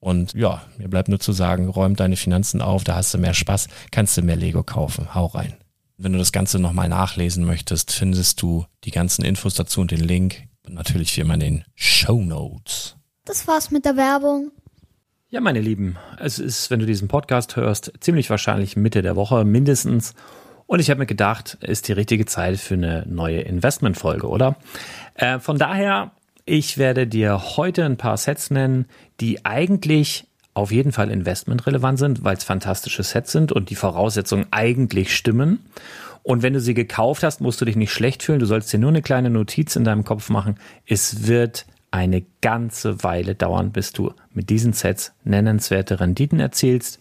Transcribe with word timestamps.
Und 0.00 0.34
ja, 0.34 0.62
mir 0.76 0.88
bleibt 0.88 1.08
nur 1.08 1.18
zu 1.18 1.32
sagen, 1.32 1.68
räum 1.68 1.96
deine 1.96 2.16
Finanzen 2.16 2.62
auf, 2.62 2.84
da 2.84 2.94
hast 2.94 3.14
du 3.14 3.18
mehr 3.18 3.34
Spaß, 3.34 3.68
kannst 3.90 4.16
du 4.16 4.22
mehr 4.22 4.36
Lego 4.36 4.62
kaufen. 4.62 5.14
Hau 5.14 5.26
rein. 5.26 5.54
Wenn 5.96 6.12
du 6.12 6.18
das 6.18 6.30
Ganze 6.30 6.60
nochmal 6.60 6.88
nachlesen 6.88 7.44
möchtest, 7.44 7.90
findest 7.90 8.40
du 8.40 8.64
die 8.84 8.92
ganzen 8.92 9.24
Infos 9.24 9.54
dazu 9.54 9.80
und 9.80 9.90
den 9.90 10.00
Link. 10.00 10.44
Und 10.64 10.74
natürlich 10.74 11.16
wie 11.16 11.22
immer 11.22 11.34
in 11.34 11.40
den 11.40 11.64
Show 11.74 12.22
Notes. 12.22 12.96
Das 13.24 13.48
war's 13.48 13.70
mit 13.70 13.84
der 13.84 13.96
Werbung. 13.96 14.52
Ja, 15.30 15.40
meine 15.40 15.60
Lieben, 15.60 15.96
es 16.18 16.38
ist, 16.38 16.70
wenn 16.70 16.78
du 16.78 16.86
diesen 16.86 17.08
Podcast 17.08 17.56
hörst, 17.56 17.92
ziemlich 18.00 18.30
wahrscheinlich 18.30 18.76
Mitte 18.76 19.02
der 19.02 19.16
Woche 19.16 19.44
mindestens. 19.44 20.14
Und 20.66 20.78
ich 20.80 20.88
habe 20.90 21.00
mir 21.00 21.06
gedacht, 21.06 21.58
ist 21.60 21.88
die 21.88 21.92
richtige 21.92 22.24
Zeit 22.26 22.58
für 22.58 22.74
eine 22.74 23.04
neue 23.06 23.40
Investmentfolge, 23.40 24.28
oder? 24.28 24.56
Äh, 25.14 25.40
von 25.40 25.58
daher 25.58 26.12
ich 26.48 26.78
werde 26.78 27.06
dir 27.06 27.56
heute 27.58 27.84
ein 27.84 27.98
paar 27.98 28.16
Sets 28.16 28.50
nennen, 28.50 28.86
die 29.20 29.44
eigentlich 29.44 30.26
auf 30.54 30.72
jeden 30.72 30.92
Fall 30.92 31.10
investmentrelevant 31.10 31.98
sind, 31.98 32.24
weil 32.24 32.36
es 32.36 32.44
fantastische 32.44 33.02
Sets 33.02 33.32
sind 33.32 33.52
und 33.52 33.70
die 33.70 33.76
Voraussetzungen 33.76 34.46
eigentlich 34.50 35.14
stimmen. 35.14 35.60
Und 36.22 36.42
wenn 36.42 36.52
du 36.52 36.60
sie 36.60 36.74
gekauft 36.74 37.22
hast, 37.22 37.40
musst 37.40 37.60
du 37.60 37.64
dich 37.64 37.76
nicht 37.76 37.92
schlecht 37.92 38.22
fühlen. 38.22 38.40
Du 38.40 38.46
sollst 38.46 38.72
dir 38.72 38.78
nur 38.78 38.90
eine 38.90 39.02
kleine 39.02 39.30
Notiz 39.30 39.76
in 39.76 39.84
deinem 39.84 40.04
Kopf 40.04 40.30
machen. 40.30 40.56
Es 40.84 41.26
wird 41.26 41.64
eine 41.90 42.24
ganze 42.40 43.02
Weile 43.02 43.34
dauern, 43.34 43.72
bis 43.72 43.92
du 43.92 44.12
mit 44.34 44.50
diesen 44.50 44.72
Sets 44.72 45.12
nennenswerte 45.24 46.00
Renditen 46.00 46.40
erzielst. 46.40 46.98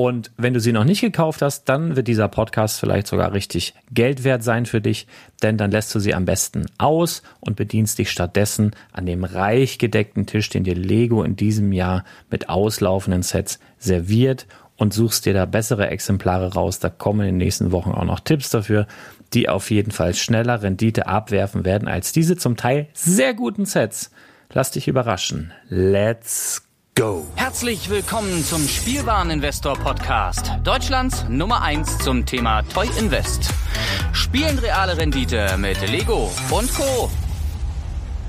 Und 0.00 0.30
wenn 0.38 0.54
du 0.54 0.60
sie 0.60 0.72
noch 0.72 0.84
nicht 0.84 1.02
gekauft 1.02 1.42
hast, 1.42 1.64
dann 1.64 1.94
wird 1.94 2.08
dieser 2.08 2.28
Podcast 2.28 2.80
vielleicht 2.80 3.06
sogar 3.06 3.34
richtig 3.34 3.74
Geld 3.92 4.24
wert 4.24 4.42
sein 4.42 4.64
für 4.64 4.80
dich, 4.80 5.06
denn 5.42 5.58
dann 5.58 5.70
lässt 5.70 5.94
du 5.94 5.98
sie 5.98 6.14
am 6.14 6.24
besten 6.24 6.64
aus 6.78 7.22
und 7.40 7.54
bedienst 7.56 7.98
dich 7.98 8.10
stattdessen 8.10 8.70
an 8.94 9.04
dem 9.04 9.24
reich 9.24 9.76
gedeckten 9.76 10.24
Tisch, 10.24 10.48
den 10.48 10.64
dir 10.64 10.74
Lego 10.74 11.22
in 11.22 11.36
diesem 11.36 11.70
Jahr 11.70 12.04
mit 12.30 12.48
auslaufenden 12.48 13.22
Sets 13.22 13.58
serviert 13.76 14.46
und 14.78 14.94
suchst 14.94 15.26
dir 15.26 15.34
da 15.34 15.44
bessere 15.44 15.90
Exemplare 15.90 16.54
raus. 16.54 16.78
Da 16.78 16.88
kommen 16.88 17.20
in 17.20 17.34
den 17.34 17.36
nächsten 17.36 17.70
Wochen 17.70 17.90
auch 17.90 18.04
noch 18.04 18.20
Tipps 18.20 18.48
dafür, 18.48 18.86
die 19.34 19.50
auf 19.50 19.70
jeden 19.70 19.90
Fall 19.90 20.14
schneller 20.14 20.62
Rendite 20.62 21.08
abwerfen 21.08 21.66
werden 21.66 21.88
als 21.88 22.12
diese 22.12 22.38
zum 22.38 22.56
Teil 22.56 22.88
sehr 22.94 23.34
guten 23.34 23.66
Sets. 23.66 24.10
Lass 24.50 24.70
dich 24.70 24.88
überraschen. 24.88 25.52
Let's 25.68 26.69
go! 26.94 27.26
Herzlich 27.36 27.88
willkommen 27.90 28.44
zum 28.44 28.66
Spielwareninvestor 28.66 29.74
Podcast. 29.74 30.52
Deutschlands 30.64 31.26
Nummer 31.28 31.62
1 31.62 31.98
zum 31.98 32.26
Thema 32.26 32.62
Toy 32.62 32.88
Invest. 32.98 33.50
Spielen 34.12 34.58
reale 34.58 34.96
Rendite 34.96 35.56
mit 35.58 35.80
Lego 35.90 36.30
und 36.50 36.72
Co. 36.74 37.10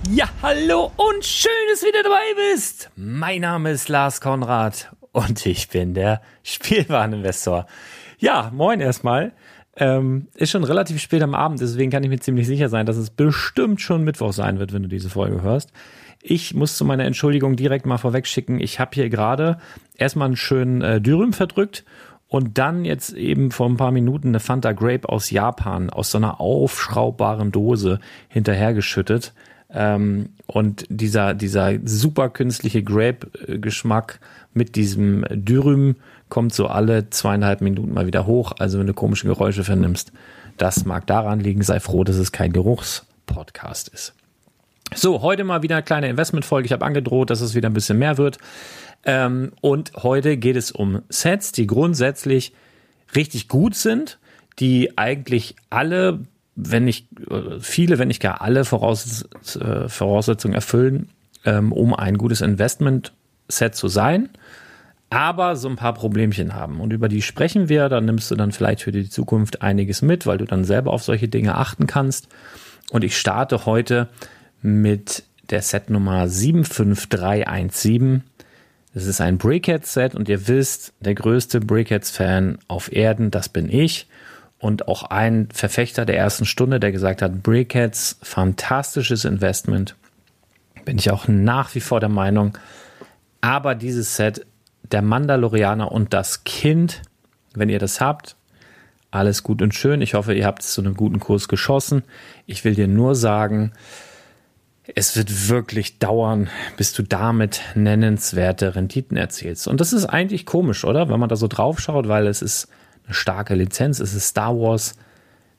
Ja, 0.09 0.29
hallo 0.41 0.91
und 0.95 1.23
schön, 1.25 1.51
dass 1.71 1.81
du 1.81 1.87
wieder 1.87 2.03
dabei 2.03 2.53
bist. 2.53 2.89
Mein 2.95 3.41
Name 3.41 3.71
ist 3.71 3.89
Lars 3.89 4.21
Konrad 4.21 4.91
und 5.11 5.45
ich 5.45 5.69
bin 5.69 5.93
der 5.93 6.21
Spielwareninvestor. 6.43 7.67
Ja, 8.19 8.51
moin 8.53 8.79
erstmal. 8.79 9.33
Ähm, 9.77 10.27
ist 10.35 10.51
schon 10.51 10.65
relativ 10.65 11.01
spät 11.01 11.23
am 11.23 11.33
Abend, 11.33 11.61
deswegen 11.61 11.91
kann 11.91 12.03
ich 12.03 12.09
mir 12.09 12.19
ziemlich 12.19 12.45
sicher 12.45 12.67
sein, 12.67 12.85
dass 12.85 12.97
es 12.97 13.09
bestimmt 13.09 13.79
schon 13.79 14.03
Mittwoch 14.03 14.33
sein 14.33 14.59
wird, 14.59 14.73
wenn 14.73 14.83
du 14.83 14.89
diese 14.89 15.09
Folge 15.09 15.41
hörst. 15.41 15.71
Ich 16.23 16.53
muss 16.53 16.77
zu 16.77 16.85
meiner 16.85 17.05
Entschuldigung 17.05 17.55
direkt 17.55 17.85
mal 17.85 17.97
vorweg 17.97 18.27
schicken, 18.27 18.59
ich 18.59 18.79
habe 18.79 18.91
hier 18.93 19.09
gerade 19.09 19.57
erstmal 19.97 20.27
einen 20.27 20.37
schönen 20.37 20.81
äh, 20.81 21.01
Dürüm 21.01 21.33
verdrückt 21.33 21.83
und 22.27 22.57
dann 22.57 22.85
jetzt 22.85 23.11
eben 23.13 23.51
vor 23.51 23.67
ein 23.67 23.77
paar 23.77 23.91
Minuten 23.91 24.29
eine 24.29 24.39
Fanta 24.39 24.71
Grape 24.71 25.09
aus 25.09 25.31
Japan 25.31 25.89
aus 25.89 26.11
so 26.11 26.17
einer 26.17 26.39
aufschraubbaren 26.39 27.51
Dose 27.51 27.99
hinterhergeschüttet. 28.29 29.33
Ähm, 29.69 30.29
und 30.47 30.85
dieser, 30.89 31.33
dieser 31.33 31.73
super 31.83 32.29
künstliche 32.29 32.83
Grape-Geschmack 32.83 34.19
mit 34.53 34.75
diesem 34.75 35.25
Dürüm 35.29 35.95
kommt 36.29 36.53
so 36.53 36.67
alle 36.67 37.09
zweieinhalb 37.09 37.61
Minuten 37.61 37.93
mal 37.93 38.07
wieder 38.07 38.25
hoch. 38.25 38.53
Also 38.59 38.79
wenn 38.79 38.87
du 38.87 38.93
komische 38.93 39.27
Geräusche 39.27 39.63
vernimmst, 39.63 40.13
das 40.57 40.85
mag 40.85 41.07
daran 41.07 41.39
liegen. 41.39 41.63
Sei 41.63 41.79
froh, 41.79 42.03
dass 42.03 42.17
es 42.17 42.31
kein 42.31 42.53
Geruchspodcast 42.53 43.89
ist. 43.89 44.13
So, 44.93 45.21
heute 45.21 45.45
mal 45.45 45.63
wieder 45.63 45.75
eine 45.75 45.83
kleine 45.83 46.09
Investmentfolge. 46.09 46.65
Ich 46.65 46.73
habe 46.73 46.85
angedroht, 46.85 47.29
dass 47.29 47.39
es 47.39 47.55
wieder 47.55 47.69
ein 47.69 47.73
bisschen 47.73 47.97
mehr 47.97 48.17
wird. 48.17 48.37
Ähm, 49.05 49.53
und 49.61 49.93
heute 49.95 50.35
geht 50.35 50.57
es 50.57 50.71
um 50.71 51.01
Sets, 51.07 51.53
die 51.53 51.65
grundsätzlich 51.65 52.53
richtig 53.15 53.47
gut 53.47 53.73
sind, 53.75 54.19
die 54.59 54.97
eigentlich 54.97 55.55
alle, 55.69 56.19
wenn 56.55 56.83
nicht 56.83 57.07
äh, 57.29 57.59
viele, 57.61 57.99
wenn 57.99 58.09
nicht 58.09 58.21
gar 58.21 58.41
alle 58.41 58.65
Voraus 58.65 59.29
äh, 59.55 59.87
Voraussetzungen 59.87 60.53
erfüllen, 60.53 61.09
ähm, 61.45 61.71
um 61.71 61.93
ein 61.93 62.17
gutes 62.17 62.41
Investment-Set 62.41 63.73
zu 63.75 63.87
sein, 63.87 64.29
aber 65.09 65.55
so 65.55 65.69
ein 65.69 65.77
paar 65.77 65.93
Problemchen 65.93 66.53
haben. 66.53 66.81
Und 66.81 66.91
über 66.91 67.07
die 67.07 67.21
sprechen 67.21 67.69
wir, 67.69 67.87
da 67.87 68.01
nimmst 68.01 68.29
du 68.29 68.35
dann 68.35 68.51
vielleicht 68.51 68.81
für 68.81 68.91
die 68.91 69.09
Zukunft 69.09 69.61
einiges 69.61 70.01
mit, 70.01 70.25
weil 70.27 70.37
du 70.37 70.45
dann 70.45 70.65
selber 70.65 70.91
auf 70.91 71.01
solche 71.01 71.29
Dinge 71.29 71.55
achten 71.55 71.87
kannst. 71.87 72.27
Und 72.91 73.05
ich 73.05 73.17
starte 73.17 73.65
heute 73.65 74.09
mit 74.61 75.23
der 75.49 75.61
Set 75.61 75.89
Nummer 75.89 76.27
75317 76.27 78.23
es 78.93 79.05
ist 79.05 79.21
ein 79.21 79.37
Brickheads-Set 79.37 80.15
und 80.15 80.27
ihr 80.27 80.47
wisst, 80.47 80.93
der 80.99 81.15
größte 81.15 81.61
Brickheads-Fan 81.61 82.59
auf 82.67 82.91
Erden, 82.91 83.31
das 83.31 83.47
bin 83.47 83.69
ich. 83.69 84.07
Und 84.59 84.87
auch 84.87 85.03
ein 85.03 85.47
Verfechter 85.51 86.05
der 86.05 86.17
ersten 86.17 86.45
Stunde, 86.45 86.79
der 86.79 86.91
gesagt 86.91 87.21
hat, 87.21 87.41
Brickheads, 87.41 88.19
fantastisches 88.21 89.23
Investment. 89.23 89.95
Bin 90.83 90.97
ich 90.97 91.09
auch 91.09 91.27
nach 91.27 91.73
wie 91.73 91.79
vor 91.79 91.99
der 91.99 92.09
Meinung. 92.09 92.57
Aber 93.39 93.75
dieses 93.75 94.17
Set, 94.17 94.45
der 94.91 95.01
Mandalorianer 95.01 95.91
und 95.91 96.13
das 96.13 96.43
Kind, 96.43 97.01
wenn 97.53 97.69
ihr 97.69 97.79
das 97.79 98.01
habt, 98.01 98.35
alles 99.09 99.41
gut 99.41 99.61
und 99.61 99.73
schön. 99.73 100.01
Ich 100.01 100.15
hoffe, 100.15 100.33
ihr 100.33 100.45
habt 100.45 100.63
es 100.63 100.73
zu 100.73 100.81
einem 100.81 100.95
guten 100.95 101.19
Kurs 101.19 101.47
geschossen. 101.47 102.03
Ich 102.45 102.65
will 102.65 102.75
dir 102.75 102.87
nur 102.87 103.15
sagen, 103.15 103.71
es 104.95 105.15
wird 105.15 105.49
wirklich 105.49 105.99
dauern, 105.99 106.49
bis 106.75 106.93
du 106.93 107.03
damit 107.03 107.61
nennenswerte 107.75 108.75
Renditen 108.75 109.15
erzielst. 109.15 109.67
Und 109.67 109.79
das 109.79 109.93
ist 109.93 110.05
eigentlich 110.05 110.45
komisch, 110.45 110.85
oder? 110.85 111.09
Wenn 111.09 111.19
man 111.19 111.29
da 111.29 111.35
so 111.35 111.47
drauf 111.47 111.79
schaut, 111.79 112.07
weil 112.07 112.27
es 112.27 112.41
ist 112.41 112.67
eine 113.05 113.13
starke 113.13 113.53
Lizenz, 113.53 113.99
es 113.99 114.13
ist 114.13 114.29
Star 114.29 114.55
Wars, 114.55 114.95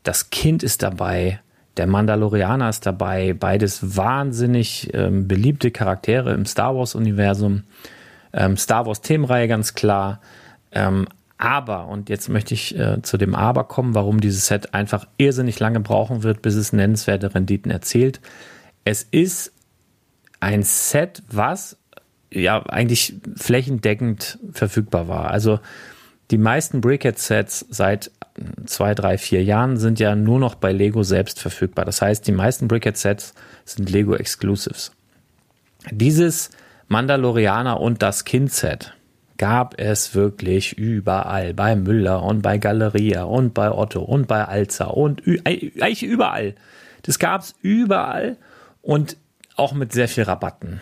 das 0.02 0.30
Kind 0.30 0.62
ist 0.62 0.82
dabei, 0.82 1.40
der 1.76 1.86
Mandalorianer 1.86 2.68
ist 2.68 2.84
dabei, 2.84 3.32
beides 3.32 3.96
wahnsinnig 3.96 4.90
ähm, 4.92 5.28
beliebte 5.28 5.70
Charaktere 5.70 6.34
im 6.34 6.44
Star 6.44 6.76
Wars-Universum. 6.76 7.62
Ähm, 8.32 8.56
Star 8.56 8.86
Wars-Themenreihe 8.86 9.48
ganz 9.48 9.74
klar. 9.74 10.20
Ähm, 10.72 11.06
aber, 11.38 11.86
und 11.86 12.08
jetzt 12.08 12.28
möchte 12.28 12.54
ich 12.54 12.78
äh, 12.78 13.00
zu 13.02 13.16
dem 13.16 13.34
Aber 13.34 13.64
kommen, 13.64 13.94
warum 13.94 14.20
dieses 14.20 14.46
Set 14.46 14.74
einfach 14.74 15.06
irrsinnig 15.16 15.60
lange 15.60 15.80
brauchen 15.80 16.22
wird, 16.24 16.42
bis 16.42 16.56
es 16.56 16.72
nennenswerte 16.72 17.34
Renditen 17.34 17.70
erzielt 17.70 18.20
es 18.84 19.02
ist 19.10 19.52
ein 20.40 20.62
Set, 20.62 21.22
was 21.28 21.76
ja 22.30 22.62
eigentlich 22.66 23.14
flächendeckend 23.36 24.38
verfügbar 24.52 25.08
war. 25.08 25.30
Also 25.30 25.60
die 26.30 26.38
meisten 26.38 26.80
Brickhead-Sets 26.80 27.66
seit 27.70 28.10
zwei, 28.64 28.94
drei, 28.94 29.18
vier 29.18 29.44
Jahren 29.44 29.76
sind 29.76 30.00
ja 30.00 30.16
nur 30.16 30.38
noch 30.38 30.54
bei 30.54 30.72
Lego 30.72 31.02
selbst 31.02 31.40
verfügbar. 31.40 31.84
Das 31.84 32.00
heißt, 32.00 32.26
die 32.26 32.32
meisten 32.32 32.68
Brickhead-Sets 32.68 33.34
sind 33.64 33.90
Lego 33.90 34.14
Exclusives. 34.14 34.92
Dieses 35.90 36.50
Mandalorianer 36.88 37.80
und 37.80 38.02
das 38.02 38.24
Kind-Set 38.24 38.94
gab 39.36 39.78
es 39.78 40.14
wirklich 40.14 40.78
überall. 40.78 41.52
Bei 41.52 41.76
Müller 41.76 42.22
und 42.22 42.42
bei 42.42 42.58
Galeria 42.58 43.24
und 43.24 43.54
bei 43.54 43.70
Otto 43.70 44.00
und 44.00 44.28
bei 44.28 44.44
Alza 44.44 44.86
und 44.86 45.22
eigentlich 45.44 46.02
überall. 46.02 46.54
Das 47.02 47.18
gab 47.18 47.42
es 47.42 47.54
überall 47.60 48.36
und 48.82 49.16
auch 49.56 49.72
mit 49.72 49.92
sehr 49.92 50.08
viel 50.08 50.24
Rabatten. 50.24 50.80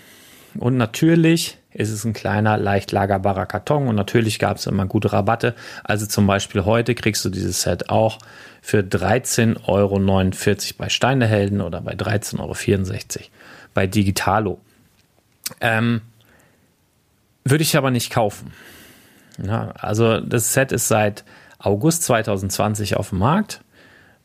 Und 0.58 0.76
natürlich 0.76 1.58
ist 1.73 1.91
es 1.91 2.05
ein 2.05 2.12
kleiner, 2.12 2.56
leicht 2.56 2.91
lagerbarer 2.91 3.47
Karton 3.47 3.87
und 3.87 3.94
natürlich 3.94 4.38
gab 4.38 4.56
es 4.56 4.67
immer 4.67 4.87
gute 4.87 5.12
Rabatte. 5.12 5.55
Also 5.85 6.06
zum 6.06 6.26
Beispiel 6.26 6.64
heute 6.64 6.94
kriegst 6.94 7.25
du 7.25 7.29
dieses 7.29 7.62
Set 7.62 7.91
auch 7.91 8.19
für 8.61 8.79
13,49 8.81 9.58
Euro 9.69 9.99
bei 10.79 10.88
Steinehelden 10.88 11.61
oder 11.61 11.81
bei 11.81 11.93
13,64 11.93 12.41
Euro 12.41 13.26
bei 13.75 13.87
Digitalo. 13.87 14.61
Ähm, 15.61 16.00
würde 17.44 17.62
ich 17.62 17.76
aber 17.76 17.91
nicht 17.91 18.11
kaufen. 18.11 18.52
Ja, 19.43 19.73
also 19.79 20.20
das 20.20 20.52
Set 20.52 20.73
ist 20.73 20.88
seit 20.88 21.25
August 21.58 22.02
2020 22.05 22.97
auf 22.97 23.11
dem 23.11 23.19
Markt 23.19 23.62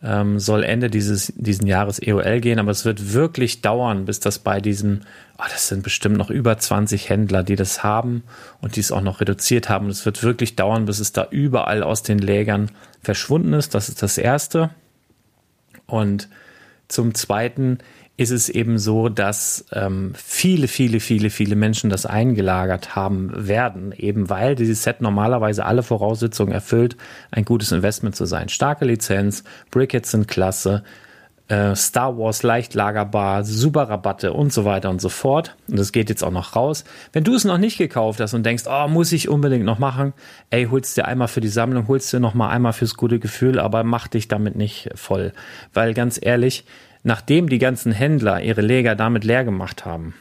ähm, 0.06 0.40
soll 0.40 0.64
Ende 0.64 0.90
dieses 0.90 1.34
diesen 1.36 1.68
Jahres 1.68 2.00
EOL 2.02 2.40
gehen, 2.40 2.60
aber 2.60 2.72
es 2.72 2.86
wird 2.86 3.14
wirklich 3.14 3.62
dauern, 3.62 4.06
bis 4.06 4.20
das 4.20 4.40
bei 4.40 4.62
diesem, 4.62 5.02
oh, 5.38 5.44
das 5.50 5.68
sind 5.68 5.84
bestimmt 5.84 6.18
noch 6.18 6.30
über 6.30 6.58
20 6.58 7.10
Händler, 7.10 7.44
die 7.44 7.56
das 7.56 7.84
haben 7.84 8.24
und 8.62 8.76
die 8.76 8.82
es 8.82 8.92
auch 8.92 9.02
noch 9.02 9.20
reduziert 9.20 9.68
haben. 9.68 9.90
Es 9.90 10.06
wird 10.06 10.24
wirklich 10.24 10.56
dauern, 10.56 10.86
bis 10.86 11.00
es 11.00 11.12
da 11.12 11.28
überall 11.32 11.82
aus 11.82 12.04
den 12.04 12.20
Lägern 12.20 12.72
verschwunden 13.02 13.54
ist. 13.54 13.74
Das 13.74 13.90
ist 13.90 14.04
das 14.04 14.18
Erste. 14.18 14.70
Und 15.88 16.30
zum 16.88 17.16
Zweiten 17.16 17.80
ist 18.18 18.32
es 18.32 18.48
eben 18.48 18.78
so, 18.78 19.10
dass 19.10 19.66
ähm, 19.74 20.14
viele, 20.16 20.68
viele, 20.68 21.00
viele, 21.00 21.30
viele 21.30 21.56
Menschen 21.56 21.90
das 21.90 22.06
eingelagert 22.06 22.96
haben 22.96 23.32
werden, 23.36 23.92
eben 23.92 24.30
weil 24.30 24.56
dieses 24.56 24.84
Set 24.84 25.02
normalerweise 25.02 25.66
alle 25.66 25.84
Voraussetzungen 25.84 26.54
erfüllt, 26.54 26.96
ein 27.32 27.44
gutes 27.44 27.74
Investment 27.74 28.16
zu 28.16 28.26
sein. 28.26 28.48
Starke 28.48 28.86
Lizenz, 28.86 29.44
Brickets 29.70 30.12
sind 30.12 30.30
klasse, 30.30 30.84
äh, 31.48 31.76
Star 31.76 32.18
Wars 32.18 32.42
leicht 32.42 32.74
lagerbar, 32.74 33.44
super 33.44 33.90
Rabatte 33.90 34.34
und 34.34 34.52
so 34.52 34.66
weiter 34.66 34.90
und 34.90 35.02
so 35.02 35.10
fort. 35.10 35.56
Und 35.68 35.78
das 35.78 35.92
geht 35.92 36.10
jetzt 36.10 36.24
auch 36.24 36.32
noch 36.32 36.56
raus. 36.56 36.86
Wenn 37.14 37.24
du 37.24 37.36
es 37.36 37.44
noch 37.44 37.58
nicht 37.58 37.78
gekauft 37.78 38.20
hast 38.20 38.34
und 38.34 38.46
denkst, 38.46 38.64
oh, 38.68 38.88
muss 38.88 39.12
ich 39.12 39.30
unbedingt 39.30 39.66
noch 39.66 39.78
machen, 39.78 40.14
ey, 40.50 40.66
holst 40.66 40.98
dir 40.98 41.06
einmal 41.06 41.28
für 41.28 41.42
die 41.42 41.50
Sammlung, 41.50 41.88
holst 41.88 42.12
dir 42.14 42.20
noch 42.20 42.34
mal 42.34 42.50
einmal 42.50 42.74
fürs 42.74 42.96
gute 42.96 43.20
Gefühl, 43.20 43.60
aber 43.60 43.84
mach 43.84 44.08
dich 44.08 44.28
damit 44.28 44.56
nicht 44.56 44.90
voll. 44.96 45.34
Weil 45.74 45.94
ganz 45.94 46.18
ehrlich, 46.22 46.66
nachdem 47.06 47.48
die 47.48 47.60
ganzen 47.60 47.92
Händler 47.92 48.42
ihre 48.42 48.62
Läger 48.62 48.96
damit 48.96 49.24
leer 49.24 49.46
gemacht 49.46 49.86
haben, 49.86 50.16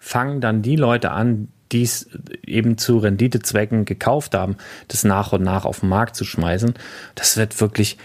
fangen 0.00 0.40
dann 0.40 0.62
die 0.62 0.76
Leute 0.76 1.12
an, 1.12 1.48
die 1.70 1.82
es 1.82 2.08
eben 2.44 2.76
zu 2.76 2.98
Renditezwecken 2.98 3.84
gekauft 3.84 4.34
haben, 4.34 4.56
das 4.88 5.04
nach 5.04 5.32
und 5.32 5.42
nach 5.42 5.64
auf 5.64 5.80
den 5.80 5.88
Markt 5.88 6.16
zu 6.16 6.24
schmeißen. 6.24 6.74
Das 7.14 7.36
wird 7.36 7.60
wirklich, 7.60 7.98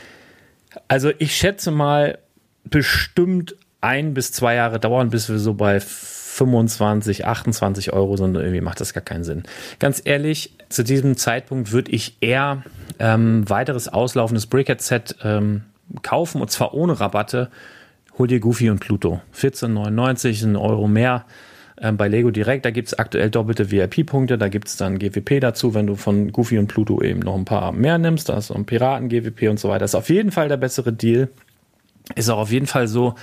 also 0.88 1.12
ich 1.18 1.36
schätze 1.36 1.72
mal, 1.72 2.20
bestimmt 2.66 3.56
ein 3.82 4.14
bis 4.14 4.32
zwei 4.32 4.56
Jahre 4.56 4.80
dauern, 4.80 5.10
bis 5.10 5.28
wir 5.28 5.40
so 5.40 5.56
bei 5.56 5.80
25, 5.80 7.26
28 7.26 7.94
Euro 7.94 8.16
sind. 8.16 8.36
Irgendwie 8.36 8.62
macht 8.62 8.80
das 8.80 8.94
gar 8.94 9.04
keinen 9.04 9.24
Sinn. 9.24 9.44
Ganz 9.80 10.02
ehrlich, 10.06 10.56
zu 10.70 10.84
diesem 10.84 11.18
Zeitpunkt 11.18 11.72
würde 11.72 11.92
ich 11.92 12.18
eher 12.22 12.64
ähm, 13.00 13.50
weiteres 13.50 13.88
auslaufendes 13.88 14.46
Brickhead-Set 14.46 15.18
ähm, 15.24 15.64
kaufen 16.04 16.42
und 16.42 16.52
zwar 16.52 16.74
ohne 16.74 17.00
Rabatte 17.00 17.50
hol 18.18 18.28
dir 18.28 18.40
Goofy 18.40 18.70
und 18.70 18.80
Pluto. 18.80 19.22
14,99, 19.36 20.46
ein 20.46 20.56
Euro 20.56 20.88
mehr 20.88 21.26
ähm, 21.80 21.98
bei 21.98 22.08
Lego 22.08 22.32
direkt. 22.32 22.66
Da 22.66 22.72
gibt 22.72 22.88
es 22.88 22.98
aktuell 22.98 23.30
doppelte 23.30 23.72
VIP-Punkte. 23.72 24.38
Da 24.38 24.48
gibt 24.48 24.68
es 24.68 24.78
dann 24.78 25.00
GWP 25.00 25.42
dazu, 25.42 25.74
wenn 25.74 25.88
du 25.88 25.96
von 25.96 26.32
Goofy 26.32 26.58
und 26.58 26.68
Pluto 26.68 27.02
eben 27.02 27.20
noch 27.20 27.36
ein 27.36 27.46
paar 27.46 27.72
mehr 27.72 27.98
nimmst. 27.98 28.30
Da 28.30 28.38
ist 28.38 28.52
ein 28.52 28.66
Piraten-GWP 28.66 29.50
und 29.50 29.60
so 29.60 29.70
weiter. 29.70 29.80
Das 29.80 29.92
ist 29.92 29.96
auf 29.96 30.10
jeden 30.10 30.32
Fall 30.32 30.48
der 30.48 30.58
bessere 30.58 30.94
Deal. 30.94 31.30
Ist 32.16 32.30
auch 32.30 32.40
auf 32.40 32.52
jeden 32.52 32.68
Fall 32.68 32.88
so, 32.88 33.16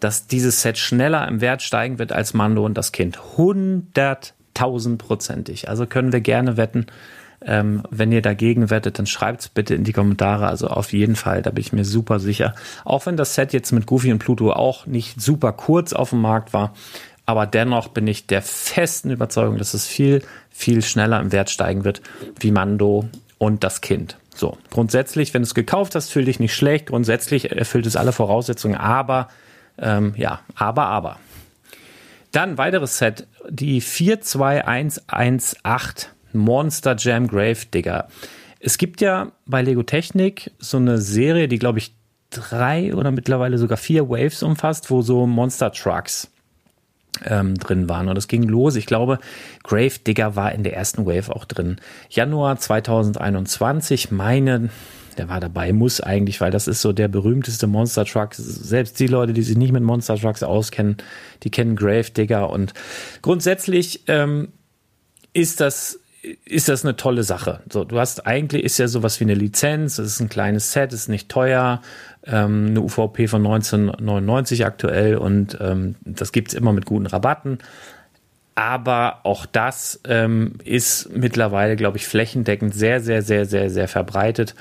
dass 0.00 0.26
dieses 0.28 0.62
Set 0.62 0.78
schneller 0.78 1.26
im 1.26 1.40
Wert 1.40 1.62
steigen 1.62 1.98
wird 1.98 2.12
als 2.12 2.34
Mando 2.34 2.64
und 2.64 2.78
das 2.78 2.92
Kind. 2.92 3.18
100.000-prozentig. 3.36 5.68
Also 5.68 5.86
können 5.86 6.12
wir 6.12 6.20
gerne 6.20 6.56
wetten, 6.56 6.86
ähm, 7.44 7.82
wenn 7.90 8.12
ihr 8.12 8.22
dagegen 8.22 8.70
wettet, 8.70 8.98
dann 8.98 9.06
schreibt 9.06 9.42
es 9.42 9.48
bitte 9.48 9.74
in 9.74 9.84
die 9.84 9.92
Kommentare. 9.92 10.46
Also 10.46 10.68
auf 10.68 10.92
jeden 10.92 11.16
Fall, 11.16 11.42
da 11.42 11.50
bin 11.50 11.60
ich 11.60 11.72
mir 11.72 11.84
super 11.84 12.18
sicher. 12.18 12.54
Auch 12.84 13.06
wenn 13.06 13.16
das 13.16 13.34
Set 13.34 13.52
jetzt 13.52 13.72
mit 13.72 13.86
Goofy 13.86 14.12
und 14.12 14.18
Pluto 14.18 14.52
auch 14.52 14.86
nicht 14.86 15.20
super 15.20 15.52
kurz 15.52 15.92
auf 15.92 16.10
dem 16.10 16.20
Markt 16.20 16.52
war, 16.52 16.74
aber 17.26 17.46
dennoch 17.46 17.88
bin 17.88 18.06
ich 18.06 18.26
der 18.26 18.42
festen 18.42 19.10
Überzeugung, 19.10 19.58
dass 19.58 19.74
es 19.74 19.86
viel, 19.86 20.22
viel 20.50 20.82
schneller 20.82 21.20
im 21.20 21.30
Wert 21.30 21.50
steigen 21.50 21.84
wird 21.84 22.00
wie 22.40 22.50
Mando 22.50 23.08
und 23.36 23.64
das 23.64 23.82
Kind. 23.82 24.16
So, 24.34 24.56
grundsätzlich, 24.70 25.34
wenn 25.34 25.42
du 25.42 25.46
es 25.46 25.54
gekauft 25.54 25.94
hast, 25.94 26.10
fühl 26.10 26.24
dich 26.24 26.40
nicht 26.40 26.54
schlecht. 26.54 26.86
Grundsätzlich 26.86 27.52
erfüllt 27.52 27.86
es 27.86 27.96
alle 27.96 28.12
Voraussetzungen, 28.12 28.76
aber 28.76 29.28
ähm, 29.78 30.14
ja, 30.16 30.40
aber, 30.54 30.86
aber. 30.86 31.18
Dann 32.32 32.58
weiteres 32.58 32.98
Set, 32.98 33.26
die 33.48 33.80
42118 33.80 36.10
Monster 36.38 36.96
Jam 36.96 37.26
Grave 37.26 37.66
Digger. 37.72 38.08
Es 38.60 38.78
gibt 38.78 39.00
ja 39.00 39.32
bei 39.46 39.62
Lego 39.62 39.82
Technik 39.82 40.50
so 40.58 40.78
eine 40.78 40.98
Serie, 40.98 41.48
die 41.48 41.58
glaube 41.58 41.78
ich 41.78 41.94
drei 42.30 42.94
oder 42.94 43.10
mittlerweile 43.10 43.58
sogar 43.58 43.78
vier 43.78 44.08
Waves 44.08 44.42
umfasst, 44.42 44.90
wo 44.90 45.02
so 45.02 45.26
Monster 45.26 45.72
Trucks 45.72 46.30
ähm, 47.24 47.54
drin 47.54 47.88
waren. 47.88 48.08
Und 48.08 48.18
es 48.18 48.28
ging 48.28 48.42
los. 48.44 48.76
Ich 48.76 48.86
glaube, 48.86 49.18
Grave 49.62 49.98
Digger 50.06 50.36
war 50.36 50.52
in 50.52 50.62
der 50.62 50.74
ersten 50.74 51.06
Wave 51.06 51.34
auch 51.34 51.44
drin. 51.44 51.76
Januar 52.10 52.58
2021, 52.58 54.10
meine, 54.10 54.70
der 55.16 55.28
war 55.28 55.40
dabei, 55.40 55.72
muss 55.72 56.00
eigentlich, 56.00 56.40
weil 56.40 56.50
das 56.50 56.68
ist 56.68 56.80
so 56.80 56.92
der 56.92 57.08
berühmteste 57.08 57.66
Monster 57.66 58.04
Truck. 58.04 58.34
Selbst 58.34 59.00
die 59.00 59.06
Leute, 59.06 59.32
die 59.32 59.42
sich 59.42 59.56
nicht 59.56 59.72
mit 59.72 59.82
Monster 59.82 60.16
Trucks 60.16 60.42
auskennen, 60.42 60.96
die 61.42 61.50
kennen 61.50 61.76
Grave 61.76 62.10
Digger. 62.10 62.50
Und 62.50 62.74
grundsätzlich 63.22 64.04
ähm, 64.06 64.52
ist 65.32 65.60
das 65.60 65.98
ist 66.44 66.68
das 66.68 66.84
eine 66.84 66.96
tolle 66.96 67.22
Sache. 67.22 67.60
So, 67.70 67.84
du 67.84 67.98
hast 67.98 68.26
eigentlich 68.26 68.64
ist 68.64 68.78
ja 68.78 68.88
sowas 68.88 69.20
wie 69.20 69.24
eine 69.24 69.34
Lizenz, 69.34 69.98
es 69.98 70.14
ist 70.14 70.20
ein 70.20 70.28
kleines 70.28 70.72
Set, 70.72 70.92
ist 70.92 71.08
nicht 71.08 71.28
teuer, 71.28 71.80
ähm, 72.24 72.66
eine 72.70 72.80
UVP 72.80 73.28
von 73.28 73.46
1999 73.46 74.66
aktuell 74.66 75.16
und 75.16 75.56
ähm, 75.60 75.94
das 76.04 76.32
gibt's 76.32 76.54
immer 76.54 76.72
mit 76.72 76.86
guten 76.86 77.06
Rabatten. 77.06 77.58
Aber 78.56 79.20
auch 79.22 79.46
das 79.46 80.00
ähm, 80.04 80.54
ist 80.64 81.10
mittlerweile, 81.14 81.76
glaube 81.76 81.96
ich, 81.98 82.08
flächendeckend 82.08 82.74
sehr, 82.74 83.00
sehr, 83.00 83.22
sehr, 83.22 83.44
sehr, 83.46 83.70
sehr 83.70 83.86
verbreitet. 83.86 84.56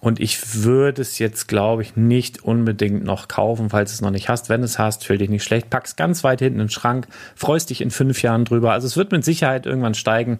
Und 0.00 0.20
ich 0.20 0.62
würde 0.62 1.00
es 1.00 1.18
jetzt, 1.20 1.46
glaube 1.46 1.82
ich, 1.82 1.96
nicht 1.96 2.42
unbedingt 2.42 3.04
noch 3.04 3.28
kaufen, 3.28 3.70
falls 3.70 3.92
es 3.92 4.00
noch 4.00 4.10
nicht 4.10 4.28
hast. 4.28 4.48
Wenn 4.48 4.62
es 4.62 4.78
hast, 4.78 5.04
fühl 5.04 5.18
dich 5.18 5.30
nicht 5.30 5.44
schlecht, 5.44 5.70
pack's 5.70 5.96
ganz 5.96 6.22
weit 6.22 6.40
hinten 6.40 6.60
in 6.60 6.66
den 6.66 6.70
Schrank, 6.70 7.06
freust 7.34 7.70
dich 7.70 7.80
in 7.80 7.90
fünf 7.90 8.20
Jahren 8.22 8.44
drüber. 8.44 8.72
Also 8.72 8.86
es 8.86 8.96
wird 8.96 9.12
mit 9.12 9.24
Sicherheit 9.24 9.64
irgendwann 9.64 9.94
steigen 9.94 10.38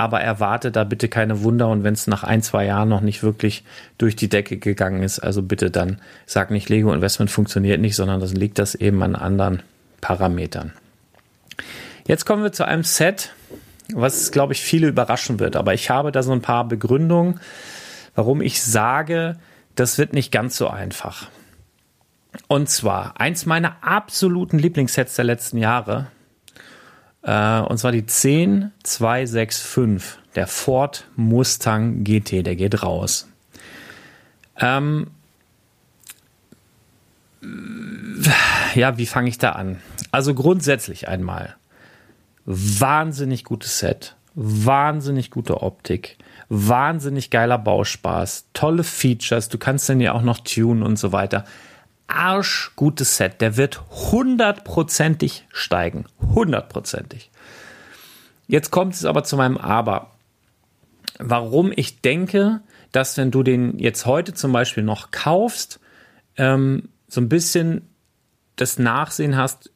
aber 0.00 0.22
erwarte 0.22 0.72
da 0.72 0.84
bitte 0.84 1.08
keine 1.08 1.42
Wunder 1.42 1.68
und 1.68 1.84
wenn 1.84 1.92
es 1.92 2.06
nach 2.06 2.24
ein, 2.24 2.42
zwei 2.42 2.64
Jahren 2.64 2.88
noch 2.88 3.02
nicht 3.02 3.22
wirklich 3.22 3.64
durch 3.98 4.16
die 4.16 4.30
Decke 4.30 4.56
gegangen 4.56 5.02
ist, 5.02 5.18
also 5.18 5.42
bitte 5.42 5.70
dann 5.70 6.00
sag 6.24 6.50
nicht, 6.50 6.70
Lego 6.70 6.92
Investment 6.92 7.30
funktioniert 7.30 7.82
nicht, 7.82 7.94
sondern 7.96 8.18
das 8.18 8.32
liegt 8.32 8.58
das 8.58 8.74
eben 8.74 9.02
an 9.02 9.14
anderen 9.14 9.62
Parametern. 10.00 10.72
Jetzt 12.06 12.24
kommen 12.24 12.42
wir 12.42 12.52
zu 12.52 12.64
einem 12.64 12.82
Set, 12.82 13.34
was, 13.92 14.32
glaube 14.32 14.54
ich, 14.54 14.62
viele 14.62 14.88
überraschen 14.88 15.38
wird, 15.38 15.54
aber 15.54 15.74
ich 15.74 15.90
habe 15.90 16.12
da 16.12 16.22
so 16.22 16.32
ein 16.32 16.40
paar 16.40 16.66
Begründungen, 16.66 17.38
warum 18.14 18.40
ich 18.40 18.62
sage, 18.62 19.36
das 19.74 19.98
wird 19.98 20.14
nicht 20.14 20.32
ganz 20.32 20.56
so 20.56 20.68
einfach. 20.68 21.28
Und 22.48 22.70
zwar 22.70 23.20
eins 23.20 23.44
meiner 23.44 23.76
absoluten 23.82 24.58
Lieblingssets 24.58 25.14
der 25.16 25.26
letzten 25.26 25.58
Jahre 25.58 26.06
äh, 27.22 27.60
und 27.60 27.78
zwar 27.78 27.92
die 27.92 28.06
10265, 28.06 30.18
der 30.34 30.46
Ford 30.46 31.06
Mustang 31.16 32.04
GT, 32.04 32.46
der 32.46 32.56
geht 32.56 32.82
raus. 32.82 33.28
Ähm, 34.58 35.08
ja, 38.74 38.98
wie 38.98 39.06
fange 39.06 39.28
ich 39.28 39.38
da 39.38 39.52
an? 39.52 39.80
Also 40.12 40.34
grundsätzlich 40.34 41.08
einmal 41.08 41.56
wahnsinnig 42.44 43.44
gutes 43.44 43.78
Set, 43.78 44.16
wahnsinnig 44.34 45.30
gute 45.30 45.62
Optik, 45.62 46.18
wahnsinnig 46.48 47.30
geiler 47.30 47.58
Bauspaß, 47.58 48.46
tolle 48.52 48.84
Features, 48.84 49.48
du 49.48 49.58
kannst 49.58 49.88
den 49.88 50.00
ja 50.00 50.12
auch 50.12 50.22
noch 50.22 50.38
tunen 50.38 50.82
und 50.82 50.98
so 50.98 51.12
weiter 51.12 51.44
arschgutes 52.10 53.16
Set. 53.16 53.40
Der 53.40 53.56
wird 53.56 53.82
hundertprozentig 53.90 55.46
steigen. 55.52 56.06
Hundertprozentig. 56.34 57.30
Jetzt 58.46 58.70
kommt 58.70 58.94
es 58.94 59.04
aber 59.04 59.24
zu 59.24 59.36
meinem 59.36 59.56
Aber. 59.56 60.10
Warum 61.18 61.72
ich 61.74 62.00
denke, 62.00 62.60
dass 62.92 63.16
wenn 63.16 63.30
du 63.30 63.42
den 63.42 63.78
jetzt 63.78 64.06
heute 64.06 64.34
zum 64.34 64.52
Beispiel 64.52 64.82
noch 64.82 65.10
kaufst, 65.10 65.80
ähm, 66.36 66.88
so 67.08 67.20
ein 67.20 67.28
bisschen 67.28 67.82
das 68.56 68.78
Nachsehen 68.78 69.36
hast 69.36 69.70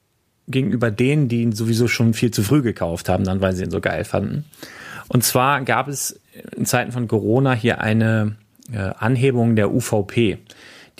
gegenüber 0.49 0.91
denen, 0.91 1.29
die 1.29 1.43
ihn 1.43 1.53
sowieso 1.53 1.88
schon 1.88 2.14
viel 2.14 2.31
zu 2.31 2.43
früh 2.43 2.62
gekauft 2.62 3.09
haben, 3.09 3.25
dann 3.25 3.41
weil 3.41 3.55
sie 3.55 3.64
ihn 3.64 3.71
so 3.71 3.81
geil 3.81 4.05
fanden. 4.05 4.45
Und 5.09 5.25
zwar 5.25 5.62
gab 5.62 5.88
es 5.88 6.21
in 6.57 6.67
Zeiten 6.67 6.93
von 6.93 7.09
Corona 7.09 7.53
hier 7.53 7.81
eine 7.81 8.37
äh, 8.73 8.79
Anhebung 8.79 9.57
der 9.57 9.73
UVP. 9.73 10.38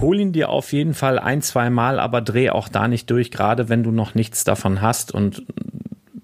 hol 0.00 0.18
ihn 0.18 0.32
dir 0.32 0.48
auf 0.48 0.72
jeden 0.72 0.94
Fall 0.94 1.18
ein, 1.18 1.42
zwei 1.42 1.70
Mal, 1.70 1.98
aber 1.98 2.20
dreh 2.20 2.50
auch 2.50 2.68
da 2.68 2.88
nicht 2.88 3.10
durch, 3.10 3.30
gerade 3.30 3.68
wenn 3.68 3.82
du 3.82 3.90
noch 3.90 4.14
nichts 4.14 4.44
davon 4.44 4.80
hast 4.80 5.12
und 5.12 5.44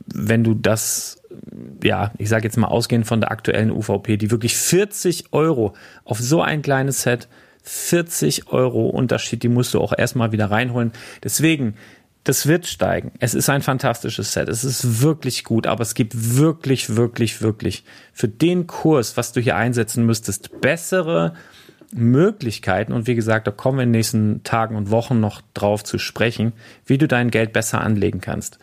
wenn 0.06 0.44
du 0.44 0.54
das, 0.54 1.22
ja, 1.82 2.12
ich 2.18 2.28
sage 2.28 2.44
jetzt 2.44 2.56
mal 2.56 2.68
ausgehend 2.68 3.06
von 3.06 3.20
der 3.20 3.30
aktuellen 3.30 3.70
UVP, 3.70 4.16
die 4.16 4.30
wirklich 4.30 4.56
40 4.56 5.32
Euro 5.32 5.74
auf 6.04 6.18
so 6.18 6.42
ein 6.42 6.62
kleines 6.62 7.02
Set, 7.02 7.28
40 7.62 8.52
Euro 8.52 8.88
Unterschied, 8.88 9.42
die 9.42 9.48
musst 9.48 9.74
du 9.74 9.80
auch 9.80 9.92
erstmal 9.96 10.32
wieder 10.32 10.50
reinholen. 10.50 10.92
Deswegen, 11.22 11.74
das 12.22 12.46
wird 12.46 12.66
steigen. 12.66 13.12
Es 13.18 13.34
ist 13.34 13.48
ein 13.48 13.62
fantastisches 13.62 14.32
Set. 14.32 14.48
Es 14.48 14.64
ist 14.64 15.02
wirklich 15.02 15.44
gut, 15.44 15.66
aber 15.66 15.82
es 15.82 15.94
gibt 15.94 16.36
wirklich, 16.36 16.96
wirklich, 16.96 17.42
wirklich 17.42 17.84
für 18.12 18.28
den 18.28 18.66
Kurs, 18.66 19.16
was 19.16 19.32
du 19.32 19.40
hier 19.40 19.56
einsetzen 19.56 20.06
müsstest, 20.06 20.60
bessere 20.60 21.34
Möglichkeiten, 21.92 22.92
und 22.92 23.06
wie 23.06 23.14
gesagt, 23.14 23.46
da 23.46 23.50
kommen 23.50 23.78
wir 23.78 23.82
in 23.84 23.90
den 23.90 23.98
nächsten 23.98 24.42
Tagen 24.42 24.76
und 24.76 24.90
Wochen 24.90 25.20
noch 25.20 25.42
drauf 25.54 25.84
zu 25.84 25.98
sprechen, 25.98 26.52
wie 26.84 26.98
du 26.98 27.08
dein 27.08 27.30
Geld 27.30 27.52
besser 27.52 27.80
anlegen 27.80 28.20
kannst. 28.20 28.58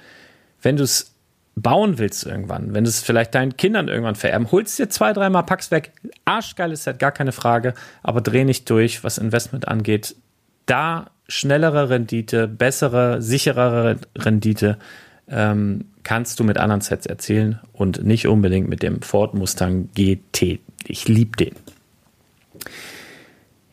Wenn 0.61 0.77
du 0.77 0.83
es 0.83 1.13
bauen 1.55 1.99
willst 1.99 2.25
irgendwann, 2.25 2.73
wenn 2.73 2.83
du 2.83 2.89
es 2.89 3.01
vielleicht 3.01 3.35
deinen 3.35 3.57
Kindern 3.57 3.87
irgendwann 3.87 4.15
vererben, 4.15 4.51
holst 4.51 4.79
dir 4.79 4.89
zwei, 4.89 5.13
dreimal, 5.13 5.43
pack's 5.43 5.71
weg. 5.71 5.91
Arschgeiles 6.25 6.83
Set, 6.83 6.99
gar 6.99 7.11
keine 7.11 7.31
Frage, 7.31 7.73
aber 8.01 8.21
dreh 8.21 8.43
nicht 8.43 8.69
durch, 8.69 9.03
was 9.03 9.17
Investment 9.17 9.67
angeht. 9.67 10.15
Da 10.65 11.11
schnellere 11.27 11.89
Rendite, 11.89 12.47
bessere, 12.47 13.21
sicherere 13.21 13.97
Rendite 14.17 14.77
ähm, 15.27 15.85
kannst 16.03 16.39
du 16.39 16.43
mit 16.43 16.57
anderen 16.57 16.81
Sets 16.81 17.05
erzielen 17.05 17.59
und 17.71 18.03
nicht 18.03 18.27
unbedingt 18.27 18.67
mit 18.67 18.83
dem 18.83 19.01
Ford 19.01 19.33
Mustang 19.33 19.89
GT. 19.95 20.59
Ich 20.85 21.07
liebe 21.07 21.37
den. 21.37 21.55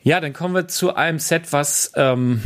Ja, 0.03 0.21
dann 0.21 0.33
kommen 0.33 0.55
wir 0.55 0.67
zu 0.67 0.95
einem 0.95 1.19
Set, 1.19 1.53
was 1.53 1.93
ähm, 1.95 2.41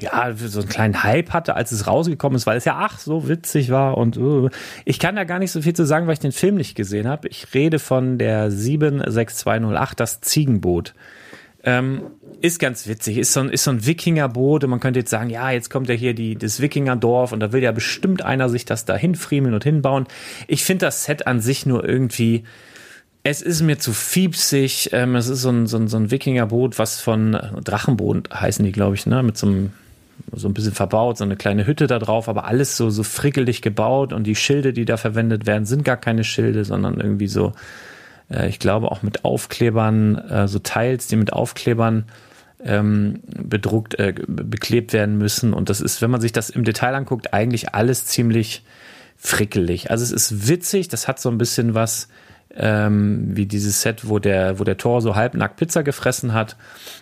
ja 0.00 0.32
so 0.34 0.60
einen 0.60 0.68
kleinen 0.68 1.02
Hype 1.02 1.30
hatte, 1.30 1.54
als 1.54 1.72
es 1.72 1.86
rausgekommen 1.86 2.36
ist, 2.36 2.46
weil 2.46 2.56
es 2.56 2.64
ja 2.64 2.76
ach 2.78 2.98
so 2.98 3.28
witzig 3.28 3.70
war 3.70 3.96
und 3.96 4.16
uh, 4.16 4.48
ich 4.84 4.98
kann 4.98 5.16
da 5.16 5.24
gar 5.24 5.38
nicht 5.38 5.52
so 5.52 5.62
viel 5.62 5.74
zu 5.74 5.84
sagen, 5.84 6.06
weil 6.06 6.14
ich 6.14 6.20
den 6.20 6.32
Film 6.32 6.56
nicht 6.56 6.74
gesehen 6.74 7.06
habe. 7.06 7.28
Ich 7.28 7.54
rede 7.54 7.78
von 7.78 8.18
der 8.18 8.50
76208, 8.50 10.00
das 10.00 10.20
Ziegenboot. 10.20 10.94
Ähm, 11.64 12.02
ist 12.40 12.60
ganz 12.60 12.86
witzig, 12.86 13.18
ist 13.18 13.32
so 13.32 13.40
ein, 13.40 13.48
ist 13.48 13.64
so 13.64 13.72
ein 13.72 13.84
Wikingerboot 13.84 14.62
und 14.62 14.70
man 14.70 14.78
könnte 14.78 15.00
jetzt 15.00 15.10
sagen, 15.10 15.28
ja, 15.28 15.50
jetzt 15.50 15.70
kommt 15.70 15.88
ja 15.88 15.94
hier 15.94 16.14
die, 16.14 16.36
das 16.36 16.60
Wikingerdorf 16.60 17.32
und 17.32 17.40
da 17.40 17.52
will 17.52 17.62
ja 17.62 17.72
bestimmt 17.72 18.22
einer 18.22 18.48
sich 18.48 18.64
das 18.64 18.84
da 18.84 18.96
hinfriemeln 18.96 19.54
und 19.54 19.64
hinbauen. 19.64 20.06
Ich 20.46 20.64
finde 20.64 20.86
das 20.86 21.04
Set 21.04 21.26
an 21.26 21.40
sich 21.40 21.66
nur 21.66 21.86
irgendwie, 21.86 22.44
es 23.28 23.42
ist 23.42 23.62
mir 23.62 23.78
zu 23.78 23.92
fiepsig. 23.92 24.90
Ähm, 24.92 25.14
es 25.14 25.28
ist 25.28 25.42
so 25.42 25.50
ein, 25.50 25.66
so 25.66 25.76
ein, 25.76 25.88
so 25.88 25.96
ein 25.96 26.10
Wikingerboot, 26.10 26.78
was 26.78 27.00
von 27.00 27.34
äh, 27.34 27.60
Drachenboot 27.62 28.30
heißen 28.32 28.64
die, 28.64 28.72
glaube 28.72 28.94
ich, 28.94 29.06
ne? 29.06 29.22
Mit 29.22 29.36
so 29.36 29.46
einem 29.46 29.72
so 30.32 30.48
ein 30.48 30.54
bisschen 30.54 30.72
verbaut, 30.72 31.18
so 31.18 31.24
eine 31.24 31.36
kleine 31.36 31.66
Hütte 31.66 31.86
da 31.86 31.98
drauf, 31.98 32.28
aber 32.28 32.44
alles 32.44 32.76
so, 32.76 32.90
so 32.90 33.02
frickelig 33.02 33.62
gebaut 33.62 34.12
und 34.12 34.24
die 34.24 34.34
Schilde, 34.34 34.72
die 34.72 34.84
da 34.84 34.96
verwendet 34.96 35.46
werden, 35.46 35.64
sind 35.64 35.84
gar 35.84 35.96
keine 35.96 36.24
Schilde, 36.24 36.64
sondern 36.64 37.00
irgendwie 37.00 37.28
so, 37.28 37.52
äh, 38.30 38.48
ich 38.48 38.58
glaube 38.58 38.90
auch 38.90 39.02
mit 39.02 39.24
Aufklebern, 39.24 40.16
äh, 40.16 40.48
so 40.48 40.58
Teils, 40.58 41.06
die 41.06 41.16
mit 41.16 41.32
Aufklebern 41.32 42.06
ähm, 42.64 43.20
bedruckt, 43.26 43.94
äh, 43.98 44.12
beklebt 44.26 44.92
werden 44.92 45.18
müssen. 45.18 45.54
Und 45.54 45.68
das 45.70 45.80
ist, 45.80 46.02
wenn 46.02 46.10
man 46.10 46.20
sich 46.20 46.32
das 46.32 46.50
im 46.50 46.64
Detail 46.64 46.94
anguckt, 46.94 47.32
eigentlich 47.32 47.74
alles 47.74 48.06
ziemlich 48.06 48.64
frickelig. 49.16 49.90
Also 49.90 50.04
es 50.04 50.12
ist 50.12 50.48
witzig, 50.48 50.88
das 50.88 51.08
hat 51.08 51.20
so 51.20 51.30
ein 51.30 51.38
bisschen 51.38 51.74
was 51.74 52.08
ähm, 52.54 53.36
wie 53.36 53.46
dieses 53.46 53.82
Set, 53.82 54.08
wo 54.08 54.18
der, 54.18 54.58
wo 54.58 54.64
der 54.64 54.76
Tor 54.76 55.00
so 55.00 55.14
halbnackt 55.14 55.56
Pizza 55.56 55.82
gefressen 55.82 56.32
hat, 56.32 56.56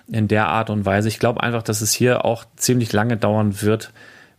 in 0.09 0.29
der 0.29 0.49
Art 0.49 0.71
und 0.71 0.85
Weise. 0.85 1.09
Ich 1.09 1.19
glaube 1.19 1.43
einfach, 1.43 1.63
dass 1.63 1.81
es 1.81 1.93
hier 1.93 2.25
auch 2.25 2.45
ziemlich 2.57 2.93
lange 2.93 3.17
dauern 3.17 3.63
wird, 3.63 3.93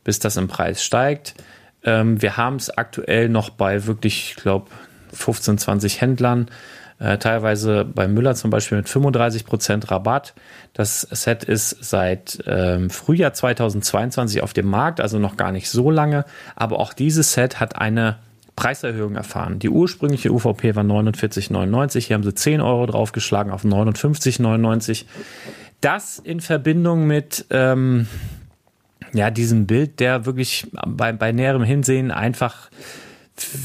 bis 0.04 0.20
das 0.20 0.38
im 0.38 0.48
Preis 0.48 0.84
steigt. 0.84 1.36
Ähm, 1.84 2.22
wir 2.22 2.38
haben 2.38 2.58
es 2.58 2.70
aktuell 2.70 3.30
noch 3.30 3.50
bei 3.50 3.86
wirklich, 3.86 4.36
ich 4.36 4.44
glaube, 4.44 4.68
15, 5.14 5.58
20 5.58 6.02
Händlern. 6.02 6.50
Äh, 7.00 7.20
teilweise 7.20 7.86
bei 7.86 8.08
Müller 8.08 8.34
zum 8.34 8.50
Beispiel 8.50 8.78
mit 8.80 8.88
35% 8.88 9.92
Rabatt. 9.92 10.34
Das 10.74 11.02
Set 11.02 11.44
ist 11.44 11.78
seit 11.82 12.44
ähm, 12.48 12.90
Frühjahr 12.90 13.34
2022 13.34 14.42
auf 14.42 14.54
dem 14.54 14.68
Markt, 14.68 15.00
also 15.00 15.20
noch 15.20 15.38
gar 15.38 15.52
nicht 15.52 15.70
so 15.70 15.92
lange. 15.92 16.26
Aber 16.56 16.80
auch 16.80 16.94
dieses 16.94 17.34
Set 17.34 17.60
hat 17.60 17.76
eine 17.78 18.18
Preiserhöhung 18.58 19.16
erfahren. 19.16 19.60
Die 19.60 19.70
ursprüngliche 19.70 20.34
UVP 20.34 20.76
war 20.76 20.84
49,99. 20.84 22.00
Hier 22.08 22.16
haben 22.16 22.24
sie 22.24 22.34
10 22.34 22.60
Euro 22.60 22.88
draufgeschlagen 22.88 23.54
auf 23.54 23.64
59,99. 23.64 25.06
Das 25.80 26.18
in 26.18 26.42
Verbindung 26.42 27.06
mit 27.08 27.46
ähm, 27.52 28.08
ja, 29.14 29.30
diesem 29.30 29.68
Bild, 29.68 30.00
der 30.02 30.26
wirklich 30.26 30.68
bei, 30.74 31.14
bei 31.14 31.32
näherem 31.32 31.64
Hinsehen 31.64 32.12
einfach 32.12 32.70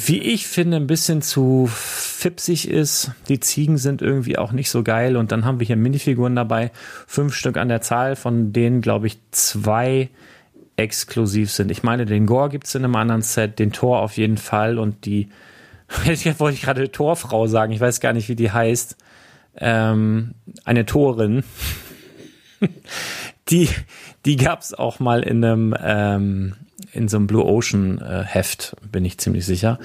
wie 0.07 0.21
ich 0.21 0.47
finde, 0.47 0.77
ein 0.77 0.87
bisschen 0.87 1.23
zu 1.23 1.67
fipsig 1.67 2.69
ist. 2.69 3.13
Die 3.29 3.41
Ziegen 3.41 3.79
sind 3.79 4.03
irgendwie 4.03 4.37
auch 4.37 4.53
nicht 4.53 4.69
so 4.69 4.83
geil. 4.83 5.17
Und 5.17 5.33
dann 5.33 5.47
haben 5.47 5.61
wir 5.61 5.67
hier 5.67 5.77
Minifiguren 5.77 6.37
dabei. 6.37 6.71
Fünf 7.07 7.35
Stück 7.35 7.57
an 7.57 7.69
der 7.69 7.81
Zahl, 7.81 8.15
von 8.15 8.53
denen, 8.53 8.83
glaube 8.83 9.07
ich, 9.07 9.19
zwei 9.31 10.11
exklusiv 10.77 11.51
sind. 11.51 11.71
Ich 11.71 11.83
meine, 11.83 12.07
den 12.07 12.27
Gore 12.27 12.49
gibt 12.49 12.67
es 12.67 12.75
in 12.75 12.85
einem 12.85 12.97
anderen 12.97 13.23
Set, 13.23 13.59
den 13.59 13.73
Tor 13.73 14.01
auf 14.01 14.17
jeden 14.17 14.39
Fall 14.39 14.79
und 14.79 15.05
die, 15.05 15.29
jetzt 16.05 16.41
wollte 16.41 16.57
ich 16.57 16.63
gerade 16.63 16.91
Torfrau 16.91 17.47
sagen, 17.47 17.73
ich 17.73 17.81
weiß 17.81 18.01
gar 18.01 18.13
nicht, 18.13 18.29
wie 18.29 18.37
die 18.37 18.51
heißt. 18.51 18.97
Ähm, 19.57 20.35
eine 20.65 20.87
Torin. 20.87 21.45
die, 23.51 23.69
die 24.25 24.37
gab 24.37 24.61
es 24.61 24.73
auch 24.73 24.99
mal 24.99 25.23
in 25.23 25.45
einem 25.45 25.77
ähm, 25.79 26.55
in 26.93 27.09
so 27.09 27.17
einem 27.17 27.27
Blue 27.27 27.45
Ocean 27.45 27.99
äh, 27.99 28.23
Heft, 28.25 28.77
bin 28.91 29.05
ich 29.05 29.19
ziemlich 29.19 29.47
sicher. 29.47 29.79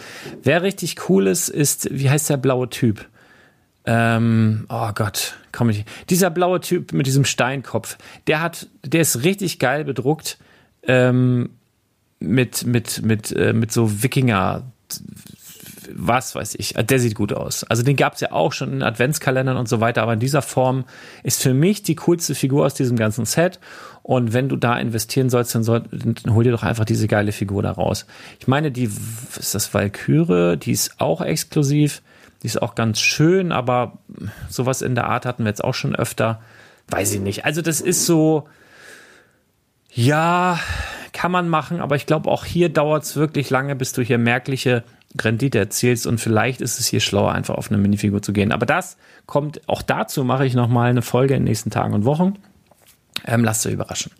Wer 0.44 0.62
richtig 0.62 1.10
cool 1.10 1.28
ist, 1.28 1.50
ist, 1.50 1.90
wie 1.92 2.10
heißt 2.10 2.30
der 2.30 2.38
blaue 2.38 2.70
Typ? 2.70 3.06
Ähm, 3.86 4.66
oh 4.70 4.92
Gott, 4.94 5.36
komm 5.52 5.70
ich. 5.70 5.86
Dieser 6.10 6.30
blaue 6.30 6.60
Typ 6.60 6.92
mit 6.92 7.08
diesem 7.08 7.24
Steinkopf, 7.24 7.98
der 8.28 8.42
hat, 8.42 8.68
der 8.86 9.02
ist 9.02 9.24
richtig 9.24 9.60
geil 9.60 9.86
bedruckt 9.86 10.38
ähm, 10.88 11.50
mit 12.20 12.66
mit 12.66 13.04
mit 13.04 13.32
äh, 13.32 13.54
mit 13.54 13.72
so 13.72 14.04
Wikinger 14.04 14.64
was 15.94 16.36
weiß 16.36 16.56
ich, 16.56 16.74
der 16.74 17.00
sieht 17.00 17.16
gut 17.16 17.34
aus. 17.34 17.64
Also 17.64 17.84
den 17.84 17.96
gab 17.96 18.16
es 18.16 18.22
ja 18.22 18.32
auch 18.32 18.54
schon 18.54 18.74
in 18.74 18.84
Adventskalendern 18.84 19.58
und 19.58 19.70
so 19.70 19.80
weiter, 19.80 20.04
aber 20.04 20.14
in 20.14 20.20
dieser 20.20 20.42
Form 20.42 20.86
ist 21.24 21.42
für 21.42 21.54
mich 21.54 21.84
die 21.84 21.96
coolste 21.96 22.36
Figur 22.36 22.66
aus 22.66 22.74
diesem 22.74 22.98
ganzen 22.98 23.26
Set. 23.26 23.60
Und 24.04 24.34
wenn 24.34 24.50
du 24.50 24.56
da 24.56 24.78
investieren 24.78 25.30
sollst, 25.30 25.54
dann, 25.56 25.64
soll, 25.64 25.84
dann 25.92 26.34
hol 26.34 26.44
dir 26.44 26.52
doch 26.52 26.64
einfach 26.64 26.86
diese 26.86 27.08
geile 27.08 27.32
Figur 27.32 27.64
da 27.64 27.72
raus. 27.72 28.06
Ich 28.40 28.48
meine, 28.48 28.72
die, 28.72 28.90
ist 29.38 29.56
das 29.56 29.74
Valkyrie, 29.74 30.58
die 30.58 30.72
ist 30.72 31.00
auch 31.00 31.22
exklusiv. 31.22 32.02
Die 32.44 32.48
ist 32.48 32.62
auch 32.62 32.76
ganz 32.76 33.00
schön, 33.00 33.52
aber 33.52 33.98
sowas 34.48 34.82
in 34.82 34.94
der 34.96 35.08
Art 35.08 35.26
hatten 35.26 35.44
wir 35.44 35.50
jetzt 35.50 35.64
auch 35.64 35.74
schon 35.74 35.96
öfter. 35.96 36.40
Weiß 36.88 37.14
ich 37.14 37.20
nicht. 37.20 37.46
Also 37.46 37.62
das 37.62 37.82
ist 37.82 38.06
so, 38.06 38.48
ja, 39.98 40.60
kann 41.12 41.32
man 41.32 41.50
machen, 41.50 41.82
aber 41.82 41.96
ich 41.96 42.06
glaube, 42.06 42.30
auch 42.30 42.46
hier 42.46 42.70
dauert 42.70 43.04
es 43.04 43.16
wirklich 43.16 43.50
lange, 43.50 43.76
bis 43.76 43.94
du 43.94 44.04
hier 44.04 44.20
merkliche 44.20 44.84
Rendite 45.20 45.58
erzielst 45.58 46.06
und 46.06 46.22
vielleicht 46.22 46.62
ist 46.62 46.80
es 46.80 46.86
hier 46.86 47.00
schlauer, 47.00 47.32
einfach 47.32 47.56
auf 47.56 47.72
eine 47.72 47.80
Minifigur 47.80 48.22
zu 48.22 48.32
gehen. 48.32 48.52
Aber 48.52 48.68
das 48.68 48.98
kommt, 49.26 49.68
auch 49.68 49.82
dazu 49.82 50.24
mache 50.24 50.46
ich 50.46 50.54
nochmal 50.54 50.92
eine 50.92 51.02
Folge 51.02 51.34
in 51.34 51.40
den 51.40 51.46
nächsten 51.46 51.72
Tagen 51.72 51.96
und 51.96 52.06
Wochen. 52.06 52.36
Ähm, 53.26 53.44
lasst 53.44 53.66
euch 53.66 53.74
überraschen. 53.74 54.12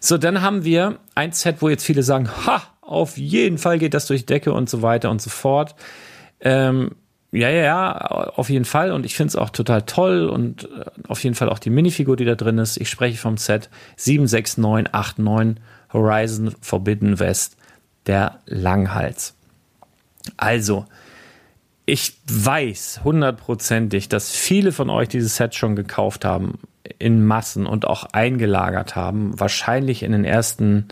So, 0.00 0.18
dann 0.18 0.42
haben 0.42 0.64
wir 0.64 0.98
ein 1.14 1.30
Set, 1.30 1.62
wo 1.62 1.68
jetzt 1.68 1.84
viele 1.84 2.02
sagen, 2.02 2.28
ha, 2.28 2.64
auf 2.80 3.16
jeden 3.16 3.58
Fall 3.58 3.78
geht 3.78 3.94
das 3.94 4.06
durch 4.06 4.26
Decke 4.26 4.52
und 4.52 4.68
so 4.68 4.82
weiter 4.82 5.12
und 5.12 5.22
so 5.22 5.30
fort. 5.30 5.76
Ähm, 6.40 6.90
ja, 7.34 7.50
ja, 7.50 7.62
ja, 7.62 7.92
auf 8.36 8.48
jeden 8.48 8.64
Fall. 8.64 8.92
Und 8.92 9.04
ich 9.04 9.16
finde 9.16 9.28
es 9.28 9.36
auch 9.36 9.50
total 9.50 9.82
toll 9.82 10.28
und 10.28 10.64
äh, 10.64 10.84
auf 11.08 11.22
jeden 11.24 11.34
Fall 11.34 11.48
auch 11.48 11.58
die 11.58 11.70
Minifigur, 11.70 12.16
die 12.16 12.24
da 12.24 12.36
drin 12.36 12.58
ist. 12.58 12.76
Ich 12.76 12.88
spreche 12.88 13.18
vom 13.18 13.36
Set 13.36 13.68
76989 13.96 15.62
Horizon 15.92 16.54
Forbidden 16.60 17.18
West, 17.18 17.56
der 18.06 18.38
Langhals. 18.46 19.34
Also, 20.36 20.86
ich 21.86 22.16
weiß 22.26 23.00
hundertprozentig, 23.04 24.08
dass 24.08 24.30
viele 24.30 24.72
von 24.72 24.88
euch 24.88 25.08
dieses 25.08 25.36
Set 25.36 25.54
schon 25.54 25.76
gekauft 25.76 26.24
haben 26.24 26.58
in 26.98 27.24
Massen 27.24 27.66
und 27.66 27.86
auch 27.86 28.04
eingelagert 28.12 28.96
haben, 28.96 29.38
wahrscheinlich 29.38 30.02
in 30.02 30.12
den 30.12 30.24
ersten 30.24 30.88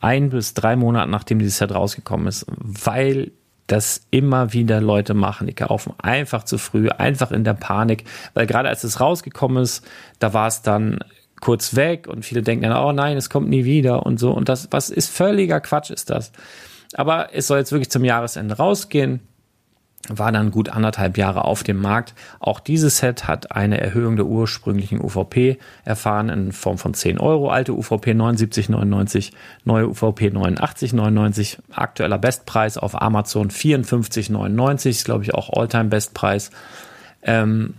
ein 0.00 0.30
bis 0.30 0.54
drei 0.54 0.76
Monaten, 0.76 1.10
nachdem 1.10 1.38
dieses 1.38 1.58
Set 1.58 1.74
rausgekommen 1.74 2.26
ist, 2.26 2.46
weil 2.48 3.32
das 3.66 4.06
immer 4.10 4.52
wieder 4.52 4.80
Leute 4.80 5.14
machen. 5.14 5.46
Die 5.46 5.54
kaufen 5.54 5.94
einfach 5.98 6.44
zu 6.44 6.58
früh, 6.58 6.88
einfach 6.88 7.30
in 7.30 7.44
der 7.44 7.54
Panik, 7.54 8.04
weil 8.34 8.46
gerade 8.46 8.68
als 8.68 8.84
es 8.84 9.00
rausgekommen 9.00 9.62
ist, 9.62 9.86
da 10.18 10.34
war 10.34 10.48
es 10.48 10.62
dann 10.62 10.98
kurz 11.40 11.76
weg 11.76 12.06
und 12.06 12.24
viele 12.24 12.42
denken 12.42 12.64
dann, 12.64 12.84
oh 12.84 12.92
nein, 12.92 13.16
es 13.16 13.28
kommt 13.30 13.48
nie 13.48 13.64
wieder 13.64 14.06
und 14.06 14.18
so. 14.18 14.32
Und 14.32 14.48
das, 14.48 14.68
was 14.70 14.90
ist 14.90 15.10
völliger 15.14 15.60
Quatsch 15.60 15.90
ist 15.90 16.10
das. 16.10 16.32
Aber 16.94 17.34
es 17.34 17.46
soll 17.46 17.58
jetzt 17.58 17.72
wirklich 17.72 17.90
zum 17.90 18.04
Jahresende 18.04 18.56
rausgehen 18.56 19.20
war 20.08 20.32
dann 20.32 20.50
gut 20.50 20.68
anderthalb 20.68 21.16
Jahre 21.16 21.44
auf 21.44 21.62
dem 21.62 21.80
Markt. 21.80 22.14
Auch 22.38 22.60
dieses 22.60 22.98
Set 22.98 23.26
hat 23.26 23.52
eine 23.52 23.80
Erhöhung 23.80 24.16
der 24.16 24.26
ursprünglichen 24.26 25.00
UVP 25.00 25.58
erfahren 25.84 26.28
in 26.28 26.52
Form 26.52 26.78
von 26.78 26.94
10 26.94 27.18
Euro. 27.18 27.50
Alte 27.50 27.72
UVP 27.72 28.12
79,99, 28.12 29.32
neue 29.64 29.88
UVP 29.88 30.28
89,99. 30.28 31.58
Aktueller 31.72 32.18
Bestpreis 32.18 32.76
auf 32.76 33.00
Amazon 33.00 33.50
54,99, 33.50 34.90
ist 34.90 35.04
glaube 35.04 35.24
ich 35.24 35.34
auch 35.34 35.50
Alltime 35.50 35.84
Bestpreis. 35.84 36.50
Ähm, 37.22 37.74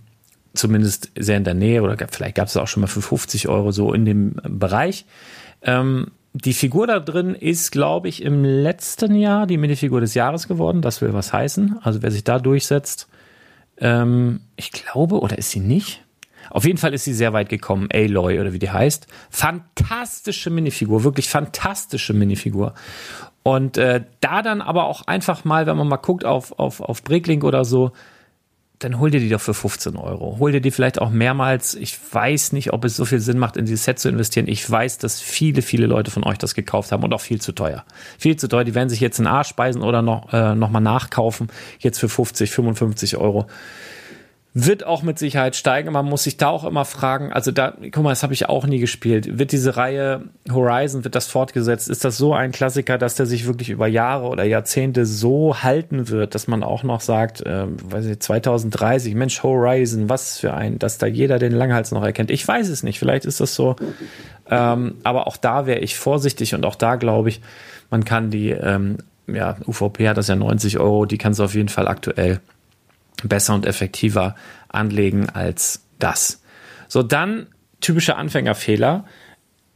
zumindest 0.56 1.12
sehr 1.18 1.38
in 1.38 1.44
der 1.44 1.54
Nähe 1.54 1.84
oder 1.84 1.98
vielleicht 2.10 2.36
gab 2.36 2.48
es 2.48 2.58
auch 2.58 2.68
schon 2.68 2.82
mal 2.82 2.88
für 2.88 3.02
50 3.02 3.48
Euro 3.50 3.72
so 3.72 3.94
in 3.94 4.06
dem 4.06 4.36
Bereich. 4.44 5.06
Ähm, 5.62 6.12
die 6.36 6.54
Figur 6.54 6.86
da 6.86 7.00
drin 7.00 7.34
ist, 7.34 7.72
glaube 7.72 8.10
ich, 8.10 8.22
im 8.22 8.44
letzten 8.44 9.16
Jahr 9.16 9.48
die 9.48 9.58
Minifigur 9.58 10.02
des 10.02 10.16
Jahres 10.16 10.50
geworden. 10.50 10.82
Das 10.82 11.02
will 11.02 11.14
was 11.14 11.32
heißen. 11.32 11.80
Also 11.82 12.02
wer 12.02 12.12
sich 12.12 12.26
da 12.26 12.40
durchsetzt, 12.40 13.08
ähm, 13.78 14.42
ich 14.58 14.72
glaube, 14.72 15.20
oder 15.22 15.38
ist 15.38 15.52
sie 15.52 15.62
nicht? 15.62 16.04
Auf 16.50 16.66
jeden 16.66 16.78
Fall 16.78 16.94
ist 16.94 17.06
sie 17.06 17.14
sehr 17.14 17.32
weit 17.32 17.48
gekommen. 17.48 17.88
Aloy 17.92 18.40
oder 18.40 18.52
wie 18.52 18.60
die 18.60 18.70
heißt. 18.70 19.08
Fantastische 19.30 20.50
Minifigur, 20.50 21.06
wirklich 21.06 21.30
fantastische 21.30 22.14
Minifigur. 22.14 22.74
Und 23.44 23.78
äh, 23.78 24.04
da 24.20 24.42
dann 24.42 24.62
aber 24.62 24.88
auch 24.88 25.04
einfach 25.08 25.46
mal, 25.46 25.68
wenn 25.68 25.78
man 25.78 25.88
mal 25.88 25.98
guckt 25.98 26.26
auf, 26.26 26.60
auf, 26.60 26.82
auf 26.82 27.02
Breaklink 27.02 27.46
oder 27.46 27.64
so, 27.64 27.92
dann 28.80 29.00
hol 29.00 29.10
dir 29.10 29.20
die 29.20 29.30
doch 29.30 29.42
für 29.42 29.54
15 29.54 29.96
Euro. 29.96 30.38
Hol 30.40 30.52
dir 30.52 30.62
die 30.62 30.72
vielleicht 30.72 31.00
auch 31.00 31.10
mehrmals. 31.10 31.76
Ich 31.76 31.98
weiß 32.12 32.52
nicht, 32.52 32.74
ob 32.74 32.84
es 32.84 32.96
so 32.96 33.06
viel 33.06 33.20
Sinn 33.20 33.40
macht, 33.40 33.58
in 33.58 33.66
dieses 33.66 33.86
Set 33.86 34.00
zu 34.00 34.10
investieren. 34.10 34.48
Ich 34.48 34.70
weiß, 34.70 34.98
dass 34.98 35.22
viele, 35.22 35.62
viele 35.62 35.88
Leute 35.88 36.12
von 36.12 36.24
euch 36.24 36.38
das 36.38 36.56
gekauft 36.56 36.92
haben 36.92 37.04
und 37.04 37.14
auch 37.14 37.22
viel 37.22 37.40
zu 37.40 37.54
teuer. 37.54 37.86
Viel 38.18 38.36
zu 38.36 38.48
teuer. 38.48 38.64
Die 38.64 38.76
werden 38.76 38.90
sich 38.90 39.00
jetzt 39.00 39.20
in 39.20 39.28
Arsch 39.28 39.50
speisen 39.50 39.82
oder 39.82 40.02
noch, 40.02 40.34
äh, 40.34 40.56
noch 40.56 40.70
mal 40.70 40.82
nachkaufen. 40.82 41.48
Jetzt 41.80 42.00
für 42.00 42.10
50, 42.10 42.52
55 42.52 43.18
Euro 43.18 43.48
wird 44.58 44.86
auch 44.86 45.04
mit 45.04 45.20
Sicherheit 45.20 45.58
steigen. 45.58 45.92
Man 45.92 46.06
muss 46.06 46.24
sich 46.24 46.38
da 46.38 46.48
auch 46.48 46.64
immer 46.64 46.86
fragen, 46.86 47.34
also 47.34 47.52
da, 47.52 47.74
guck 47.92 48.04
mal, 48.04 48.12
das 48.12 48.24
habe 48.24 48.34
ich 48.34 48.48
auch 48.48 48.66
nie 48.66 48.80
gespielt. 48.80 49.38
Wird 49.38 49.52
diese 49.52 49.76
Reihe 49.76 50.30
Horizon, 50.50 51.04
wird 51.04 51.14
das 51.14 51.28
fortgesetzt? 51.28 51.90
Ist 51.90 52.06
das 52.06 52.18
so 52.18 52.34
ein 52.34 52.54
Klassiker, 52.54 52.98
dass 52.98 53.16
der 53.16 53.26
sich 53.26 53.48
wirklich 53.48 53.70
über 53.70 53.88
Jahre 53.88 54.28
oder 54.28 54.46
Jahrzehnte 54.46 55.06
so 55.06 55.62
halten 55.62 56.08
wird, 56.08 56.36
dass 56.36 56.48
man 56.48 56.64
auch 56.64 56.84
noch 56.84 57.02
sagt, 57.02 57.42
äh, 57.42 57.66
weiß 57.68 58.06
ich, 58.06 58.22
2030, 58.22 59.14
Mensch, 59.14 59.44
Horizon, 59.44 60.08
was 60.08 60.40
für 60.40 60.54
ein, 60.54 60.80
dass 60.80 60.98
da 60.98 61.06
jeder 61.06 61.38
den 61.38 61.52
Langhals 61.52 61.92
noch 61.92 62.04
erkennt? 62.04 62.32
Ich 62.32 62.48
weiß 62.48 62.70
es 62.70 62.82
nicht, 62.82 62.98
vielleicht 62.98 63.26
ist 63.26 63.42
das 63.42 63.56
so. 63.56 63.76
Ähm, 64.50 64.96
aber 65.04 65.28
auch 65.28 65.36
da 65.36 65.66
wäre 65.66 65.80
ich 65.80 65.98
vorsichtig 65.98 66.56
und 66.56 66.66
auch 66.66 66.76
da 66.76 66.96
glaube 66.96 67.28
ich, 67.28 67.42
man 67.90 68.06
kann 68.06 68.32
die, 68.32 68.52
ähm, 68.52 69.00
ja, 69.28 69.58
UVP 69.68 70.08
hat 70.08 70.16
das 70.16 70.30
ja 70.30 70.38
90 70.38 70.80
Euro, 70.80 71.06
die 71.06 71.18
kannst 71.18 71.42
du 71.42 71.44
auf 71.44 71.56
jeden 71.56 71.68
Fall 71.68 71.90
aktuell 71.90 72.40
besser 73.24 73.54
und 73.56 73.66
effektiver 73.66 74.36
anlegen 74.68 75.30
als 75.30 75.86
das. 76.00 76.42
So, 76.88 77.04
dann 77.04 77.48
typische 77.82 78.16
Anfängerfehler. 78.16 79.06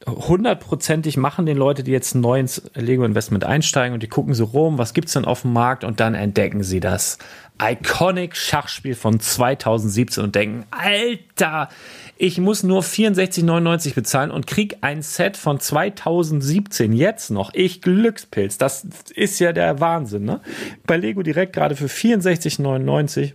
Hundertprozentig 0.09 1.17
machen 1.17 1.45
den 1.45 1.57
Leute, 1.57 1.83
die 1.83 1.91
jetzt 1.91 2.15
neu 2.15 2.39
ins 2.39 2.61
Lego-Investment 2.73 3.43
einsteigen 3.43 3.93
und 3.93 4.03
die 4.03 4.07
gucken 4.07 4.33
so 4.33 4.45
rum, 4.45 4.77
was 4.77 4.93
gibt's 4.93 5.13
denn 5.13 5.25
auf 5.25 5.41
dem 5.41 5.53
Markt 5.53 5.83
und 5.83 5.99
dann 5.99 6.15
entdecken 6.15 6.63
sie 6.63 6.79
das 6.79 7.17
Iconic 7.61 8.35
Schachspiel 8.35 8.95
von 8.95 9.19
2017 9.19 10.23
und 10.23 10.35
denken, 10.35 10.65
Alter, 10.71 11.69
ich 12.17 12.37
muss 12.39 12.63
nur 12.63 12.81
64,99 12.81 13.95
bezahlen 13.95 14.31
und 14.31 14.47
krieg 14.47 14.77
ein 14.81 15.01
Set 15.01 15.37
von 15.37 15.59
2017 15.59 16.93
jetzt 16.93 17.31
noch. 17.31 17.53
Ich 17.53 17.81
Glückspilz. 17.81 18.57
Das 18.57 18.87
ist 19.13 19.39
ja 19.39 19.51
der 19.51 19.79
Wahnsinn, 19.79 20.23
ne? 20.25 20.41
Bei 20.85 20.97
Lego 20.97 21.21
direkt 21.21 21.53
gerade 21.53 21.75
für 21.75 21.87
64,99 21.87 23.33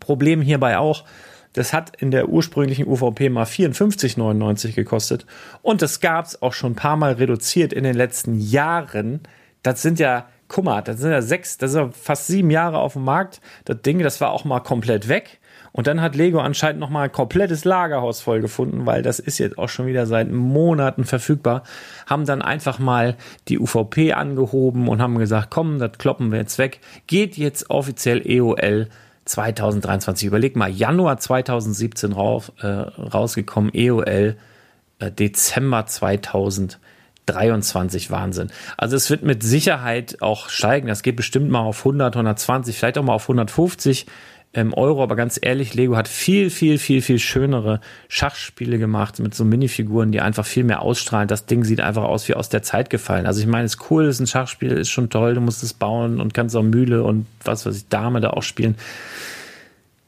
Problem 0.00 0.42
hierbei 0.42 0.78
auch, 0.78 1.04
das 1.52 1.72
hat 1.72 1.96
in 2.00 2.10
der 2.10 2.28
ursprünglichen 2.28 2.86
UVP 2.86 3.28
mal 3.28 3.44
54,99 3.44 4.74
gekostet. 4.74 5.26
Und 5.62 5.82
das 5.82 6.00
gab's 6.00 6.40
auch 6.40 6.52
schon 6.52 6.72
ein 6.72 6.76
paar 6.76 6.96
Mal 6.96 7.12
reduziert 7.12 7.72
in 7.72 7.84
den 7.84 7.94
letzten 7.94 8.38
Jahren. 8.38 9.20
Das 9.62 9.82
sind 9.82 9.98
ja, 9.98 10.26
guck 10.48 10.64
mal, 10.64 10.82
das 10.82 10.98
sind 10.98 11.10
ja 11.10 11.22
sechs, 11.22 11.58
das 11.58 11.72
sind 11.72 11.80
ja 11.82 11.90
fast 11.92 12.26
sieben 12.26 12.50
Jahre 12.50 12.78
auf 12.78 12.94
dem 12.94 13.04
Markt. 13.04 13.40
Das 13.64 13.82
Ding, 13.82 13.98
das 13.98 14.20
war 14.20 14.30
auch 14.32 14.44
mal 14.44 14.60
komplett 14.60 15.08
weg. 15.08 15.40
Und 15.72 15.86
dann 15.86 16.02
hat 16.02 16.14
Lego 16.14 16.38
anscheinend 16.38 16.80
noch 16.80 16.90
mal 16.90 17.04
ein 17.04 17.12
komplettes 17.12 17.64
Lagerhaus 17.64 18.20
voll 18.20 18.42
gefunden, 18.42 18.84
weil 18.84 19.02
das 19.02 19.18
ist 19.18 19.38
jetzt 19.38 19.58
auch 19.58 19.70
schon 19.70 19.86
wieder 19.86 20.04
seit 20.06 20.30
Monaten 20.30 21.04
verfügbar. 21.04 21.62
Haben 22.06 22.26
dann 22.26 22.42
einfach 22.42 22.78
mal 22.78 23.16
die 23.48 23.58
UVP 23.58 24.12
angehoben 24.12 24.88
und 24.88 25.00
haben 25.00 25.18
gesagt, 25.18 25.48
komm, 25.50 25.78
das 25.78 25.92
kloppen 25.96 26.30
wir 26.30 26.38
jetzt 26.38 26.58
weg. 26.58 26.80
Geht 27.06 27.38
jetzt 27.38 27.70
offiziell 27.70 28.20
EOL 28.26 28.88
2023. 29.32 30.26
Überleg 30.26 30.56
mal, 30.56 30.70
Januar 30.70 31.18
2017 31.18 32.12
rauf, 32.12 32.52
äh, 32.60 32.66
rausgekommen, 32.66 33.70
EOL 33.74 34.36
äh, 34.98 35.10
Dezember 35.10 35.86
2023. 35.86 38.10
Wahnsinn. 38.10 38.50
Also 38.76 38.96
es 38.96 39.08
wird 39.08 39.22
mit 39.22 39.42
Sicherheit 39.42 40.18
auch 40.20 40.50
steigen. 40.50 40.86
Das 40.86 41.02
geht 41.02 41.16
bestimmt 41.16 41.48
mal 41.50 41.60
auf 41.60 41.78
100, 41.78 42.14
120, 42.14 42.76
vielleicht 42.76 42.98
auch 42.98 43.04
mal 43.04 43.14
auf 43.14 43.24
150 43.24 44.04
ähm, 44.54 44.72
Euro. 44.74 45.02
Aber 45.02 45.16
ganz 45.16 45.38
ehrlich, 45.40 45.74
Lego 45.74 45.96
hat 45.96 46.08
viel, 46.08 46.50
viel, 46.50 46.78
viel, 46.78 47.02
viel 47.02 47.18
schönere 47.18 47.80
Schachspiele 48.08 48.78
gemacht 48.78 49.18
mit 49.18 49.34
so 49.34 49.44
Minifiguren, 49.44 50.12
die 50.12 50.20
einfach 50.20 50.46
viel 50.46 50.64
mehr 50.64 50.82
ausstrahlen. 50.82 51.28
Das 51.28 51.46
Ding 51.46 51.64
sieht 51.64 51.80
einfach 51.80 52.04
aus 52.04 52.28
wie 52.28 52.34
aus 52.34 52.48
der 52.48 52.62
Zeit 52.62 52.90
gefallen. 52.90 53.26
Also 53.26 53.40
ich 53.40 53.46
meine, 53.46 53.64
es 53.64 53.74
ist 53.74 53.90
cool, 53.90 54.04
es 54.04 54.16
ist 54.16 54.20
ein 54.20 54.26
Schachspiel, 54.26 54.72
ist 54.72 54.90
schon 54.90 55.10
toll, 55.10 55.34
du 55.34 55.40
musst 55.40 55.62
es 55.62 55.72
bauen 55.72 56.20
und 56.20 56.34
kannst 56.34 56.56
auch 56.56 56.62
Mühle 56.62 57.02
und 57.02 57.26
was 57.44 57.66
weiß 57.66 57.76
ich, 57.76 57.88
Dame 57.88 58.20
da 58.20 58.30
auch 58.30 58.42
spielen. 58.42 58.76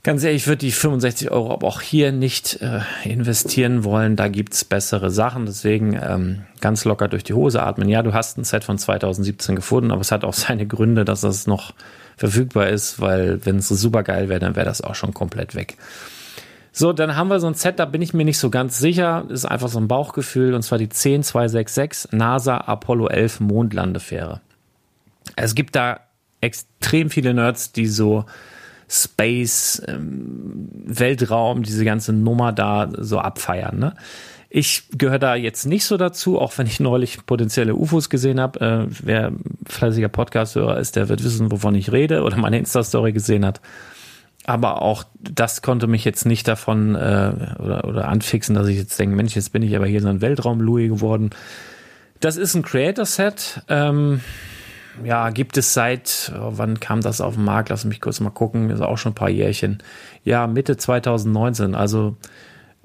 Ganz 0.04 0.22
ehrlich, 0.22 0.42
ich 0.42 0.46
würde 0.48 0.58
die 0.58 0.70
65 0.70 1.30
Euro 1.30 1.50
aber 1.50 1.66
auch 1.66 1.80
hier 1.80 2.12
nicht 2.12 2.60
äh, 2.60 2.80
investieren 3.04 3.84
wollen. 3.84 4.16
Da 4.16 4.28
gibt's 4.28 4.62
bessere 4.62 5.10
Sachen. 5.10 5.46
Deswegen 5.46 5.98
ähm, 6.00 6.42
ganz 6.60 6.84
locker 6.84 7.08
durch 7.08 7.24
die 7.24 7.32
Hose 7.32 7.62
atmen. 7.62 7.88
Ja, 7.88 8.02
du 8.02 8.12
hast 8.12 8.36
ein 8.36 8.44
Set 8.44 8.64
von 8.64 8.76
2017 8.76 9.56
gefunden, 9.56 9.90
aber 9.90 10.02
es 10.02 10.12
hat 10.12 10.22
auch 10.22 10.32
seine 10.34 10.66
Gründe, 10.66 11.06
dass 11.06 11.22
das 11.22 11.46
noch 11.46 11.72
verfügbar 12.18 12.68
ist, 12.68 13.00
weil 13.00 13.46
wenn 13.46 13.56
es 13.56 13.68
super 13.68 14.02
geil 14.02 14.28
wäre, 14.28 14.40
dann 14.40 14.56
wäre 14.56 14.66
das 14.66 14.82
auch 14.82 14.94
schon 14.94 15.14
komplett 15.14 15.54
weg. 15.54 15.78
So, 16.70 16.92
dann 16.92 17.16
haben 17.16 17.28
wir 17.28 17.40
so 17.40 17.46
ein 17.46 17.54
Set, 17.54 17.78
da 17.78 17.86
bin 17.86 18.02
ich 18.02 18.12
mir 18.12 18.26
nicht 18.26 18.38
so 18.38 18.50
ganz 18.50 18.78
sicher. 18.78 19.24
Ist 19.30 19.46
einfach 19.46 19.68
so 19.68 19.78
ein 19.78 19.88
Bauchgefühl, 19.88 20.52
und 20.52 20.62
zwar 20.62 20.76
die 20.76 20.90
10266 20.90 22.12
NASA 22.12 22.58
Apollo 22.58 23.08
11 23.08 23.40
Mondlandefähre. 23.40 24.42
Es 25.34 25.54
gibt 25.54 25.74
da 25.74 26.00
extrem 26.42 27.08
viele 27.08 27.32
Nerds, 27.32 27.72
die 27.72 27.86
so 27.86 28.26
Space, 28.88 29.82
ähm, 29.86 30.68
Weltraum, 30.86 31.62
diese 31.62 31.84
ganze 31.84 32.12
Nummer 32.12 32.52
da 32.52 32.90
so 32.96 33.18
abfeiern. 33.18 33.78
Ne? 33.78 33.94
Ich 34.50 34.84
gehöre 34.92 35.18
da 35.18 35.34
jetzt 35.34 35.66
nicht 35.66 35.84
so 35.84 35.96
dazu, 35.96 36.40
auch 36.40 36.56
wenn 36.58 36.66
ich 36.66 36.78
neulich 36.78 37.26
potenzielle 37.26 37.74
UFOs 37.74 38.08
gesehen 38.08 38.38
habe. 38.40 38.60
Äh, 38.60 38.86
wer 39.02 39.32
fleißiger 39.66 40.08
Podcast-Hörer 40.08 40.78
ist, 40.78 40.96
der 40.96 41.08
wird 41.08 41.24
wissen, 41.24 41.50
wovon 41.50 41.74
ich 41.74 41.90
rede 41.90 42.22
oder 42.22 42.36
meine 42.36 42.58
Insta-Story 42.58 43.12
gesehen 43.12 43.44
hat. 43.44 43.60
Aber 44.46 44.82
auch 44.82 45.04
das 45.18 45.62
konnte 45.62 45.86
mich 45.86 46.04
jetzt 46.04 46.26
nicht 46.26 46.46
davon 46.46 46.94
äh, 46.94 47.32
oder, 47.58 47.84
oder 47.88 48.08
anfixen, 48.08 48.54
dass 48.54 48.68
ich 48.68 48.76
jetzt 48.76 48.98
denke, 48.98 49.16
Mensch, 49.16 49.34
jetzt 49.34 49.52
bin 49.52 49.62
ich 49.62 49.74
aber 49.74 49.86
hier 49.86 50.02
so 50.02 50.08
ein 50.08 50.20
Weltraum-Louis 50.20 50.90
geworden. 50.90 51.30
Das 52.20 52.36
ist 52.36 52.54
ein 52.54 52.62
Creator-Set. 52.62 53.62
Ähm, 53.68 54.20
ja, 55.02 55.30
gibt 55.30 55.56
es 55.56 55.74
seit, 55.74 56.32
oh, 56.38 56.52
wann 56.52 56.78
kam 56.78 57.00
das 57.00 57.20
auf 57.20 57.34
den 57.34 57.44
Markt? 57.44 57.70
Lass 57.70 57.84
mich 57.84 58.00
kurz 58.00 58.20
mal 58.20 58.30
gucken, 58.30 58.70
ist 58.70 58.80
auch 58.80 58.98
schon 58.98 59.12
ein 59.12 59.16
paar 59.16 59.30
Jährchen. 59.30 59.82
Ja, 60.22 60.46
Mitte 60.46 60.76
2019, 60.76 61.74
also 61.74 62.16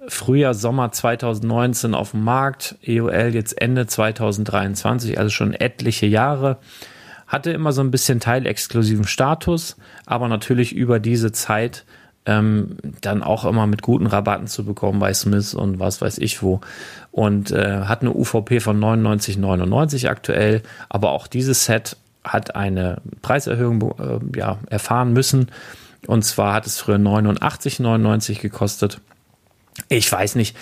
Frühjahr, 0.08 0.54
Sommer 0.54 0.92
2019 0.92 1.94
auf 1.94 2.12
dem 2.12 2.24
Markt, 2.24 2.76
EOL 2.84 3.34
jetzt 3.34 3.62
Ende 3.62 3.86
2023, 3.86 5.20
also 5.20 5.30
schon 5.30 5.54
etliche 5.54 6.06
Jahre. 6.06 6.58
Hatte 7.28 7.52
immer 7.52 7.74
so 7.74 7.82
ein 7.82 7.92
bisschen 7.92 8.20
teilexklusiven 8.20 9.06
Status, 9.06 9.78
aber 10.06 10.28
natürlich 10.28 10.74
über 10.74 11.00
diese 11.00 11.32
Zeit 11.32 11.86
ähm, 12.26 12.78
dann 13.02 13.24
auch 13.24 13.46
immer 13.46 13.68
mit 13.68 13.82
guten 13.82 14.08
Rabatten 14.08 14.48
zu 14.48 14.66
bekommen 14.66 15.00
bei 15.00 15.14
Smith 15.14 15.54
und 15.54 15.80
was 15.80 16.02
weiß 16.02 16.18
ich 16.18 16.42
wo. 16.42 16.62
Und 17.12 17.52
äh, 17.52 17.82
hat 17.86 18.02
eine 18.02 18.14
UVP 18.14 18.60
von 18.60 18.80
99,99 18.80 20.08
aktuell, 20.08 20.62
aber 20.90 21.12
auch 21.12 21.28
dieses 21.28 21.66
Set 21.66 21.98
hat 22.24 22.56
eine 22.56 23.02
Preiserhöhung 23.22 23.82
äh, 24.00 24.38
ja, 24.38 24.60
erfahren 24.70 25.14
müssen. 25.14 25.48
Und 26.08 26.24
zwar 26.24 26.54
hat 26.54 26.66
es 26.66 26.80
früher 26.80 26.98
89,99 26.98 28.42
gekostet. 28.42 29.02
Ich 29.88 30.12
weiß 30.12 30.36
nicht. 30.36 30.56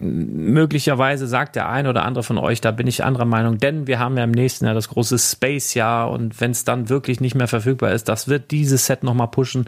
Möglicherweise 0.00 1.26
sagt 1.26 1.54
der 1.54 1.68
ein 1.68 1.86
oder 1.86 2.04
andere 2.04 2.24
von 2.24 2.38
euch, 2.38 2.60
da 2.60 2.70
bin 2.70 2.86
ich 2.86 3.04
anderer 3.04 3.24
Meinung, 3.24 3.58
denn 3.58 3.86
wir 3.86 3.98
haben 3.98 4.16
ja 4.16 4.24
im 4.24 4.32
nächsten 4.32 4.64
Jahr 4.64 4.74
das 4.74 4.88
große 4.88 5.18
Space-Jahr. 5.18 6.10
Und 6.10 6.40
wenn 6.40 6.50
es 6.50 6.64
dann 6.64 6.88
wirklich 6.88 7.20
nicht 7.20 7.34
mehr 7.34 7.48
verfügbar 7.48 7.92
ist, 7.92 8.08
das 8.08 8.28
wird 8.28 8.50
dieses 8.50 8.86
Set 8.86 9.02
nochmal 9.04 9.28
pushen 9.28 9.66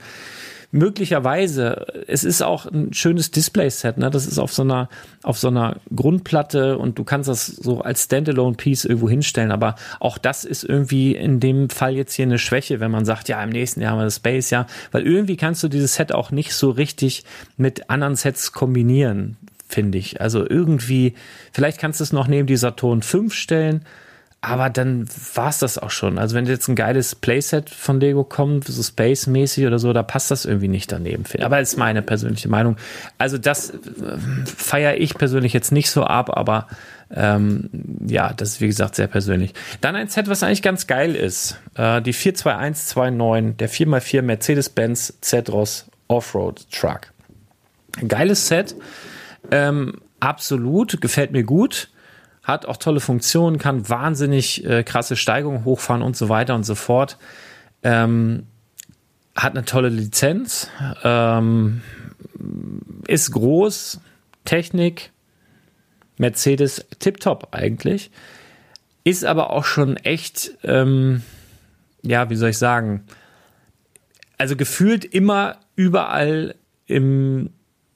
möglicherweise, 0.74 1.86
es 2.08 2.24
ist 2.24 2.42
auch 2.42 2.66
ein 2.66 2.92
schönes 2.92 3.30
Display-Set, 3.30 3.96
ne? 3.96 4.10
Das 4.10 4.26
ist 4.26 4.40
auf 4.40 4.52
so 4.52 4.62
einer, 4.62 4.88
auf 5.22 5.38
so 5.38 5.46
einer 5.46 5.76
Grundplatte 5.94 6.78
und 6.78 6.98
du 6.98 7.04
kannst 7.04 7.28
das 7.28 7.46
so 7.46 7.80
als 7.80 8.04
Standalone-Piece 8.04 8.84
irgendwo 8.84 9.08
hinstellen, 9.08 9.52
aber 9.52 9.76
auch 10.00 10.18
das 10.18 10.44
ist 10.44 10.64
irgendwie 10.64 11.14
in 11.14 11.38
dem 11.38 11.70
Fall 11.70 11.94
jetzt 11.94 12.14
hier 12.14 12.24
eine 12.24 12.40
Schwäche, 12.40 12.80
wenn 12.80 12.90
man 12.90 13.04
sagt, 13.04 13.28
ja, 13.28 13.42
im 13.42 13.50
nächsten 13.50 13.80
Jahr 13.80 13.92
haben 13.92 14.00
wir 14.00 14.04
das 14.04 14.16
Space, 14.16 14.50
ja, 14.50 14.66
weil 14.90 15.06
irgendwie 15.06 15.36
kannst 15.36 15.62
du 15.62 15.68
dieses 15.68 15.94
Set 15.94 16.12
auch 16.12 16.32
nicht 16.32 16.52
so 16.52 16.70
richtig 16.70 17.22
mit 17.56 17.88
anderen 17.88 18.16
Sets 18.16 18.50
kombinieren, 18.50 19.36
finde 19.68 19.98
ich. 19.98 20.20
Also 20.20 20.44
irgendwie, 20.48 21.14
vielleicht 21.52 21.78
kannst 21.78 22.00
du 22.00 22.04
es 22.04 22.12
noch 22.12 22.26
neben 22.26 22.48
die 22.48 22.56
Saturn 22.56 23.02
5 23.02 23.32
stellen, 23.32 23.84
aber 24.46 24.68
dann 24.70 25.08
war 25.34 25.48
es 25.48 25.58
das 25.58 25.78
auch 25.78 25.90
schon. 25.90 26.18
Also 26.18 26.34
wenn 26.34 26.46
jetzt 26.46 26.68
ein 26.68 26.74
geiles 26.74 27.14
Playset 27.14 27.70
von 27.70 28.00
Lego 28.00 28.24
kommt, 28.24 28.66
so 28.66 28.82
Space-mäßig 28.82 29.66
oder 29.66 29.78
so, 29.78 29.92
da 29.92 30.02
passt 30.02 30.30
das 30.30 30.44
irgendwie 30.44 30.68
nicht 30.68 30.92
daneben. 30.92 31.24
Aber 31.40 31.60
ist 31.60 31.76
meine 31.76 32.02
persönliche 32.02 32.48
Meinung. 32.48 32.76
Also 33.16 33.38
das 33.38 33.70
äh, 33.70 33.76
feiere 34.44 34.96
ich 34.98 35.14
persönlich 35.14 35.52
jetzt 35.52 35.72
nicht 35.72 35.90
so 35.90 36.04
ab, 36.04 36.36
aber 36.36 36.68
ähm, 37.10 37.70
ja, 38.06 38.32
das 38.32 38.50
ist 38.50 38.60
wie 38.60 38.66
gesagt 38.66 38.96
sehr 38.96 39.06
persönlich. 39.06 39.54
Dann 39.80 39.96
ein 39.96 40.08
Set, 40.08 40.28
was 40.28 40.42
eigentlich 40.42 40.62
ganz 40.62 40.86
geil 40.86 41.14
ist. 41.14 41.58
Äh, 41.74 42.02
die 42.02 42.12
42129, 42.12 43.56
der 43.56 43.70
4x4 43.70 44.22
Mercedes-Benz 44.22 45.14
Z-Ross 45.20 45.86
Offroad 46.08 46.70
Truck. 46.70 47.12
geiles 48.06 48.48
Set. 48.48 48.74
Ähm, 49.50 50.00
absolut, 50.20 51.00
gefällt 51.00 51.32
mir 51.32 51.44
gut 51.44 51.88
hat 52.44 52.66
auch 52.66 52.76
tolle 52.76 53.00
Funktionen, 53.00 53.58
kann 53.58 53.88
wahnsinnig 53.88 54.64
äh, 54.64 54.84
krasse 54.84 55.16
Steigungen 55.16 55.64
hochfahren 55.64 56.02
und 56.02 56.16
so 56.16 56.28
weiter 56.28 56.54
und 56.54 56.64
so 56.64 56.74
fort. 56.74 57.18
Ähm, 57.82 58.46
hat 59.34 59.56
eine 59.56 59.64
tolle 59.64 59.88
Lizenz, 59.88 60.70
ähm, 61.02 61.82
ist 63.08 63.32
groß, 63.32 64.00
Technik, 64.44 65.10
Mercedes 66.18 66.86
tiptop 67.00 67.48
eigentlich, 67.50 68.10
ist 69.02 69.24
aber 69.24 69.50
auch 69.50 69.64
schon 69.64 69.96
echt, 69.96 70.52
ähm, 70.62 71.22
ja, 72.02 72.30
wie 72.30 72.36
soll 72.36 72.50
ich 72.50 72.58
sagen, 72.58 73.04
also 74.38 74.54
gefühlt 74.54 75.04
immer 75.04 75.56
überall 75.74 76.54
im, 76.86 77.50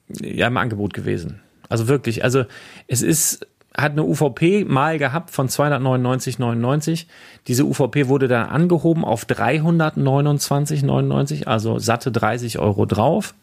ja, 0.09 0.49
im 0.49 0.57
Angebot 0.57 0.95
gewesen. 0.95 1.41
Also 1.69 1.87
wirklich, 1.87 2.25
also 2.25 2.47
es 2.89 3.03
ist 3.03 3.47
hat 3.77 3.93
eine 3.93 4.05
UVP 4.05 4.65
mal 4.65 4.99
gehabt 4.99 5.31
von 5.31 5.49
299,99. 5.49 7.07
Diese 7.47 7.65
UVP 7.65 8.09
wurde 8.09 8.27
dann 8.29 8.49
angehoben 8.49 9.05
auf 9.05 9.27
329,99, 9.27 11.47
also 11.47 11.79
satte 11.79 12.11
30 12.11 12.59
Euro 12.59 12.87
drauf. 12.87 13.35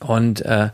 Und 0.00 0.42
äh, 0.42 0.68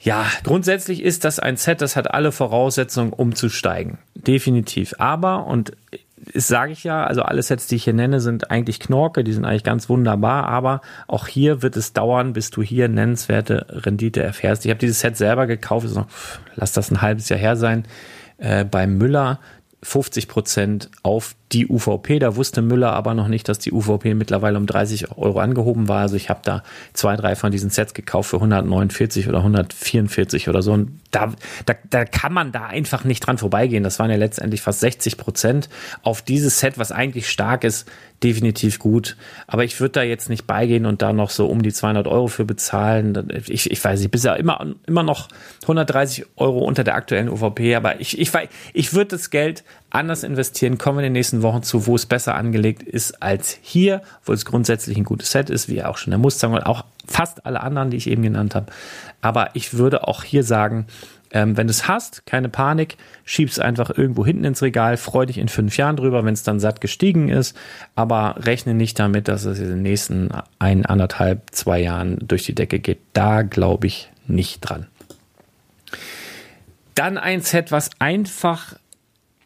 ja, 0.00 0.26
grundsätzlich 0.42 1.02
ist 1.02 1.24
das 1.24 1.38
ein 1.38 1.56
Set, 1.56 1.80
das 1.80 1.94
hat 1.96 2.12
alle 2.12 2.32
Voraussetzungen, 2.32 3.12
umzusteigen. 3.12 3.98
Definitiv. 4.14 4.94
Aber, 4.98 5.46
und 5.46 5.72
das 6.16 6.46
sage 6.46 6.72
ich 6.72 6.84
ja, 6.84 7.04
also 7.04 7.22
alle 7.22 7.42
Sets, 7.42 7.66
die 7.66 7.76
ich 7.76 7.84
hier 7.84 7.92
nenne, 7.92 8.20
sind 8.20 8.50
eigentlich 8.50 8.80
Knorke, 8.80 9.24
die 9.24 9.32
sind 9.32 9.44
eigentlich 9.44 9.64
ganz 9.64 9.88
wunderbar, 9.88 10.46
aber 10.46 10.80
auch 11.08 11.26
hier 11.26 11.62
wird 11.62 11.76
es 11.76 11.92
dauern, 11.92 12.32
bis 12.32 12.50
du 12.50 12.62
hier 12.62 12.88
nennenswerte 12.88 13.66
Rendite 13.68 14.22
erfährst. 14.22 14.64
Ich 14.64 14.70
habe 14.70 14.78
dieses 14.78 15.00
Set 15.00 15.16
selber 15.16 15.46
gekauft, 15.46 15.92
noch, 15.94 16.06
lass 16.54 16.72
das 16.72 16.90
ein 16.90 17.02
halbes 17.02 17.28
Jahr 17.28 17.40
her 17.40 17.56
sein, 17.56 17.84
äh, 18.38 18.64
bei 18.64 18.86
Müller 18.86 19.40
50 19.82 20.28
Prozent 20.28 20.90
auf 21.02 21.34
die 21.52 21.68
UVP. 21.68 22.18
Da 22.18 22.36
wusste 22.36 22.62
Müller 22.62 22.92
aber 22.92 23.14
noch 23.14 23.28
nicht, 23.28 23.48
dass 23.48 23.58
die 23.58 23.72
UVP 23.72 24.14
mittlerweile 24.14 24.58
um 24.58 24.66
30 24.66 25.16
Euro 25.16 25.38
angehoben 25.38 25.88
war. 25.88 26.00
Also 26.00 26.16
ich 26.16 26.30
habe 26.30 26.40
da 26.42 26.62
zwei, 26.92 27.16
drei 27.16 27.36
von 27.36 27.52
diesen 27.52 27.70
Sets 27.70 27.94
gekauft 27.94 28.30
für 28.30 28.36
149 28.36 29.28
oder 29.28 29.38
144 29.38 30.48
oder 30.48 30.62
so. 30.62 30.72
Und 30.72 31.00
da, 31.10 31.32
da, 31.66 31.74
da 31.90 32.04
kann 32.04 32.32
man 32.32 32.50
da 32.50 32.66
einfach 32.66 33.04
nicht 33.04 33.20
dran 33.20 33.38
vorbeigehen. 33.38 33.84
Das 33.84 33.98
waren 33.98 34.10
ja 34.10 34.16
letztendlich 34.16 34.62
fast 34.62 34.80
60 34.80 35.16
Prozent 35.16 35.68
auf 36.02 36.22
dieses 36.22 36.58
Set, 36.58 36.78
was 36.78 36.90
eigentlich 36.90 37.28
stark 37.28 37.62
ist, 37.62 37.88
definitiv 38.22 38.78
gut. 38.78 39.16
Aber 39.46 39.64
ich 39.64 39.78
würde 39.80 39.92
da 39.92 40.02
jetzt 40.02 40.28
nicht 40.28 40.46
beigehen 40.46 40.86
und 40.86 41.02
da 41.02 41.12
noch 41.12 41.30
so 41.30 41.46
um 41.46 41.62
die 41.62 41.72
200 41.72 42.06
Euro 42.06 42.26
für 42.26 42.44
bezahlen. 42.44 43.28
Ich, 43.46 43.70
ich 43.70 43.84
weiß 43.84 44.00
nicht, 44.00 44.10
bisher 44.10 44.36
immer, 44.36 44.74
immer 44.86 45.02
noch 45.02 45.28
130 45.62 46.26
Euro 46.36 46.60
unter 46.60 46.84
der 46.84 46.94
aktuellen 46.94 47.28
UVP. 47.28 47.76
Aber 47.76 48.00
ich, 48.00 48.18
ich, 48.18 48.32
ich 48.72 48.94
würde 48.94 49.10
das 49.10 49.30
Geld 49.30 49.62
anders 49.94 50.22
investieren. 50.22 50.78
Kommen 50.78 50.98
wir 50.98 51.02
in 51.02 51.12
den 51.12 51.18
nächsten 51.18 51.42
Wochen 51.42 51.62
zu, 51.62 51.86
wo 51.86 51.94
es 51.94 52.06
besser 52.06 52.34
angelegt 52.34 52.82
ist 52.82 53.22
als 53.22 53.58
hier, 53.62 54.02
wo 54.24 54.32
es 54.32 54.44
grundsätzlich 54.44 54.96
ein 54.96 55.04
gutes 55.04 55.30
Set 55.30 55.50
ist, 55.50 55.68
wie 55.68 55.82
auch 55.82 55.96
schon 55.96 56.10
der 56.10 56.18
Mustang 56.18 56.52
und 56.52 56.66
auch 56.66 56.84
fast 57.06 57.46
alle 57.46 57.60
anderen, 57.60 57.90
die 57.90 57.96
ich 57.96 58.08
eben 58.08 58.22
genannt 58.22 58.54
habe. 58.54 58.66
Aber 59.20 59.50
ich 59.54 59.74
würde 59.74 60.08
auch 60.08 60.24
hier 60.24 60.42
sagen, 60.42 60.86
ähm, 61.34 61.56
wenn 61.56 61.66
du 61.66 61.72
es 61.72 61.88
hast, 61.88 62.26
keine 62.26 62.48
Panik, 62.48 62.96
schieb's 63.24 63.58
einfach 63.58 63.90
irgendwo 63.90 64.24
hinten 64.24 64.44
ins 64.44 64.62
Regal, 64.62 64.96
freu 64.96 65.26
dich 65.26 65.38
in 65.38 65.48
fünf 65.48 65.76
Jahren 65.76 65.96
drüber, 65.96 66.24
wenn 66.24 66.34
es 66.34 66.44
dann 66.44 66.60
satt 66.60 66.80
gestiegen 66.80 67.28
ist, 67.28 67.56
aber 67.96 68.36
rechne 68.38 68.72
nicht 68.72 68.98
damit, 68.98 69.28
dass 69.28 69.44
es 69.44 69.58
in 69.58 69.68
den 69.68 69.82
nächsten 69.82 70.30
ein, 70.58 70.86
anderthalb, 70.86 71.50
zwei 71.50 71.80
Jahren 71.80 72.18
durch 72.20 72.44
die 72.44 72.54
Decke 72.54 72.78
geht. 72.78 73.00
Da 73.12 73.42
glaube 73.42 73.88
ich 73.88 74.10
nicht 74.26 74.60
dran. 74.60 74.86
Dann 76.94 77.18
ein 77.18 77.40
Set, 77.40 77.72
was 77.72 77.90
einfach 77.98 78.76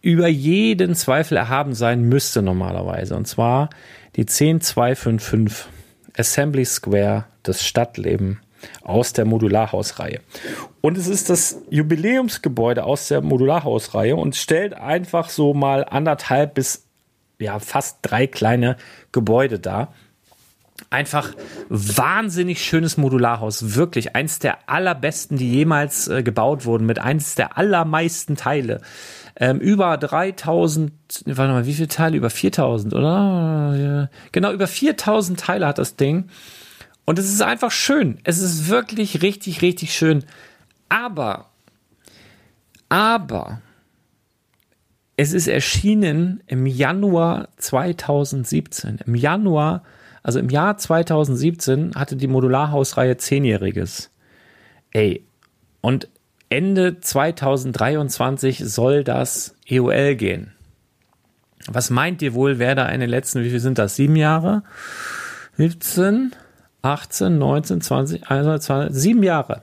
über 0.01 0.29
jeden 0.29 0.95
Zweifel 0.95 1.37
erhaben 1.37 1.75
sein 1.75 2.03
müsste 2.03 2.43
normalerweise. 2.43 3.17
Und 3.17 3.27
zwar 3.27 3.71
die 4.17 4.27
10255 4.27 5.67
Assembly 6.17 6.65
Square, 6.65 7.27
das 7.43 7.65
Stadtleben 7.65 8.41
aus 8.83 9.13
der 9.13 9.25
Modularhausreihe. 9.25 10.21
Und 10.81 10.99
es 10.99 11.07
ist 11.07 11.31
das 11.31 11.63
Jubiläumsgebäude 11.71 12.85
aus 12.85 13.09
der 13.09 13.21
Modularhausreihe 13.21 14.17
und 14.17 14.37
stellt 14.37 14.75
einfach 14.75 15.29
so 15.29 15.55
mal 15.55 15.85
anderthalb 15.85 16.55
bis 16.55 16.85
ja 17.39 17.59
fast 17.59 17.99
drei 18.03 18.27
kleine 18.27 18.77
Gebäude 19.13 19.59
dar. 19.59 19.95
Einfach 20.91 21.35
wahnsinnig 21.69 22.65
schönes 22.65 22.97
Modularhaus, 22.97 23.75
wirklich 23.75 24.15
eins 24.17 24.39
der 24.39 24.69
allerbesten, 24.69 25.37
die 25.37 25.53
jemals 25.53 26.09
äh, 26.09 26.23
gebaut 26.23 26.65
wurden, 26.65 26.87
mit 26.87 26.99
eins 26.99 27.35
der 27.35 27.59
allermeisten 27.59 28.37
Teile. 28.37 28.81
Ähm, 29.41 29.61
über 29.61 29.97
3000, 29.97 30.93
warte 31.27 31.53
mal, 31.53 31.67
wie 31.67 31.75
viele 31.75 31.89
Teile? 31.89 32.17
Über 32.17 32.29
4000, 32.29 32.93
oder? 32.93 34.11
Genau, 34.33 34.53
über 34.53 34.67
4000 34.67 35.39
Teile 35.39 35.67
hat 35.67 35.79
das 35.79 35.95
Ding. 35.95 36.29
Und 37.05 37.19
es 37.19 37.33
ist 37.33 37.41
einfach 37.41 37.71
schön. 37.71 38.19
Es 38.25 38.39
ist 38.39 38.69
wirklich 38.69 39.23
richtig, 39.23 39.63
richtig 39.63 39.95
schön. 39.95 40.25
Aber, 40.89 41.47
aber, 42.89 43.63
es 45.17 45.33
ist 45.33 45.47
erschienen 45.47 46.43
im 46.47 46.67
Januar 46.67 47.49
2017. 47.57 49.01
Im 49.07 49.15
Januar, 49.15 49.83
also 50.23 50.39
im 50.39 50.49
Jahr 50.49 50.79
2017 50.79 51.95
hatte 51.95 52.17
die 52.17 52.29
Modularhausreihe 52.29 53.17
zehnjähriges. 53.17 54.11
Ey, 54.93 55.25
und 55.81 56.09
Ende 56.51 57.01
2023 57.01 58.61
soll 58.65 59.05
das 59.05 59.55
EOL 59.67 60.15
gehen. 60.17 60.53
Was 61.67 61.91
meint 61.91 62.23
ihr 62.23 62.35
wohl, 62.35 62.59
wer 62.59 62.75
da 62.75 62.87
in 62.89 63.01
den 63.01 63.11
letzten, 63.11 63.43
wie 63.43 63.51
viel 63.51 63.61
sind 63.61 63.79
das? 63.79 63.97
Sieben 63.97 64.17
Jahre? 64.17 64.63
17? 65.57 66.33
18, 66.83 67.39
19, 67.39 67.81
20, 67.81 68.31
21, 68.31 68.67
20, 68.67 68.97
sieben 68.97 69.23
Jahre. 69.23 69.63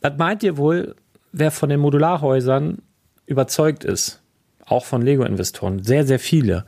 Was 0.00 0.16
meint 0.16 0.42
ihr 0.42 0.56
wohl, 0.56 0.94
wer 1.32 1.50
von 1.50 1.68
den 1.68 1.80
Modularhäusern 1.80 2.82
überzeugt 3.26 3.84
ist? 3.84 4.22
Auch 4.64 4.84
von 4.84 5.02
Lego-Investoren. 5.02 5.82
Sehr, 5.82 6.06
sehr 6.06 6.18
viele. 6.18 6.64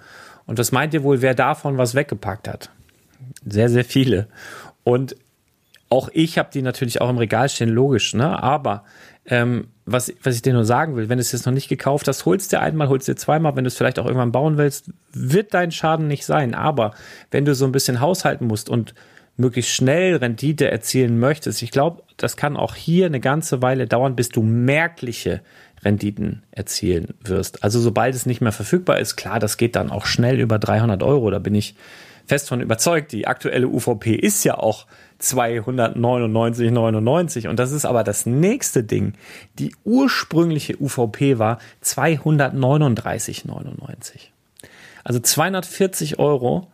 Und 0.46 0.58
was 0.58 0.72
meint 0.72 0.94
ihr 0.94 1.02
wohl, 1.04 1.22
wer 1.22 1.34
davon 1.34 1.78
was 1.78 1.94
weggepackt 1.94 2.48
hat? 2.48 2.70
Sehr, 3.46 3.68
sehr 3.68 3.84
viele. 3.84 4.26
Und 4.82 5.16
auch 5.90 6.08
ich 6.12 6.38
habe 6.38 6.48
die 6.52 6.62
natürlich 6.62 7.00
auch 7.00 7.10
im 7.10 7.18
Regal 7.18 7.48
stehen, 7.48 7.68
logisch, 7.68 8.14
ne? 8.14 8.42
Aber 8.42 8.84
ähm, 9.26 9.66
was, 9.84 10.12
was 10.22 10.36
ich 10.36 10.42
dir 10.42 10.52
nur 10.52 10.64
sagen 10.64 10.96
will, 10.96 11.08
wenn 11.08 11.18
du 11.18 11.22
es 11.22 11.32
jetzt 11.32 11.46
noch 11.46 11.52
nicht 11.52 11.68
gekauft 11.68 12.06
hast, 12.08 12.24
holst 12.24 12.52
dir 12.52 12.60
einmal, 12.60 12.88
holst 12.88 13.08
dir 13.08 13.16
zweimal, 13.16 13.56
wenn 13.56 13.64
du 13.64 13.68
es 13.68 13.76
vielleicht 13.76 13.98
auch 13.98 14.06
irgendwann 14.06 14.32
bauen 14.32 14.56
willst, 14.56 14.90
wird 15.12 15.52
dein 15.52 15.72
Schaden 15.72 16.06
nicht 16.06 16.24
sein. 16.24 16.54
Aber 16.54 16.92
wenn 17.32 17.44
du 17.44 17.54
so 17.54 17.64
ein 17.64 17.72
bisschen 17.72 18.00
haushalten 18.00 18.46
musst 18.46 18.70
und 18.70 18.94
möglichst 19.36 19.72
schnell 19.72 20.16
Rendite 20.16 20.70
erzielen 20.70 21.18
möchtest, 21.18 21.60
ich 21.62 21.72
glaube, 21.72 22.02
das 22.16 22.36
kann 22.36 22.56
auch 22.56 22.76
hier 22.76 23.06
eine 23.06 23.20
ganze 23.20 23.60
Weile 23.60 23.86
dauern, 23.88 24.14
bis 24.14 24.28
du 24.28 24.42
merkliche 24.42 25.40
Renditen 25.84 26.44
erzielen 26.52 27.14
wirst. 27.24 27.64
Also 27.64 27.80
sobald 27.80 28.14
es 28.14 28.26
nicht 28.26 28.40
mehr 28.40 28.52
verfügbar 28.52 29.00
ist, 29.00 29.16
klar, 29.16 29.40
das 29.40 29.56
geht 29.56 29.74
dann 29.74 29.90
auch 29.90 30.06
schnell 30.06 30.38
über 30.38 30.60
300 30.60 31.02
Euro. 31.02 31.30
Da 31.30 31.40
bin 31.40 31.54
ich 31.54 31.74
fest 32.26 32.48
von 32.48 32.60
überzeugt. 32.60 33.12
Die 33.12 33.26
aktuelle 33.26 33.66
UVP 33.66 34.14
ist 34.14 34.44
ja 34.44 34.56
auch 34.56 34.86
299,99 35.20 37.48
und 37.48 37.58
das 37.58 37.72
ist 37.72 37.84
aber 37.84 38.04
das 38.04 38.26
nächste 38.26 38.84
Ding. 38.84 39.14
Die 39.58 39.74
ursprüngliche 39.84 40.80
UVP 40.80 41.38
war 41.38 41.58
239,99. 41.84 44.28
Also 45.04 45.20
240 45.20 46.18
Euro 46.18 46.68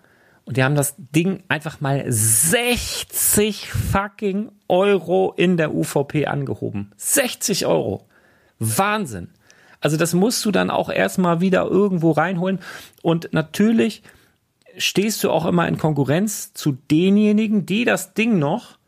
und 0.46 0.56
die 0.56 0.62
haben 0.62 0.76
das 0.76 0.94
Ding 0.96 1.42
einfach 1.48 1.80
mal 1.80 2.04
60 2.06 3.68
fucking 3.68 4.52
Euro 4.68 5.35
in 5.37 5.56
der 5.56 5.74
UVP 5.74 6.26
angehoben. 6.26 6.92
60 6.96 7.66
Euro. 7.66 8.06
Wahnsinn. 8.61 9.28
Also 9.80 9.96
das 9.96 10.14
musst 10.14 10.44
du 10.44 10.52
dann 10.52 10.70
auch 10.70 10.88
erstmal 10.88 11.40
wieder 11.40 11.66
irgendwo 11.66 12.12
reinholen. 12.12 12.61
Und 13.02 13.30
natürlich 13.32 14.04
stehst 14.78 15.24
du 15.24 15.30
auch 15.30 15.46
immer 15.46 15.66
in 15.68 15.78
Konkurrenz 15.78 16.52
zu 16.52 16.72
denjenigen, 16.90 17.66
die 17.66 17.84
das 17.84 18.14
Ding 18.14 18.38
noch 18.38 18.78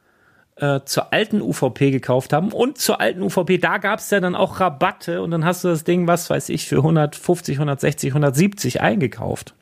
äh, 0.57 0.81
zur 0.85 1.13
alten 1.13 1.41
UVP 1.41 1.91
gekauft 1.91 2.33
haben. 2.33 2.53
Und 2.53 2.79
zur 2.79 3.01
alten 3.01 3.23
UVP, 3.23 3.59
da 3.59 3.79
gab 3.79 4.01
es 4.01 4.11
ja 4.11 4.21
dann 4.21 4.35
auch 4.35 4.61
Rabatte 4.61 5.23
und 5.23 5.31
dann 5.31 5.45
hast 5.45 5.65
du 5.65 5.69
das 5.69 5.85
Ding, 5.85 6.07
was 6.07 6.31
weiß 6.31 6.49
ich, 6.49 6.67
für 6.67 6.79
150, 6.79 7.57
160, 7.57 8.11
170 8.11 8.81
eingekauft. 8.81 9.55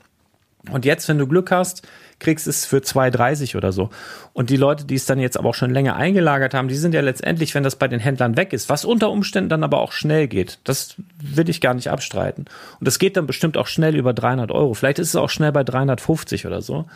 Und 0.71 0.85
jetzt, 0.85 1.09
wenn 1.09 1.19
du 1.19 1.27
Glück 1.27 1.51
hast, 1.51 1.87
kriegst 2.19 2.47
es 2.47 2.65
für 2.65 2.79
2,30 2.79 3.57
oder 3.57 3.73
so. 3.73 3.91
Und 4.33 4.51
die 4.51 4.57
Leute, 4.57 4.85
die 4.85 4.95
es 4.95 5.07
dann 5.07 5.19
jetzt 5.19 5.39
aber 5.39 5.51
auch 5.51 5.55
schon 5.55 5.71
länger 5.71 5.97
eingelagert 5.97 6.55
haben, 6.55 6.69
die 6.69 6.75
sind 6.75 6.95
ja 6.95 7.03
letztendlich, 7.03 7.55
wenn 7.55 7.63
das 7.63 7.77
bei 7.77 7.89
den 7.89 8.01
Händlern 8.01 8.37
weg 8.37 8.53
ist, 8.53 8.69
was 8.69 8.85
unter 8.85 9.11
Umständen 9.11 9.51
dann 9.51 9.63
aber 9.63 9.81
auch 9.81 9.93
schnell 9.93 10.27
geht. 10.27 10.59
Das 10.65 10.97
will 11.21 11.49
ich 11.49 11.61
gar 11.61 11.75
nicht 11.75 11.91
abstreiten. 11.91 12.47
Und 12.81 12.87
das 12.87 12.99
geht 12.99 13.17
dann 13.17 13.27
bestimmt 13.27 13.57
auch 13.57 13.67
schnell 13.67 13.97
über 13.97 14.15
300 14.15 14.51
Euro. 14.51 14.75
Vielleicht 14.75 14.99
ist 14.99 15.09
es 15.09 15.17
auch 15.17 15.31
schnell 15.31 15.53
bei 15.53 15.65
350 15.65 16.47
oder 16.47 16.63
so. 16.63 16.87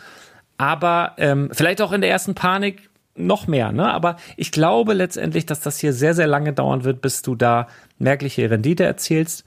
Aber 0.57 1.13
ähm, 1.17 1.49
vielleicht 1.51 1.81
auch 1.81 1.91
in 1.91 2.01
der 2.01 2.09
ersten 2.09 2.35
Panik 2.35 2.89
noch 3.15 3.47
mehr, 3.47 3.71
ne? 3.71 3.91
Aber 3.91 4.17
ich 4.37 4.51
glaube 4.51 4.93
letztendlich, 4.93 5.45
dass 5.45 5.59
das 5.59 5.79
hier 5.79 5.93
sehr, 5.93 6.13
sehr 6.13 6.27
lange 6.27 6.53
dauern 6.53 6.83
wird, 6.83 7.01
bis 7.01 7.21
du 7.21 7.35
da 7.35 7.67
merkliche 7.99 8.49
Rendite 8.49 8.83
erzielst. 8.83 9.43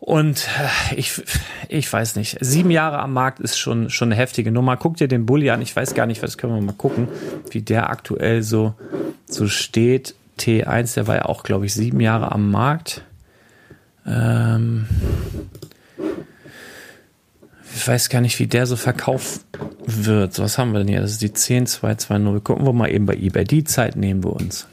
Und 0.00 0.48
äh, 0.92 0.94
ich, 0.94 1.20
ich 1.68 1.92
weiß 1.92 2.16
nicht, 2.16 2.38
sieben 2.40 2.70
Jahre 2.70 2.98
am 3.00 3.12
Markt 3.12 3.40
ist 3.40 3.58
schon, 3.58 3.90
schon 3.90 4.08
eine 4.08 4.16
heftige 4.16 4.52
Nummer. 4.52 4.76
Guck 4.76 4.96
dir 4.96 5.08
den 5.08 5.26
Bulli 5.26 5.50
an. 5.50 5.60
Ich 5.60 5.74
weiß 5.74 5.94
gar 5.94 6.06
nicht, 6.06 6.22
was 6.22 6.38
können 6.38 6.54
wir 6.54 6.62
mal 6.62 6.72
gucken, 6.72 7.08
wie 7.50 7.62
der 7.62 7.90
aktuell 7.90 8.42
so, 8.42 8.74
so 9.26 9.48
steht. 9.48 10.14
T1, 10.38 10.94
der 10.94 11.08
war 11.08 11.16
ja 11.16 11.24
auch, 11.24 11.42
glaube 11.42 11.66
ich, 11.66 11.74
sieben 11.74 12.00
Jahre 12.00 12.30
am 12.30 12.50
Markt. 12.50 13.02
Ähm, 14.06 14.86
ich 17.74 17.86
weiß 17.86 18.08
gar 18.08 18.20
nicht, 18.20 18.38
wie 18.38 18.46
der 18.46 18.66
so 18.66 18.76
verkauft 18.76 19.40
wird. 19.84 20.38
Was 20.38 20.58
haben 20.58 20.72
wir 20.72 20.78
denn 20.78 20.88
hier? 20.88 21.00
Das 21.00 21.10
ist 21.12 21.22
die 21.22 21.32
10220. 21.32 22.44
Gucken 22.44 22.66
wir 22.66 22.72
mal 22.72 22.90
eben 22.90 23.06
bei 23.06 23.14
eBay. 23.14 23.44
Die 23.44 23.64
Zeit 23.64 23.96
nehmen 23.96 24.22
wir 24.22 24.32
uns. 24.32 24.68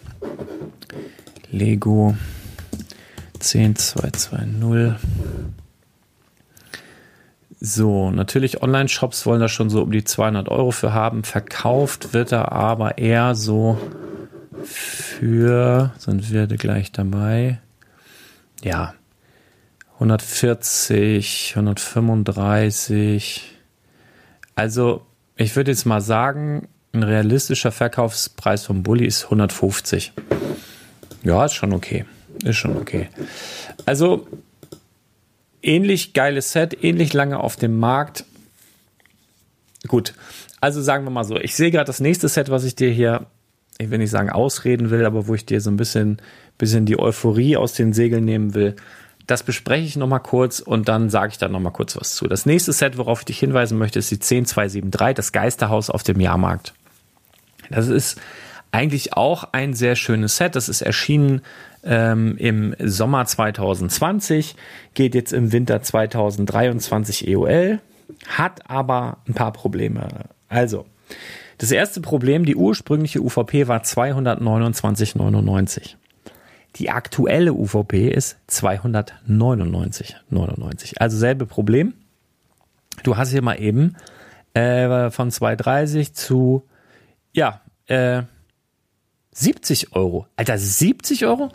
Lego 1.52 2.16
10220. 3.46 4.96
So, 7.60 8.12
natürlich 8.12 8.62
Online-Shops 8.62 9.26
wollen 9.26 9.40
da 9.40 9.48
schon 9.48 9.70
so 9.70 9.82
um 9.82 9.92
die 9.92 10.04
200 10.04 10.50
Euro 10.50 10.72
für 10.72 10.94
haben. 10.94 11.24
Verkauft 11.24 12.14
wird 12.14 12.32
er 12.32 12.52
aber 12.52 12.98
eher 12.98 13.36
so 13.36 13.80
für, 14.64 15.92
sind 15.98 16.32
wir 16.32 16.48
gleich 16.48 16.92
dabei, 16.92 17.60
ja, 18.64 18.94
140, 19.96 21.54
135. 21.56 23.58
Also, 24.56 25.06
ich 25.36 25.56
würde 25.56 25.72
jetzt 25.72 25.86
mal 25.86 26.02
sagen, 26.02 26.68
ein 26.94 27.04
realistischer 27.04 27.72
Verkaufspreis 27.72 28.66
vom 28.66 28.84
Bulli 28.84 29.06
ist 29.06 29.26
150. 29.26 30.14
Ja, 31.24 31.46
ist 31.46 31.54
schon 31.54 31.74
okay. 31.74 32.06
Ist 32.44 32.58
schon 32.58 32.78
okay. 32.78 33.10
Also, 33.86 34.28
ähnlich 35.62 36.14
geiles 36.14 36.52
Set, 36.52 36.84
ähnlich 36.84 37.14
lange 37.14 37.40
auf 37.40 37.56
dem 37.56 37.80
Markt. 37.80 38.26
Gut, 39.88 40.14
also 40.62 40.82
sagen 40.82 41.04
wir 41.04 41.12
mal 41.12 41.24
so, 41.24 41.38
ich 41.38 41.56
sehe 41.56 41.72
gerade 41.72 41.86
das 41.86 42.00
nächste 42.00 42.28
Set, 42.28 42.50
was 42.50 42.64
ich 42.64 42.76
dir 42.76 42.90
hier, 42.90 43.28
ich 43.78 43.90
will 43.90 44.00
nicht 44.00 44.10
sagen 44.10 44.30
ausreden 44.30 44.90
will, 44.90 45.06
aber 45.06 45.28
wo 45.28 45.36
ich 45.36 45.46
dir 45.46 45.62
so 45.62 45.70
ein 45.70 45.78
bisschen, 45.78 46.22
bisschen 46.58 46.86
die 46.86 46.98
Euphorie 46.98 47.58
aus 47.58 47.74
den 47.74 47.94
Segeln 47.94 48.26
nehmen 48.26 48.54
will. 48.54 48.76
Das 49.28 49.44
bespreche 49.44 49.86
ich 49.86 49.96
nochmal 49.96 50.22
kurz 50.22 50.60
und 50.60 50.88
dann 50.88 51.10
sage 51.10 51.32
ich 51.32 51.38
da 51.38 51.48
nochmal 51.48 51.74
kurz 51.74 51.96
was 51.96 52.16
zu. 52.16 52.28
Das 52.28 52.46
nächste 52.46 52.74
Set, 52.74 52.98
worauf 52.98 53.20
ich 53.22 53.26
dich 53.26 53.40
hinweisen 53.40 53.78
möchte, 53.78 54.00
ist 54.00 54.12
die 54.12 54.20
10273, 54.20 55.16
das 55.16 55.32
Geisterhaus 55.32 55.90
auf 55.90 56.04
dem 56.04 56.20
Jahrmarkt. 56.20 56.74
Das 57.70 57.88
ist 57.88 58.20
eigentlich 58.76 59.14
auch 59.14 59.46
ein 59.54 59.74
sehr 59.74 59.96
schönes 59.96 60.38
Set. 60.38 60.56
Das 60.56 60.70
ist 60.70 60.82
erschienen 60.82 61.42
ähm, 61.84 62.38
im 62.38 62.76
Sommer 62.80 63.26
2020, 63.26 64.56
geht 64.94 65.16
jetzt 65.16 65.34
im 65.34 65.52
Winter 65.52 65.82
2023 65.82 67.28
EOL, 67.28 67.80
hat 68.28 68.70
aber 68.70 69.18
ein 69.28 69.34
paar 69.34 69.52
Probleme. 69.54 70.08
Also, 70.50 70.86
das 71.58 71.72
erste 71.72 72.02
Problem, 72.02 72.44
die 72.46 72.58
ursprüngliche 72.58 73.22
UVP 73.22 73.70
war 73.70 73.82
229,99. 73.82 75.96
Die 76.76 76.90
aktuelle 76.90 77.54
UVP 77.54 78.10
ist 78.10 78.36
299,99. 78.50 80.98
Also 80.98 81.18
selbe 81.18 81.46
Problem. 81.46 81.94
Du 83.04 83.16
hast 83.16 83.32
hier 83.32 83.42
mal 83.42 83.62
eben 83.62 83.96
äh, 84.54 85.10
von 85.12 85.32
230 85.32 86.14
zu 86.14 86.68
ja, 87.32 87.62
äh, 87.88 88.24
70 89.38 89.94
Euro. 89.94 90.28
Alter, 90.38 90.58
70 90.58 91.26
Euro? 91.26 91.52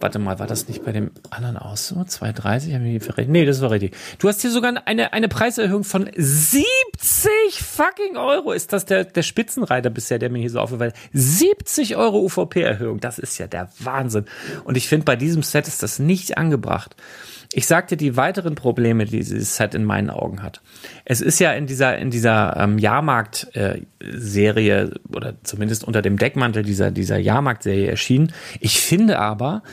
Warte 0.00 0.18
mal, 0.18 0.38
war 0.38 0.46
das 0.46 0.68
nicht 0.68 0.82
bei 0.86 0.92
dem 0.92 1.10
anderen 1.28 1.58
aus 1.58 1.88
so? 1.88 1.96
2,30? 1.96 2.72
Haben 2.72 2.84
wir 2.84 2.92
hier 2.92 3.00
verrechnet? 3.02 3.28
Nee, 3.28 3.44
das 3.44 3.60
war 3.60 3.70
richtig. 3.70 3.94
Du 4.18 4.26
hast 4.26 4.40
hier 4.40 4.50
sogar 4.50 4.86
eine, 4.86 5.12
eine 5.12 5.28
Preiserhöhung 5.28 5.84
von 5.84 6.08
70 6.16 7.34
fucking 7.58 8.16
Euro. 8.16 8.52
Ist 8.52 8.72
das 8.72 8.86
der, 8.86 9.04
der 9.04 9.22
Spitzenreiter 9.22 9.90
bisher, 9.90 10.18
der 10.18 10.30
mir 10.30 10.38
hier 10.38 10.48
so 10.48 10.60
aufgefallen 10.60 10.94
ist? 11.12 11.38
70 11.38 11.96
Euro 11.96 12.20
UVP-Erhöhung. 12.20 13.00
Das 13.00 13.18
ist 13.18 13.36
ja 13.36 13.46
der 13.46 13.68
Wahnsinn. 13.78 14.24
Und 14.64 14.78
ich 14.78 14.88
finde, 14.88 15.04
bei 15.04 15.16
diesem 15.16 15.42
Set 15.42 15.68
ist 15.68 15.82
das 15.82 15.98
nicht 15.98 16.38
angebracht. 16.38 16.96
Ich 17.52 17.66
sagte 17.66 17.96
die 17.96 18.16
weiteren 18.16 18.54
Probleme, 18.54 19.06
die 19.06 19.18
dieses 19.18 19.56
Set 19.56 19.74
in 19.74 19.84
meinen 19.84 20.08
Augen 20.08 20.40
hat. 20.42 20.60
Es 21.04 21.20
ist 21.20 21.40
ja 21.40 21.52
in 21.52 21.66
dieser, 21.66 21.98
in 21.98 22.10
dieser 22.10 22.56
ähm, 22.56 22.78
Jahrmarkt-Serie 22.78 24.82
äh, 24.82 24.90
oder 25.12 25.34
zumindest 25.42 25.82
unter 25.82 26.00
dem 26.00 26.16
Deckmantel 26.16 26.62
dieser, 26.62 26.92
dieser 26.92 27.18
Jahrmarkt-Serie 27.18 27.88
erschienen. 27.88 28.32
Ich 28.60 28.80
finde 28.80 29.18
aber, 29.18 29.64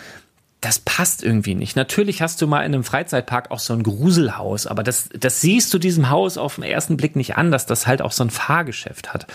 das 0.59 0.79
passt 0.79 1.23
irgendwie 1.23 1.53
nicht. 1.53 1.75
Natürlich 1.75 2.23
hast 2.23 2.41
du 2.41 2.47
mal 2.47 2.61
in 2.61 2.73
einem 2.73 2.83
Freizeitpark 2.83 3.51
auch 3.51 3.59
so 3.59 3.73
ein 3.73 3.83
Gruselhaus, 3.83 4.65
aber 4.65 4.81
das, 4.81 5.09
das 5.13 5.39
siehst 5.39 5.71
du 5.71 5.77
diesem 5.77 6.09
Haus 6.09 6.39
auf 6.39 6.55
den 6.55 6.63
ersten 6.63 6.97
Blick 6.97 7.15
nicht 7.15 7.37
an, 7.37 7.51
dass 7.51 7.67
das 7.67 7.85
halt 7.85 8.01
auch 8.01 8.11
so 8.11 8.23
ein 8.23 8.31
Fahrgeschäft 8.31 9.13
hat. 9.13 9.27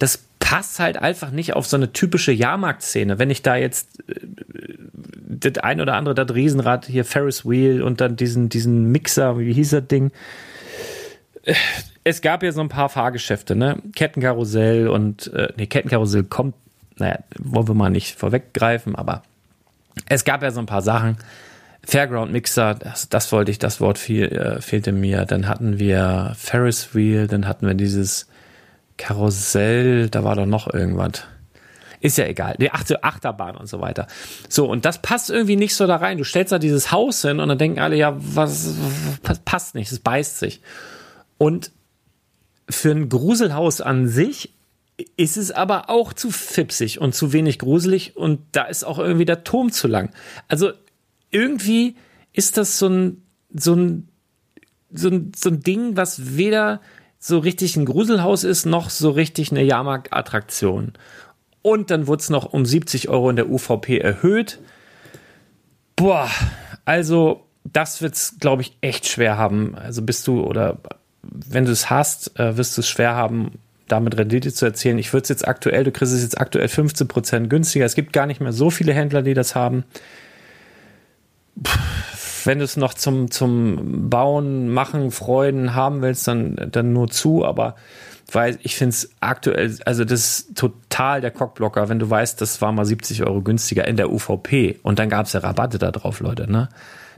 Das 0.00 0.25
passt 0.46 0.78
halt 0.78 0.96
einfach 0.96 1.32
nicht 1.32 1.54
auf 1.54 1.66
so 1.66 1.76
eine 1.76 1.92
typische 1.92 2.30
Jahrmarktszene. 2.30 3.18
Wenn 3.18 3.30
ich 3.30 3.42
da 3.42 3.56
jetzt 3.56 3.98
äh, 4.08 4.14
das 5.28 5.58
ein 5.58 5.80
oder 5.80 5.94
andere, 5.94 6.14
das 6.14 6.32
Riesenrad 6.32 6.86
hier, 6.86 7.04
Ferris 7.04 7.44
Wheel 7.44 7.82
und 7.82 8.00
dann 8.00 8.14
diesen, 8.14 8.48
diesen 8.48 8.92
Mixer, 8.92 9.40
wie 9.40 9.52
hieß 9.52 9.70
das 9.70 9.88
Ding? 9.88 10.12
Es 12.04 12.20
gab 12.20 12.44
ja 12.44 12.52
so 12.52 12.60
ein 12.60 12.68
paar 12.68 12.88
Fahrgeschäfte, 12.88 13.56
ne? 13.56 13.82
Kettenkarussell 13.96 14.86
und, 14.86 15.32
äh, 15.34 15.52
nee, 15.56 15.66
Kettenkarussell 15.66 16.22
kommt, 16.22 16.54
naja, 16.96 17.18
wollen 17.40 17.66
wir 17.66 17.74
mal 17.74 17.90
nicht 17.90 18.16
vorweggreifen, 18.16 18.94
aber 18.94 19.24
es 20.08 20.24
gab 20.24 20.44
ja 20.44 20.52
so 20.52 20.60
ein 20.60 20.66
paar 20.66 20.82
Sachen. 20.82 21.16
Fairground 21.84 22.30
Mixer, 22.30 22.74
das, 22.74 23.08
das 23.08 23.32
wollte 23.32 23.50
ich, 23.50 23.58
das 23.58 23.80
Wort 23.80 23.98
viel, 23.98 24.26
äh, 24.26 24.60
fehlte 24.60 24.92
mir. 24.92 25.24
Dann 25.24 25.48
hatten 25.48 25.80
wir 25.80 26.34
Ferris 26.36 26.94
Wheel, 26.94 27.26
dann 27.26 27.48
hatten 27.48 27.66
wir 27.66 27.74
dieses 27.74 28.28
Karussell, 28.96 30.08
da 30.08 30.24
war 30.24 30.36
doch 30.36 30.46
noch 30.46 30.72
irgendwas. 30.72 31.24
Ist 32.00 32.18
ja 32.18 32.26
egal. 32.26 32.56
Die 32.58 32.72
Achterbahn 32.72 33.56
und 33.56 33.66
so 33.66 33.80
weiter. 33.80 34.06
So, 34.48 34.68
und 34.70 34.84
das 34.84 35.00
passt 35.00 35.30
irgendwie 35.30 35.56
nicht 35.56 35.74
so 35.74 35.86
da 35.86 35.96
rein. 35.96 36.18
Du 36.18 36.24
stellst 36.24 36.52
da 36.52 36.58
dieses 36.58 36.92
Haus 36.92 37.22
hin 37.22 37.40
und 37.40 37.48
dann 37.48 37.58
denken 37.58 37.80
alle, 37.80 37.96
ja, 37.96 38.14
was, 38.16 38.74
was 39.22 39.38
passt 39.40 39.74
nicht, 39.74 39.90
es 39.90 39.98
beißt 39.98 40.38
sich. 40.38 40.60
Und 41.38 41.72
für 42.68 42.90
ein 42.90 43.08
Gruselhaus 43.08 43.80
an 43.80 44.08
sich 44.08 44.52
ist 45.16 45.36
es 45.36 45.50
aber 45.50 45.90
auch 45.90 46.12
zu 46.12 46.30
fipsig 46.30 47.00
und 47.00 47.14
zu 47.14 47.32
wenig 47.32 47.58
gruselig 47.58 48.16
und 48.16 48.40
da 48.52 48.64
ist 48.64 48.84
auch 48.84 48.98
irgendwie 48.98 49.26
der 49.26 49.44
Turm 49.44 49.70
zu 49.70 49.88
lang. 49.88 50.10
Also 50.48 50.72
irgendwie 51.30 51.96
ist 52.32 52.56
das 52.56 52.78
so 52.78 52.88
ein, 52.88 53.22
so 53.52 53.74
ein, 53.74 54.08
so 54.90 55.08
ein, 55.08 55.32
so 55.36 55.50
ein 55.50 55.60
Ding, 55.60 55.96
was 55.96 56.36
weder 56.36 56.80
so 57.26 57.38
richtig 57.38 57.76
ein 57.76 57.86
Gruselhaus 57.86 58.44
ist, 58.44 58.66
noch 58.66 58.88
so 58.88 59.10
richtig 59.10 59.50
eine 59.50 59.62
Jahrmarkt-Attraktion. 59.62 60.92
Und 61.62 61.90
dann 61.90 62.06
wurde 62.06 62.20
es 62.20 62.30
noch 62.30 62.52
um 62.52 62.64
70 62.64 63.08
Euro 63.08 63.28
in 63.30 63.36
der 63.36 63.50
UVP 63.50 63.98
erhöht. 63.98 64.60
Boah, 65.96 66.30
also 66.84 67.44
das 67.64 68.00
wird 68.00 68.14
es, 68.14 68.36
glaube 68.38 68.62
ich, 68.62 68.76
echt 68.80 69.08
schwer 69.08 69.36
haben. 69.36 69.74
Also 69.74 70.02
bist 70.02 70.26
du 70.28 70.42
oder 70.42 70.78
wenn 71.22 71.64
du 71.64 71.72
es 71.72 71.90
hast, 71.90 72.38
äh, 72.38 72.56
wirst 72.56 72.76
du 72.76 72.82
es 72.82 72.88
schwer 72.88 73.16
haben, 73.16 73.58
damit 73.88 74.16
Rendite 74.16 74.52
zu 74.52 74.64
erzielen. 74.64 74.98
Ich 74.98 75.12
würde 75.12 75.24
es 75.24 75.28
jetzt 75.28 75.48
aktuell, 75.48 75.82
du 75.82 75.90
kriegst 75.90 76.12
es 76.12 76.22
jetzt 76.22 76.40
aktuell 76.40 76.68
15 76.68 77.08
Prozent 77.08 77.50
günstiger. 77.50 77.84
Es 77.84 77.96
gibt 77.96 78.12
gar 78.12 78.26
nicht 78.26 78.40
mehr 78.40 78.52
so 78.52 78.70
viele 78.70 78.92
Händler, 78.92 79.22
die 79.22 79.34
das 79.34 79.56
haben. 79.56 79.82
Puh, 81.60 81.78
wenn 82.46 82.58
du 82.58 82.64
es 82.64 82.76
noch 82.76 82.94
zum, 82.94 83.30
zum 83.30 84.08
Bauen, 84.08 84.68
Machen, 84.68 85.10
Freuden 85.10 85.74
haben 85.74 86.02
willst, 86.02 86.26
dann, 86.28 86.56
dann 86.70 86.92
nur 86.92 87.08
zu, 87.08 87.44
aber 87.44 87.74
weil 88.30 88.58
ich 88.62 88.76
finde 88.76 88.90
es 88.90 89.10
aktuell, 89.20 89.76
also 89.84 90.04
das 90.04 90.20
ist 90.20 90.56
total 90.56 91.20
der 91.20 91.30
Cockblocker, 91.30 91.88
wenn 91.88 91.98
du 91.98 92.10
weißt, 92.10 92.40
das 92.40 92.60
war 92.60 92.72
mal 92.72 92.84
70 92.84 93.24
Euro 93.24 93.40
günstiger 93.40 93.86
in 93.86 93.96
der 93.96 94.10
UVP 94.10 94.80
und 94.82 94.98
dann 94.98 95.08
gab 95.08 95.26
es 95.26 95.32
ja 95.32 95.40
Rabatte 95.40 95.78
da 95.78 95.90
drauf, 95.92 96.20
Leute, 96.20 96.50
ne? 96.50 96.68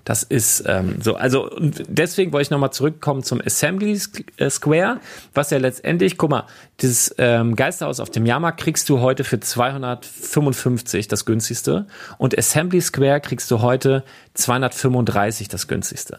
Das 0.08 0.22
ist 0.22 0.64
ähm, 0.66 1.02
so, 1.02 1.16
also 1.16 1.50
deswegen 1.60 2.32
wollte 2.32 2.44
ich 2.44 2.50
nochmal 2.50 2.72
zurückkommen 2.72 3.22
zum 3.22 3.42
Assembly 3.44 4.00
äh, 4.38 4.48
Square, 4.48 5.00
was 5.34 5.50
ja 5.50 5.58
letztendlich, 5.58 6.16
guck 6.16 6.30
mal, 6.30 6.46
dieses 6.80 7.14
ähm, 7.18 7.54
Geisterhaus 7.56 8.00
auf 8.00 8.08
dem 8.08 8.24
Jahrmarkt 8.24 8.58
kriegst 8.58 8.88
du 8.88 9.00
heute 9.00 9.22
für 9.22 9.38
255 9.38 11.08
das 11.08 11.26
günstigste 11.26 11.86
und 12.16 12.38
Assembly 12.38 12.80
Square 12.80 13.20
kriegst 13.20 13.50
du 13.50 13.60
heute 13.60 14.02
235 14.32 15.48
das 15.48 15.68
günstigste. 15.68 16.16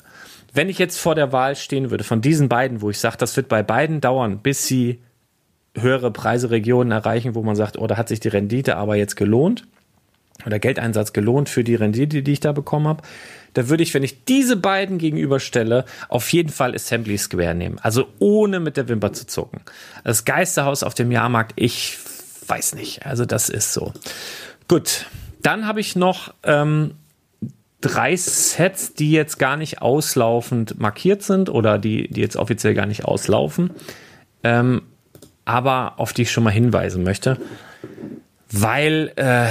Wenn 0.54 0.69
ich 0.69 0.78
jetzt 0.78 0.99
vor 0.99 1.15
der 1.15 1.32
Wahl 1.32 1.56
stehen 1.56 1.89
würde 1.89 2.04
von 2.04 2.21
diesen 2.21 2.47
beiden, 2.47 2.82
wo 2.82 2.91
ich 2.91 2.99
sage, 2.99 3.17
das 3.17 3.36
wird 3.38 3.47
bei 3.47 3.63
beiden 3.63 4.02
dauern, 4.02 4.38
bis 4.38 4.67
sie 4.67 5.02
höhere 5.75 6.12
Preiseregionen 6.12 6.91
erreichen, 6.91 7.34
wo 7.34 7.41
man 7.41 7.56
sagt, 7.56 7.75
oh, 7.80 7.88
da 7.88 7.97
hat 7.97 8.10
sich 8.10 8.19
die 8.19 8.28
Rendite 8.28 8.75
aber 8.75 8.97
jetzt 8.97 9.15
gelohnt 9.15 9.65
oder 10.45 10.60
Geldeinsatz 10.60 11.12
gelohnt 11.12 11.49
für 11.49 11.63
die 11.63 11.75
Rendite, 11.75 12.21
die 12.21 12.34
ich 12.34 12.39
da 12.39 12.52
bekommen 12.52 12.88
habe, 12.88 13.04
da 13.60 13.67
würde 13.67 13.84
ich, 13.84 13.93
wenn 13.93 14.04
ich 14.04 14.24
diese 14.24 14.56
beiden 14.56 15.00
gegenüberstelle, 15.00 15.84
auf 16.08 16.32
jeden 16.32 16.48
Fall 16.48 16.74
Assembly 16.74 17.17
Square 17.17 17.56
nehmen. 17.56 17.78
Also 17.82 18.08
ohne 18.17 18.62
mit 18.62 18.78
der 18.78 18.88
Wimper 18.88 19.12
zu 19.12 19.28
zucken. 19.28 19.60
Das 20.06 20.24
Geisterhaus 20.24 20.82
auf 20.82 20.93
dem 20.93 21.12
Jahrmarkt, 21.12 21.52
ich 21.58 21.98
weiß 22.48 22.76
nicht. 22.76 23.06
Also 23.06 23.26
das 23.26 23.50
ist 23.50 23.74
so. 23.74 23.91
Gut, 24.69 25.08
dann 25.41 25.67
habe 25.67 25.82
ich 25.82 25.98
noch 25.98 26.34
ähm, 26.43 26.95
drei 27.82 28.15
Sets, 28.15 28.93
die 28.93 29.12
jetzt 29.12 29.39
gar 29.39 29.58
nicht 29.58 29.82
auslaufend 29.82 30.80
markiert 30.80 31.22
sind 31.22 31.50
oder 31.50 31.78
die, 31.78 32.08
die 32.08 32.22
jetzt 32.22 32.38
offiziell 32.38 32.76
gar 32.76 32.86
nicht 32.86 33.04
auslaufen, 33.04 33.72
ähm, 34.45 34.84
aber 35.43 36.00
auf 36.00 36.13
die 36.13 36.22
ich 36.22 36.32
schon 36.32 36.45
mal 36.45 36.52
hinweisen 36.52 37.04
möchte, 37.04 37.36
weil 38.50 39.12
äh, 39.17 39.50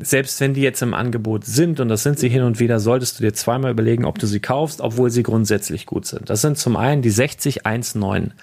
selbst 0.00 0.40
wenn 0.40 0.54
die 0.54 0.62
jetzt 0.62 0.82
im 0.82 0.94
Angebot 0.94 1.44
sind, 1.44 1.80
und 1.80 1.88
das 1.88 2.02
sind 2.02 2.18
sie 2.18 2.28
hin 2.28 2.42
und 2.42 2.60
wieder, 2.60 2.80
solltest 2.80 3.18
du 3.18 3.24
dir 3.24 3.32
zweimal 3.34 3.72
überlegen, 3.72 4.04
ob 4.04 4.18
du 4.18 4.26
sie 4.26 4.40
kaufst, 4.40 4.80
obwohl 4.80 5.10
sie 5.10 5.22
grundsätzlich 5.22 5.86
gut 5.86 6.06
sind. 6.06 6.30
Das 6.30 6.40
sind 6.40 6.58
zum 6.58 6.76
einen 6.76 7.02
die 7.02 7.10
60198, 7.10 8.34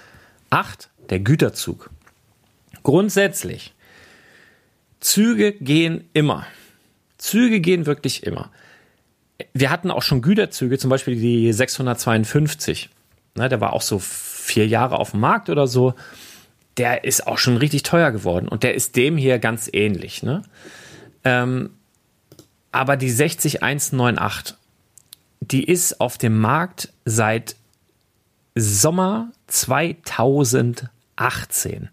der 1.09 1.19
Güterzug. 1.19 1.89
Grundsätzlich, 2.83 3.73
Züge 4.99 5.53
gehen 5.53 6.09
immer. 6.13 6.45
Züge 7.17 7.59
gehen 7.59 7.85
wirklich 7.85 8.23
immer. 8.23 8.51
Wir 9.53 9.69
hatten 9.69 9.91
auch 9.91 10.01
schon 10.01 10.21
Güterzüge, 10.21 10.77
zum 10.77 10.89
Beispiel 10.89 11.15
die 11.15 11.51
652. 11.51 12.89
Ne, 13.35 13.49
der 13.49 13.61
war 13.61 13.73
auch 13.73 13.81
so 13.81 13.99
vier 13.99 14.67
Jahre 14.67 14.99
auf 14.99 15.11
dem 15.11 15.19
Markt 15.19 15.49
oder 15.49 15.67
so. 15.67 15.93
Der 16.77 17.03
ist 17.03 17.27
auch 17.27 17.37
schon 17.37 17.57
richtig 17.57 17.83
teuer 17.83 18.11
geworden 18.11 18.47
und 18.47 18.63
der 18.63 18.75
ist 18.75 18.95
dem 18.95 19.17
hier 19.17 19.39
ganz 19.39 19.69
ähnlich. 19.71 20.23
Ne? 20.23 20.43
Ähm, 21.25 21.71
aber 22.71 22.97
die 22.97 23.09
60198, 23.09 24.55
die 25.41 25.63
ist 25.63 25.99
auf 25.99 26.17
dem 26.17 26.39
Markt 26.39 26.93
seit 27.03 27.55
Sommer 28.55 29.31
2018. 29.47 31.89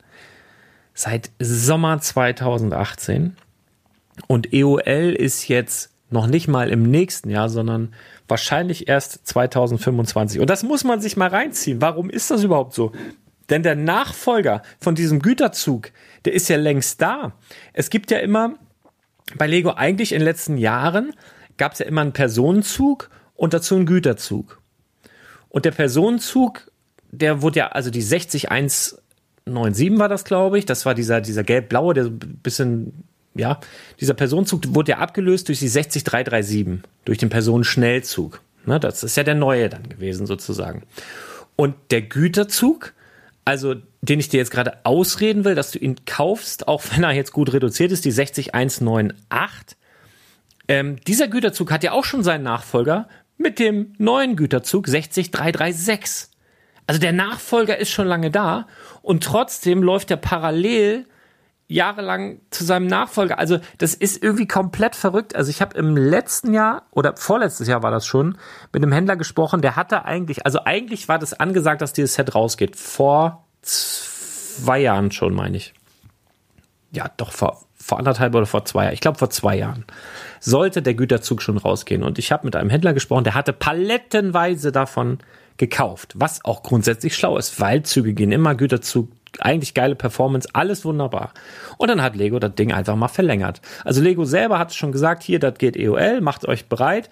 Seit 0.94 1.30
Sommer 1.40 2.00
2018. 2.00 3.36
Und 4.28 4.52
EOL 4.52 5.16
ist 5.18 5.48
jetzt 5.48 5.90
noch 6.10 6.26
nicht 6.26 6.46
mal 6.46 6.70
im 6.70 6.82
nächsten 6.82 7.30
Jahr, 7.30 7.48
sondern 7.48 7.94
wahrscheinlich 8.28 8.88
erst 8.88 9.26
2025. 9.26 10.40
Und 10.40 10.50
das 10.50 10.62
muss 10.62 10.84
man 10.84 11.00
sich 11.00 11.16
mal 11.16 11.28
reinziehen. 11.28 11.80
Warum 11.80 12.10
ist 12.10 12.30
das 12.30 12.44
überhaupt 12.44 12.74
so? 12.74 12.92
Denn 13.50 13.62
der 13.62 13.76
Nachfolger 13.76 14.62
von 14.80 14.94
diesem 14.94 15.20
Güterzug, 15.20 15.90
der 16.24 16.34
ist 16.34 16.48
ja 16.48 16.56
längst 16.56 17.02
da. 17.02 17.32
Es 17.72 17.90
gibt 17.90 18.10
ja 18.10 18.18
immer 18.18 18.56
bei 19.36 19.46
Lego 19.46 19.70
eigentlich 19.70 20.12
in 20.12 20.18
den 20.18 20.26
letzten 20.26 20.58
Jahren 20.58 21.12
gab 21.56 21.72
es 21.72 21.78
ja 21.78 21.86
immer 21.86 22.00
einen 22.00 22.12
Personenzug 22.12 23.10
und 23.34 23.54
dazu 23.54 23.76
einen 23.76 23.86
Güterzug. 23.86 24.60
Und 25.48 25.64
der 25.64 25.70
Personenzug, 25.72 26.70
der 27.10 27.42
wurde 27.42 27.60
ja, 27.60 27.68
also 27.68 27.90
die 27.90 28.02
60197 28.02 29.98
war 29.98 30.08
das, 30.08 30.24
glaube 30.24 30.58
ich. 30.58 30.66
Das 30.66 30.86
war 30.86 30.94
dieser, 30.94 31.20
dieser 31.20 31.44
gelb-blaue, 31.44 31.94
der 31.94 32.04
so 32.04 32.10
ein 32.10 32.40
bisschen, 32.42 33.04
ja, 33.34 33.60
dieser 34.00 34.14
Personenzug 34.14 34.74
wurde 34.74 34.92
ja 34.92 34.98
abgelöst 34.98 35.48
durch 35.48 35.58
die 35.58 35.68
60337, 35.68 36.82
durch 37.04 37.18
den 37.18 37.28
Personenschnellzug. 37.28 38.40
Ne, 38.64 38.78
das 38.78 39.02
ist 39.02 39.16
ja 39.16 39.24
der 39.24 39.34
neue 39.34 39.68
dann 39.68 39.88
gewesen, 39.88 40.26
sozusagen. 40.26 40.84
Und 41.56 41.74
der 41.90 42.02
Güterzug, 42.02 42.94
also 43.44 43.74
den 44.02 44.18
ich 44.18 44.28
dir 44.28 44.38
jetzt 44.38 44.50
gerade 44.50 44.84
ausreden 44.84 45.44
will, 45.44 45.54
dass 45.54 45.70
du 45.70 45.78
ihn 45.78 45.96
kaufst, 46.04 46.66
auch 46.68 46.82
wenn 46.90 47.04
er 47.04 47.12
jetzt 47.12 47.32
gut 47.32 47.52
reduziert 47.52 47.92
ist, 47.92 48.04
die 48.04 48.10
60198. 48.10 49.78
Ähm, 50.68 50.96
dieser 51.06 51.28
Güterzug 51.28 51.70
hat 51.70 51.84
ja 51.84 51.92
auch 51.92 52.04
schon 52.04 52.24
seinen 52.24 52.42
Nachfolger 52.42 53.08
mit 53.38 53.58
dem 53.58 53.94
neuen 53.98 54.36
Güterzug 54.36 54.88
60336. 54.88 56.30
Also 56.86 57.00
der 57.00 57.12
Nachfolger 57.12 57.78
ist 57.78 57.90
schon 57.90 58.08
lange 58.08 58.30
da 58.30 58.66
und 59.02 59.22
trotzdem 59.22 59.82
läuft 59.82 60.10
er 60.10 60.16
parallel 60.16 61.06
jahrelang 61.68 62.40
zu 62.50 62.64
seinem 62.64 62.88
Nachfolger. 62.88 63.38
Also 63.38 63.58
das 63.78 63.94
ist 63.94 64.22
irgendwie 64.22 64.48
komplett 64.48 64.96
verrückt. 64.96 65.36
Also 65.36 65.50
ich 65.50 65.62
habe 65.62 65.78
im 65.78 65.96
letzten 65.96 66.52
Jahr 66.52 66.86
oder 66.90 67.16
vorletztes 67.16 67.68
Jahr 67.68 67.82
war 67.82 67.92
das 67.92 68.04
schon 68.04 68.36
mit 68.72 68.82
einem 68.82 68.92
Händler 68.92 69.16
gesprochen, 69.16 69.62
der 69.62 69.76
hatte 69.76 70.04
eigentlich, 70.04 70.44
also 70.44 70.64
eigentlich 70.64 71.08
war 71.08 71.18
das 71.18 71.34
angesagt, 71.34 71.80
dass 71.82 71.92
dieses 71.92 72.14
Set 72.14 72.34
rausgeht. 72.34 72.76
Vor 72.76 73.46
zwei 73.62 74.80
Jahren 74.80 75.10
schon, 75.10 75.34
meine 75.34 75.56
ich. 75.56 75.72
Ja, 76.92 77.10
doch 77.16 77.32
vor, 77.32 77.64
vor 77.74 77.98
anderthalb 77.98 78.34
oder 78.34 78.46
vor 78.46 78.64
zwei 78.64 78.84
Jahren. 78.84 78.94
Ich 78.94 79.00
glaube 79.00 79.18
vor 79.18 79.30
zwei 79.30 79.56
Jahren 79.56 79.84
sollte 80.40 80.82
der 80.82 80.94
Güterzug 80.94 81.40
schon 81.40 81.56
rausgehen. 81.56 82.02
Und 82.02 82.18
ich 82.18 82.32
habe 82.32 82.46
mit 82.46 82.56
einem 82.56 82.70
Händler 82.70 82.92
gesprochen, 82.92 83.24
der 83.24 83.34
hatte 83.34 83.52
palettenweise 83.52 84.72
davon 84.72 85.18
gekauft, 85.56 86.12
was 86.16 86.44
auch 86.44 86.62
grundsätzlich 86.62 87.14
schlau 87.14 87.36
ist, 87.36 87.60
weil 87.60 87.82
Züge 87.82 88.14
gehen 88.14 88.32
immer, 88.32 88.54
Güterzug 88.54 89.08
eigentlich 89.38 89.74
geile 89.74 89.94
Performance, 89.94 90.48
alles 90.52 90.84
wunderbar. 90.84 91.32
Und 91.78 91.88
dann 91.88 92.02
hat 92.02 92.16
Lego 92.16 92.38
das 92.38 92.54
Ding 92.54 92.72
einfach 92.72 92.96
mal 92.96 93.08
verlängert. 93.08 93.60
Also 93.84 94.02
Lego 94.02 94.24
selber 94.24 94.58
hat 94.58 94.74
schon 94.74 94.92
gesagt, 94.92 95.22
hier, 95.22 95.38
das 95.38 95.54
geht 95.54 95.76
EOL, 95.76 96.20
macht 96.20 96.46
euch 96.46 96.66
bereit. 96.66 97.08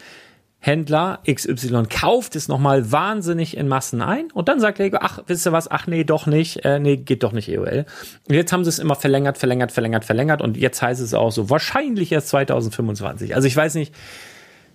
Händler 0.60 1.20
XY 1.26 1.84
kauft 1.88 2.36
es 2.36 2.46
nochmal 2.46 2.92
wahnsinnig 2.92 3.56
in 3.56 3.66
Massen 3.66 4.02
ein 4.02 4.30
und 4.32 4.48
dann 4.48 4.60
sagt 4.60 4.78
Lego, 4.78 4.98
ach, 5.00 5.20
wisst 5.26 5.46
ihr 5.46 5.52
was, 5.52 5.70
ach 5.70 5.86
nee, 5.86 6.04
doch 6.04 6.26
nicht, 6.26 6.64
äh, 6.66 6.78
nee, 6.78 6.98
geht 6.98 7.22
doch 7.22 7.32
nicht 7.32 7.48
EOL. 7.48 7.86
Und 8.28 8.34
jetzt 8.34 8.52
haben 8.52 8.62
sie 8.64 8.68
es 8.68 8.78
immer 8.78 8.94
verlängert, 8.94 9.38
verlängert, 9.38 9.72
verlängert, 9.72 10.04
verlängert 10.04 10.42
und 10.42 10.58
jetzt 10.58 10.82
heißt 10.82 11.00
es 11.00 11.14
auch 11.14 11.32
so, 11.32 11.48
wahrscheinlich 11.48 12.12
erst 12.12 12.28
2025. 12.28 13.34
Also 13.34 13.48
ich 13.48 13.56
weiß 13.56 13.74
nicht, 13.74 13.94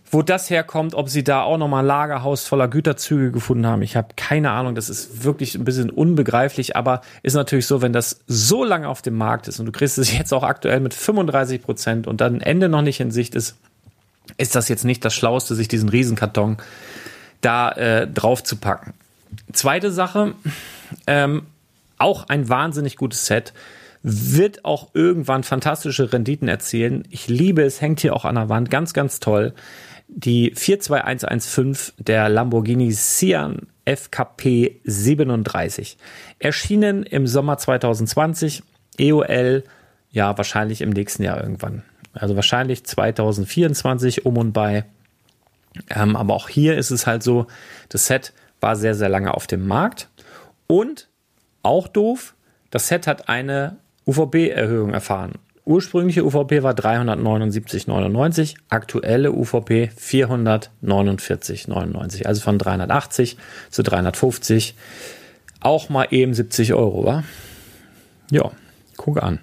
wo 0.09 0.23
das 0.23 0.49
herkommt, 0.49 0.95
ob 0.95 1.09
sie 1.09 1.23
da 1.23 1.43
auch 1.43 1.57
nochmal 1.57 1.83
ein 1.83 1.87
Lagerhaus 1.87 2.47
voller 2.47 2.67
Güterzüge 2.67 3.31
gefunden 3.31 3.67
haben. 3.67 3.81
Ich 3.81 3.95
habe 3.95 4.09
keine 4.15 4.51
Ahnung, 4.51 4.73
das 4.73 4.89
ist 4.89 5.23
wirklich 5.23 5.55
ein 5.55 5.65
bisschen 5.65 5.89
unbegreiflich, 5.89 6.75
aber 6.75 7.01
ist 7.21 7.33
natürlich 7.35 7.67
so, 7.67 7.81
wenn 7.81 7.93
das 7.93 8.21
so 8.25 8.63
lange 8.63 8.87
auf 8.87 9.01
dem 9.01 9.15
Markt 9.15 9.47
ist 9.47 9.59
und 9.59 9.67
du 9.67 9.71
kriegst 9.71 9.97
es 9.97 10.15
jetzt 10.17 10.33
auch 10.33 10.43
aktuell 10.43 10.79
mit 10.79 10.93
35 10.93 11.61
Prozent 11.61 12.07
und 12.07 12.21
dann 12.21 12.41
Ende 12.41 12.69
noch 12.69 12.81
nicht 12.81 12.99
in 12.99 13.11
Sicht 13.11 13.35
ist, 13.35 13.57
ist 14.37 14.55
das 14.55 14.69
jetzt 14.69 14.85
nicht 14.85 15.03
das 15.05 15.13
Schlauste, 15.13 15.55
sich 15.55 15.67
diesen 15.67 15.89
Riesenkarton 15.89 16.57
da 17.41 17.71
äh, 17.71 18.07
drauf 18.07 18.43
zu 18.43 18.57
packen. 18.57 18.93
Zweite 19.53 19.91
Sache, 19.91 20.33
ähm, 21.07 21.43
auch 21.97 22.27
ein 22.27 22.49
wahnsinnig 22.49 22.95
gutes 22.95 23.25
Set, 23.25 23.53
wird 24.01 24.65
auch 24.65 24.89
irgendwann 24.93 25.43
fantastische 25.43 26.13
Renditen 26.13 26.47
erzielen. 26.47 27.07
Ich 27.09 27.27
liebe 27.27 27.63
es, 27.63 27.81
hängt 27.81 28.01
hier 28.01 28.15
auch 28.15 28.25
an 28.25 28.35
der 28.35 28.49
Wand, 28.49 28.69
ganz, 28.69 28.93
ganz 28.93 29.19
toll. 29.19 29.53
Die 30.07 30.51
42115 30.53 32.05
der 32.05 32.29
Lamborghini 32.29 32.91
Sian 32.91 33.67
FKP 33.85 34.79
37. 34.83 35.97
Erschienen 36.37 37.03
im 37.03 37.25
Sommer 37.25 37.57
2020, 37.57 38.63
EOL, 38.99 39.63
ja, 40.11 40.37
wahrscheinlich 40.37 40.81
im 40.81 40.91
nächsten 40.91 41.23
Jahr 41.23 41.41
irgendwann. 41.41 41.83
Also 42.15 42.35
wahrscheinlich 42.35 42.83
2024 42.85 44.25
um 44.25 44.37
und 44.37 44.53
bei. 44.53 44.85
Ähm, 45.89 46.15
aber 46.15 46.33
auch 46.33 46.47
hier 46.49 46.77
ist 46.77 46.91
es 46.91 47.05
halt 47.05 47.23
so, 47.23 47.47
das 47.89 48.07
Set 48.07 48.33
war 48.61 48.75
sehr, 48.75 48.95
sehr 48.95 49.09
lange 49.09 49.33
auf 49.33 49.47
dem 49.47 49.67
Markt. 49.67 50.09
Und 50.67 51.09
auch 51.63 51.87
doof, 51.87 52.35
das 52.71 52.87
Set 52.87 53.07
hat 53.07 53.29
eine 53.29 53.77
UVP-Erhöhung 54.07 54.93
erfahren. 54.93 55.33
Ursprüngliche 55.65 56.23
UVP 56.23 56.63
war 56.63 56.73
379,99, 56.73 58.55
aktuelle 58.69 59.31
UVP 59.31 59.89
449,99. 59.99 62.25
Also 62.25 62.41
von 62.41 62.59
380 62.59 63.37
zu 63.71 63.81
350. 63.81 64.75
Auch 65.59 65.89
mal 65.89 66.07
eben 66.11 66.35
70 66.35 66.75
Euro, 66.75 67.05
wa? 67.05 67.23
Ja, 68.29 68.51
guck 68.95 69.23
an 69.23 69.39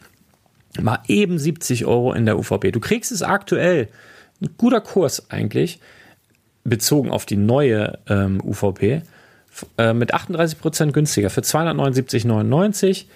mal 0.81 1.01
eben 1.09 1.39
70 1.39 1.87
Euro 1.87 2.13
in 2.13 2.27
der 2.27 2.39
UVP. 2.39 2.71
Du 2.73 2.81
kriegst 2.81 3.13
es 3.13 3.23
aktuell, 3.23 3.89
ein 4.41 4.51
guter 4.57 4.81
Kurs 4.81 5.31
eigentlich, 5.31 5.81
bezogen 6.65 7.11
auf 7.11 7.27
die 7.27 7.37
neue 7.37 7.99
ähm, 8.09 8.41
UVP, 8.43 9.03
äh, 9.79 9.93
mit 9.93 10.15
38 10.15 10.59
Prozent 10.59 10.93
günstiger 10.93 11.31
für 11.31 11.43
279,99. 11.43 13.07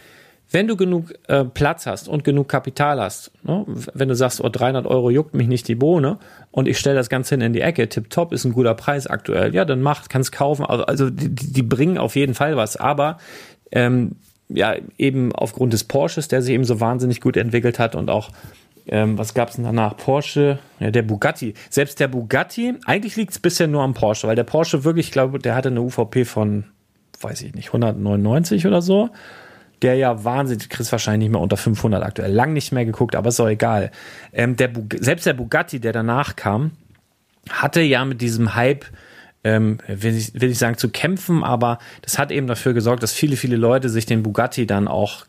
Wenn 0.51 0.69
du 0.69 0.77
genug 0.77 1.13
äh, 1.27 1.45
Platz 1.45 1.87
hast 1.87 2.09
und 2.09 2.23
genug 2.23 2.49
Kapital 2.49 3.01
hast, 3.01 3.33
ne? 3.43 3.65
wenn 3.67 4.09
du 4.09 4.15
sagst, 4.15 4.41
oh, 4.41 4.49
300 4.49 4.87
Euro 4.87 5.11
juckt 5.11 5.35
mich 5.35 5.49
nicht 5.49 5.67
die 5.67 5.75
Bohne 5.75 6.19
und 6.53 6.69
ich 6.69 6.79
stelle 6.79 6.95
das 6.95 7.09
Ganze 7.09 7.35
hin 7.35 7.41
in 7.41 7.53
die 7.53 7.63
Ecke, 7.63 7.89
tipptopp 7.89 8.33
ist 8.33 8.45
ein 8.45 8.53
guter 8.53 8.75
Preis 8.75 9.09
aktuell, 9.09 9.55
ja, 9.55 9.65
dann 9.65 9.83
mach, 9.83 10.09
kannst 10.09 10.31
kaufen. 10.31 10.65
Also, 10.65 10.85
also 10.85 11.11
die, 11.11 11.35
die 11.35 11.63
bringen 11.63 11.99
auf 11.99 12.15
jeden 12.15 12.35
Fall 12.35 12.57
was, 12.57 12.77
aber 12.77 13.19
ähm, 13.73 14.13
ja, 14.49 14.77
eben 14.99 15.33
aufgrund 15.33 15.73
des 15.73 15.85
Porsches, 15.85 16.29
der 16.29 16.43
sich 16.43 16.55
eben 16.55 16.65
so 16.65 16.81
wahnsinnig 16.81 17.21
gut 17.21 17.37
entwickelt 17.37 17.79
hat 17.79 17.95
und 17.95 18.11
auch 18.11 18.31
ähm, 18.89 19.19
was 19.19 19.35
gab 19.35 19.49
es 19.49 19.57
danach? 19.57 19.97
Porsche, 19.97 20.59
ja, 20.79 20.91
der 20.91 21.03
Bugatti. 21.03 21.55
Selbst 21.71 21.99
der 21.99 22.09
Bugatti, 22.09 22.75
eigentlich 22.85 23.17
liegt 23.17 23.33
es 23.33 23.39
bisher 23.39 23.67
nur 23.67 23.83
am 23.83 23.95
Porsche, 23.95 24.29
weil 24.29 24.37
der 24.37 24.45
Porsche 24.45 24.85
wirklich, 24.85 25.07
ich 25.07 25.13
glaube, 25.13 25.39
der 25.39 25.57
hatte 25.57 25.71
eine 25.71 25.81
UVP 25.81 26.25
von, 26.25 26.65
weiß 27.21 27.43
ich 27.43 27.55
nicht, 27.55 27.69
199 27.69 28.67
oder 28.67 28.83
so. 28.83 29.11
Der 29.83 29.97
ja 29.97 30.25
wahnsinnig, 30.25 30.71
kriegst 30.71 30.93
wahrscheinlich 30.93 31.27
nicht 31.27 31.33
mehr 31.33 31.41
unter 31.41 31.57
500 31.57 32.03
aktuell. 32.03 32.33
Lang 32.33 32.53
nicht 32.53 32.73
mehr 32.73 32.87
geguckt, 32.87 33.15
aber 33.15 33.29
ist 33.29 33.41
auch 33.41 33.49
egal. 33.49 33.91
Ähm, 34.33 34.57
der 34.57 34.71
selbst 35.01 35.27
der 35.27 35.35
Bugatti, 35.35 35.81
der 35.81 35.93
danach 35.93 36.37
kam, 36.37 36.71
hatte 37.51 37.83
ja 37.83 38.05
mit 38.05 38.23
diesem 38.23 38.55
Hype 38.55 38.87
ähm, 39.47 39.79
will, 39.87 40.17
ich, 40.17 40.35
will 40.35 40.51
ich 40.51 40.59
sagen, 40.59 40.77
zu 40.77 40.89
kämpfen, 40.89 41.45
aber 41.45 41.79
das 42.03 42.19
hat 42.19 42.33
eben 42.33 42.49
dafür 42.49 42.75
gesorgt, 42.75 43.05
dass 43.05 43.13
viele, 43.13 43.37
viele 43.37 43.57
Leute 43.57 43.89
sich 43.89 44.05
den 44.05 44.25
Bugatti 44.25 44.67
dann 44.67 44.89
auch 44.89 45.25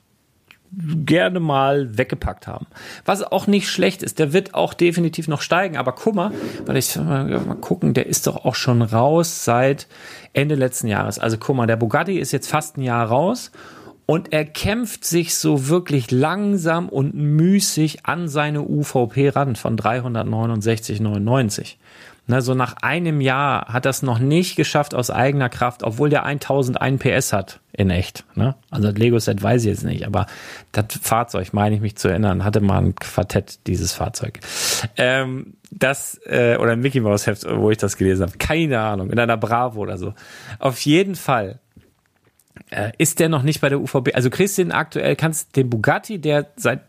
gerne 0.72 1.40
mal 1.40 1.98
weggepackt 1.98 2.48
haben. 2.48 2.66
Was 3.06 3.22
auch 3.22 3.46
nicht 3.46 3.70
schlecht 3.70 4.02
ist, 4.02 4.18
der 4.18 4.34
wird 4.34 4.56
auch 4.56 4.74
definitiv 4.74 5.28
noch 5.28 5.42
steigen, 5.42 5.78
aber 5.78 5.92
guck 5.92 6.16
mal, 6.16 6.32
weil 6.66 6.78
ich 6.78 6.96
mal, 6.96 7.26
mal 7.26 7.56
gucken, 7.56 7.94
der 7.94 8.08
ist 8.08 8.26
doch 8.26 8.44
auch 8.44 8.56
schon 8.56 8.82
raus 8.82 9.46
seit 9.46 9.88
Ende 10.34 10.56
letzten 10.56 10.88
Jahres. 10.88 11.20
Also 11.20 11.38
guck 11.38 11.56
mal, 11.56 11.68
der 11.68 11.78
Bugatti 11.78 12.18
ist 12.18 12.32
jetzt 12.32 12.50
fast 12.50 12.78
ein 12.78 12.82
Jahr 12.82 13.08
raus 13.08 13.52
und 14.08 14.34
er 14.34 14.46
kämpft 14.46 15.06
sich 15.06 15.36
so 15.36 15.70
wirklich 15.70 16.10
langsam 16.10 16.90
und 16.90 17.14
müßig 17.14 18.08
an 18.08 18.28
seine 18.28 18.64
UVP 18.64 19.30
ran 19.30 19.56
von 19.56 19.78
369,99. 19.78 21.76
Ne, 22.30 22.42
so 22.42 22.54
nach 22.54 22.76
einem 22.82 23.22
Jahr 23.22 23.68
hat 23.72 23.86
das 23.86 24.02
noch 24.02 24.20
nicht 24.20 24.58
geschafft 24.58 24.94
aus 24.94 25.10
eigener 25.10 25.48
Kraft, 25.48 25.84
obwohl 25.84 26.10
der 26.10 26.26
1001 26.26 27.02
PS 27.02 27.32
hat 27.32 27.62
in 27.72 27.90
echt. 27.90 28.26
Ne? 28.36 28.56
Also 28.70 28.92
das 28.92 28.98
Lego 28.98 29.18
Set 29.18 29.42
weiß 29.42 29.62
ich 29.62 29.70
jetzt 29.70 29.86
nicht, 29.86 30.06
aber 30.06 30.26
das 30.74 30.88
Fahrzeug, 31.02 31.54
meine 31.54 31.76
ich 31.76 31.82
mich 31.82 31.96
zu 31.96 32.10
erinnern, 32.10 32.44
hatte 32.44 32.60
mal 32.60 32.80
ein 32.80 32.96
Quartett 32.96 33.66
dieses 33.66 33.94
Fahrzeug. 33.94 34.42
Ähm, 34.98 35.54
das 35.72 36.20
äh, 36.26 36.58
oder 36.58 36.74
ein 36.74 36.82
Mickey 36.82 37.00
Mouse 37.00 37.28
Heft, 37.28 37.46
wo 37.50 37.72
ich 37.72 37.78
das 37.78 37.96
gelesen 37.96 38.24
habe, 38.24 38.38
keine 38.38 38.82
Ahnung, 38.82 39.10
in 39.10 39.20
einer 39.20 39.38
Bravo 39.38 39.80
oder 39.80 39.98
so. 39.98 40.14
Auf 40.60 40.82
jeden 40.82 41.16
Fall 41.16 41.60
äh, 42.72 42.92
ist 42.98 43.20
der 43.20 43.30
noch 43.30 43.44
nicht 43.44 43.62
bei 43.62 43.70
der 43.70 43.80
UVB. 43.80 44.14
Also 44.14 44.30
kriegst 44.30 44.58
den 44.58 44.74
aktuell, 44.74 45.16
kannst 45.16 45.56
den 45.56 45.70
Bugatti, 45.70 46.20
der 46.20 46.48
seit 46.58 46.82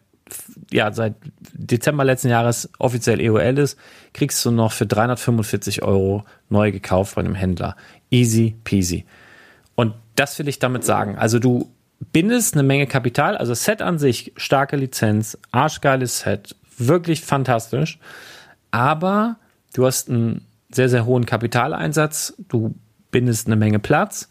ja, 0.70 0.92
seit 0.92 1.14
Dezember 1.52 2.04
letzten 2.04 2.28
Jahres 2.28 2.70
offiziell 2.78 3.20
EOL 3.20 3.58
ist, 3.58 3.78
kriegst 4.12 4.44
du 4.44 4.50
noch 4.50 4.72
für 4.72 4.86
345 4.86 5.82
Euro 5.82 6.24
neu 6.48 6.72
gekauft 6.72 7.14
von 7.14 7.24
einem 7.24 7.34
Händler. 7.34 7.76
Easy 8.10 8.56
peasy. 8.64 9.04
Und 9.74 9.94
das 10.16 10.38
will 10.38 10.48
ich 10.48 10.58
damit 10.58 10.84
sagen. 10.84 11.16
Also 11.16 11.38
du 11.38 11.70
bindest 12.12 12.54
eine 12.54 12.62
Menge 12.62 12.86
Kapital, 12.86 13.36
also 13.36 13.54
Set 13.54 13.82
an 13.82 13.98
sich, 13.98 14.32
starke 14.36 14.76
Lizenz, 14.76 15.38
arschgeiles 15.50 16.20
Set, 16.20 16.56
wirklich 16.76 17.22
fantastisch. 17.22 17.98
Aber 18.70 19.36
du 19.74 19.86
hast 19.86 20.08
ein 20.08 20.42
sehr, 20.70 20.88
sehr 20.88 21.06
hohen 21.06 21.26
Kapitaleinsatz. 21.26 22.34
Du 22.48 22.74
bindest 23.10 23.46
eine 23.46 23.56
Menge 23.56 23.78
Platz. 23.78 24.28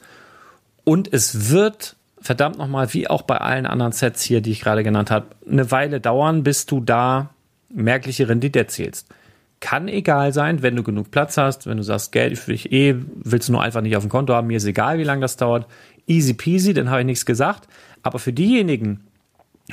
Und 0.83 1.11
es 1.11 1.49
wird, 1.49 1.96
verdammt 2.27 2.57
nochmal, 2.57 2.93
wie 2.93 3.09
auch 3.09 3.23
bei 3.23 3.37
allen 3.37 3.65
anderen 3.65 3.91
Sets 3.91 4.21
hier, 4.21 4.41
die 4.41 4.51
ich 4.51 4.61
gerade 4.61 4.83
genannt 4.83 5.09
habe, 5.09 5.27
eine 5.49 5.71
Weile 5.71 5.99
dauern, 5.99 6.43
bis 6.43 6.65
du 6.65 6.79
da 6.79 7.31
merkliche 7.69 8.29
Rendite 8.29 8.59
erzielst. 8.59 9.07
Kann 9.59 9.87
egal 9.87 10.33
sein, 10.33 10.61
wenn 10.61 10.75
du 10.75 10.83
genug 10.83 11.09
Platz 11.09 11.37
hast, 11.37 11.65
wenn 11.65 11.77
du 11.77 11.83
sagst, 11.83 12.11
Geld 12.11 12.47
will 12.47 12.53
ich 12.53 12.71
eh, 12.71 12.95
willst 13.15 13.47
du 13.47 13.53
nur 13.53 13.63
einfach 13.63 13.81
nicht 13.81 13.97
auf 13.97 14.03
dem 14.03 14.09
Konto 14.09 14.33
haben, 14.33 14.47
mir 14.47 14.57
ist 14.57 14.65
egal, 14.65 14.99
wie 14.99 15.03
lange 15.03 15.21
das 15.21 15.37
dauert. 15.37 15.65
Easy 16.05 16.33
peasy, 16.33 16.73
dann 16.73 16.89
habe 16.89 17.01
ich 17.01 17.05
nichts 17.07 17.25
gesagt. 17.25 17.67
Aber 18.03 18.19
für 18.19 18.33
diejenigen, 18.33 19.07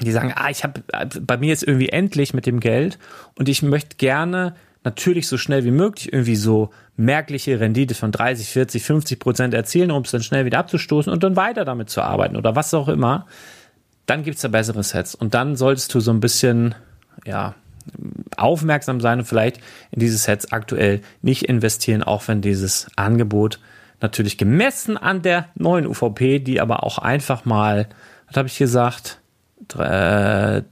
die 0.00 0.10
sagen, 0.10 0.32
ah, 0.34 0.48
ich 0.48 0.64
habe 0.64 0.82
bei 1.20 1.36
mir 1.36 1.48
jetzt 1.48 1.62
irgendwie 1.62 1.90
endlich 1.90 2.34
mit 2.34 2.46
dem 2.46 2.60
Geld 2.60 2.98
und 3.36 3.48
ich 3.48 3.62
möchte 3.62 3.96
gerne 3.96 4.54
natürlich 4.84 5.26
so 5.26 5.38
schnell 5.38 5.64
wie 5.64 5.70
möglich 5.70 6.12
irgendwie 6.12 6.36
so 6.36 6.70
merkliche 6.96 7.58
Rendite 7.58 7.94
von 7.94 8.12
30, 8.12 8.48
40, 8.48 8.82
50 8.82 9.18
Prozent 9.18 9.54
erzielen, 9.54 9.90
um 9.90 10.02
es 10.02 10.10
dann 10.10 10.22
schnell 10.22 10.44
wieder 10.44 10.58
abzustoßen 10.58 11.12
und 11.12 11.24
dann 11.24 11.36
weiter 11.36 11.64
damit 11.64 11.90
zu 11.90 12.02
arbeiten 12.02 12.36
oder 12.36 12.54
was 12.54 12.72
auch 12.74 12.88
immer, 12.88 13.26
dann 14.06 14.22
gibt's 14.22 14.42
da 14.42 14.48
bessere 14.48 14.82
Sets. 14.82 15.14
Und 15.14 15.34
dann 15.34 15.56
solltest 15.56 15.92
du 15.94 16.00
so 16.00 16.10
ein 16.12 16.20
bisschen, 16.20 16.74
ja, 17.24 17.54
aufmerksam 18.36 19.00
sein 19.00 19.20
und 19.20 19.24
vielleicht 19.24 19.58
in 19.90 20.00
diese 20.00 20.16
Sets 20.16 20.52
aktuell 20.52 21.00
nicht 21.22 21.44
investieren, 21.44 22.02
auch 22.02 22.28
wenn 22.28 22.40
dieses 22.40 22.86
Angebot 22.96 23.60
natürlich 24.00 24.38
gemessen 24.38 24.96
an 24.96 25.22
der 25.22 25.48
neuen 25.54 25.86
UVP, 25.86 26.38
die 26.38 26.60
aber 26.60 26.84
auch 26.84 26.98
einfach 26.98 27.44
mal, 27.44 27.88
was 28.26 28.36
habe 28.36 28.48
ich 28.48 28.58
gesagt, 28.58 29.20
äh, 29.78 30.62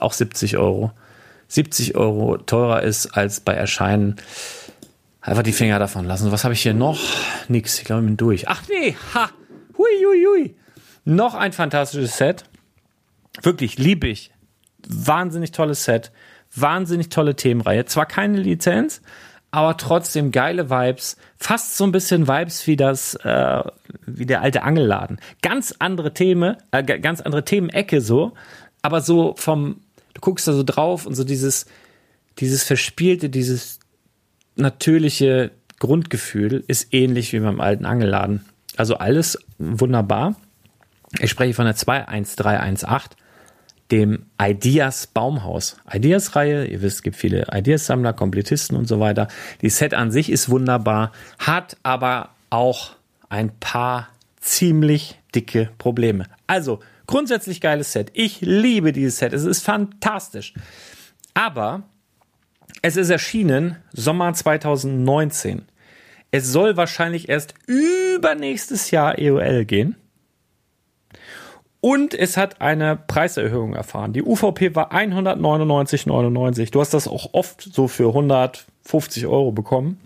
auch 0.00 0.12
70 0.12 0.56
Euro, 0.58 0.92
70 1.48 1.96
Euro 1.96 2.36
teurer 2.38 2.82
ist 2.82 3.06
als 3.06 3.40
bei 3.40 3.54
Erscheinen. 3.54 4.16
Einfach 5.20 5.42
die 5.42 5.52
Finger 5.52 5.78
davon 5.78 6.04
lassen. 6.04 6.30
Was 6.32 6.44
habe 6.44 6.54
ich 6.54 6.62
hier 6.62 6.74
noch? 6.74 6.98
Nix, 7.48 7.78
ich 7.78 7.84
glaube, 7.84 8.02
ich 8.02 8.06
bin 8.06 8.16
durch. 8.16 8.48
Ach 8.48 8.62
nee, 8.68 8.96
ha, 9.14 9.30
hui, 9.76 9.88
hui, 10.06 10.24
hui. 10.26 10.54
Noch 11.04 11.34
ein 11.34 11.52
fantastisches 11.52 12.16
Set. 12.16 12.44
Wirklich, 13.42 13.78
lieb 13.78 14.04
ich 14.04 14.32
wahnsinnig 14.86 15.52
tolles 15.52 15.84
Set, 15.84 16.12
wahnsinnig 16.54 17.08
tolle 17.08 17.36
Themenreihe. 17.36 17.84
Zwar 17.84 18.06
keine 18.06 18.38
Lizenz, 18.38 19.02
aber 19.50 19.76
trotzdem 19.76 20.30
geile 20.30 20.70
Vibes. 20.70 21.16
Fast 21.36 21.76
so 21.76 21.84
ein 21.84 21.92
bisschen 21.92 22.28
Vibes 22.28 22.66
wie 22.66 22.76
das, 22.76 23.14
äh, 23.16 23.62
wie 24.06 24.26
der 24.26 24.42
alte 24.42 24.62
Angelladen. 24.62 25.20
Ganz 25.42 25.74
andere 25.78 26.14
Themen, 26.14 26.56
äh, 26.70 26.82
ganz 26.82 27.20
andere 27.20 27.44
Themenecke 27.44 28.00
so, 28.00 28.32
aber 28.82 29.00
so 29.00 29.34
vom, 29.36 29.80
du 30.18 30.20
guckst 30.20 30.48
da 30.48 30.52
so 30.52 30.64
drauf 30.64 31.06
und 31.06 31.14
so 31.14 31.22
dieses, 31.22 31.66
dieses 32.38 32.64
verspielte, 32.64 33.30
dieses 33.30 33.78
natürliche 34.56 35.52
Grundgefühl 35.78 36.64
ist 36.66 36.92
ähnlich 36.92 37.32
wie 37.32 37.38
beim 37.38 37.60
alten 37.60 37.86
Angelladen. 37.86 38.44
Also 38.76 38.96
alles 38.96 39.38
wunderbar. 39.58 40.34
Ich 41.20 41.30
spreche 41.30 41.54
von 41.54 41.66
der 41.66 41.76
21318 41.76 43.16
dem 43.92 44.26
Ideas 44.42 45.06
Baumhaus. 45.06 45.78
Ideas-Reihe, 45.90 46.66
ihr 46.66 46.82
wisst, 46.82 46.96
es 46.96 47.02
gibt 47.02 47.16
viele 47.16 47.46
Ideas-Sammler, 47.50 48.12
Komplettisten 48.12 48.76
und 48.76 48.86
so 48.86 49.00
weiter. 49.00 49.28
Die 49.62 49.70
Set 49.70 49.94
an 49.94 50.10
sich 50.10 50.30
ist 50.30 50.50
wunderbar, 50.50 51.12
hat 51.38 51.78
aber 51.84 52.30
auch 52.50 52.96
ein 53.30 53.50
paar 53.60 54.08
ziemlich 54.40 55.18
dicke 55.34 55.70
Probleme. 55.78 56.26
Also, 56.46 56.80
grundsätzlich 57.08 57.60
geiles 57.60 57.92
Set. 57.92 58.12
Ich 58.14 58.40
liebe 58.40 58.92
dieses 58.92 59.18
Set. 59.18 59.32
Es 59.32 59.44
ist 59.44 59.64
fantastisch. 59.64 60.54
Aber 61.34 61.82
es 62.82 62.96
ist 62.96 63.10
erschienen 63.10 63.78
Sommer 63.92 64.32
2019. 64.32 65.62
Es 66.30 66.52
soll 66.52 66.76
wahrscheinlich 66.76 67.28
erst 67.28 67.54
übernächstes 67.66 68.92
Jahr 68.92 69.18
EOL 69.18 69.64
gehen. 69.64 69.96
Und 71.80 72.12
es 72.12 72.36
hat 72.36 72.60
eine 72.60 72.96
Preiserhöhung 72.96 73.74
erfahren. 73.74 74.12
Die 74.12 74.22
UVP 74.22 74.74
war 74.74 74.92
199,99. 74.92 76.70
Du 76.70 76.80
hast 76.80 76.92
das 76.92 77.08
auch 77.08 77.34
oft 77.34 77.62
so 77.62 77.88
für 77.88 78.08
150 78.08 79.26
Euro 79.26 79.52
bekommen. 79.52 80.00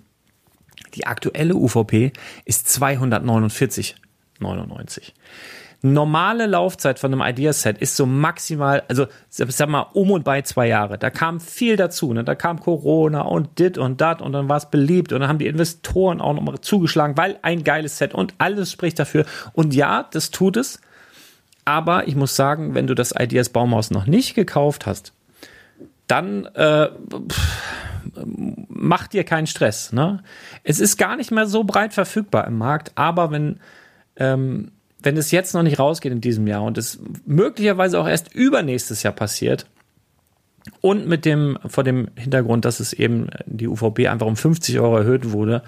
Die 0.95 1.07
aktuelle 1.07 1.57
UVP 1.57 2.13
ist 2.45 2.69
249,99. 2.69 5.13
Normale 5.85 6.47
Laufzeit 6.47 7.01
von 7.01 7.13
einem 7.13 7.23
Ideaset 7.23 7.77
ist 7.79 7.97
so 7.97 8.07
maximal, 8.07 8.85
also 8.87 9.09
sag 9.29 9.69
mal 9.69 9.89
um 9.95 10.13
und 10.13 10.23
bei 10.23 10.43
zwei 10.43 10.69
Jahre. 10.69 10.97
Da 10.97 11.11
kam 11.11 11.41
viel 11.41 11.75
dazu. 11.75 12.13
Ne? 12.13 12.23
Da 12.23 12.37
kam 12.37 12.61
Corona 12.61 13.23
und 13.23 13.59
dit 13.59 13.79
und 13.79 14.01
dat 14.01 14.23
und 14.23 14.33
dann 14.33 14.49
war 14.49 14.59
es 14.59 14.71
beliebt 14.71 15.13
und 15.13 15.21
dann 15.21 15.29
haben 15.29 15.41
die 15.41 15.49
Investoren 15.49 16.21
auch 16.21 16.35
nochmal 16.35 16.61
zugeschlagen, 16.61 17.17
weil 17.17 17.37
ein 17.43 17.65
geiles 17.65 17.99
Set 17.99 18.15
und 18.15 18.35
alles 18.39 18.71
spricht 18.71 19.01
dafür. 19.01 19.27
Und 19.55 19.75
ja, 19.75 20.09
das 20.09 20.31
tut 20.31 20.57
es. 20.57 20.81
Aber 21.65 22.07
ich 22.07 22.15
muss 22.15 22.37
sagen, 22.37 22.77
wenn 22.77 22.87
du 22.87 22.95
das 22.95 23.13
Ideas 23.19 23.49
Baumhaus 23.49 23.91
noch 23.91 24.07
nicht 24.07 24.35
gekauft 24.35 24.87
hast, 24.87 25.13
dann 26.07 26.47
äh, 26.55 26.91
mach 28.69 29.09
dir 29.09 29.25
keinen 29.25 29.49
Stress. 29.49 29.93
Ne? 29.93 30.23
Es 30.63 30.79
ist 30.79 30.97
gar 30.97 31.17
nicht 31.17 31.33
mehr 31.33 31.47
so 31.47 31.65
breit 31.65 31.93
verfügbar 31.93 32.47
im 32.47 32.59
Markt, 32.59 32.93
aber 32.95 33.33
wenn, 33.33 33.59
ähm, 34.17 34.71
wenn 35.03 35.17
es 35.17 35.31
jetzt 35.31 35.55
noch 35.55 35.63
nicht 35.63 35.79
rausgeht 35.79 36.13
in 36.13 36.21
diesem 36.21 36.47
Jahr 36.47 36.63
und 36.63 36.79
es 36.79 37.01
möglicherweise 37.27 38.01
auch 38.01 38.09
erst 38.09 38.35
übernächstes 38.35 39.03
Jahr 39.03 39.13
passiert, 39.13 39.67
und 40.81 41.09
mit 41.09 41.25
dem, 41.25 41.59
vor 41.67 41.85
dem 41.85 42.09
Hintergrund, 42.17 42.65
dass 42.65 42.81
es 42.81 42.93
eben 42.93 43.29
die 43.47 43.69
UVP 43.69 44.09
einfach 44.09 44.27
um 44.27 44.37
50 44.37 44.79
Euro 44.81 44.99
erhöht 44.99 45.33
wurde, 45.33 45.63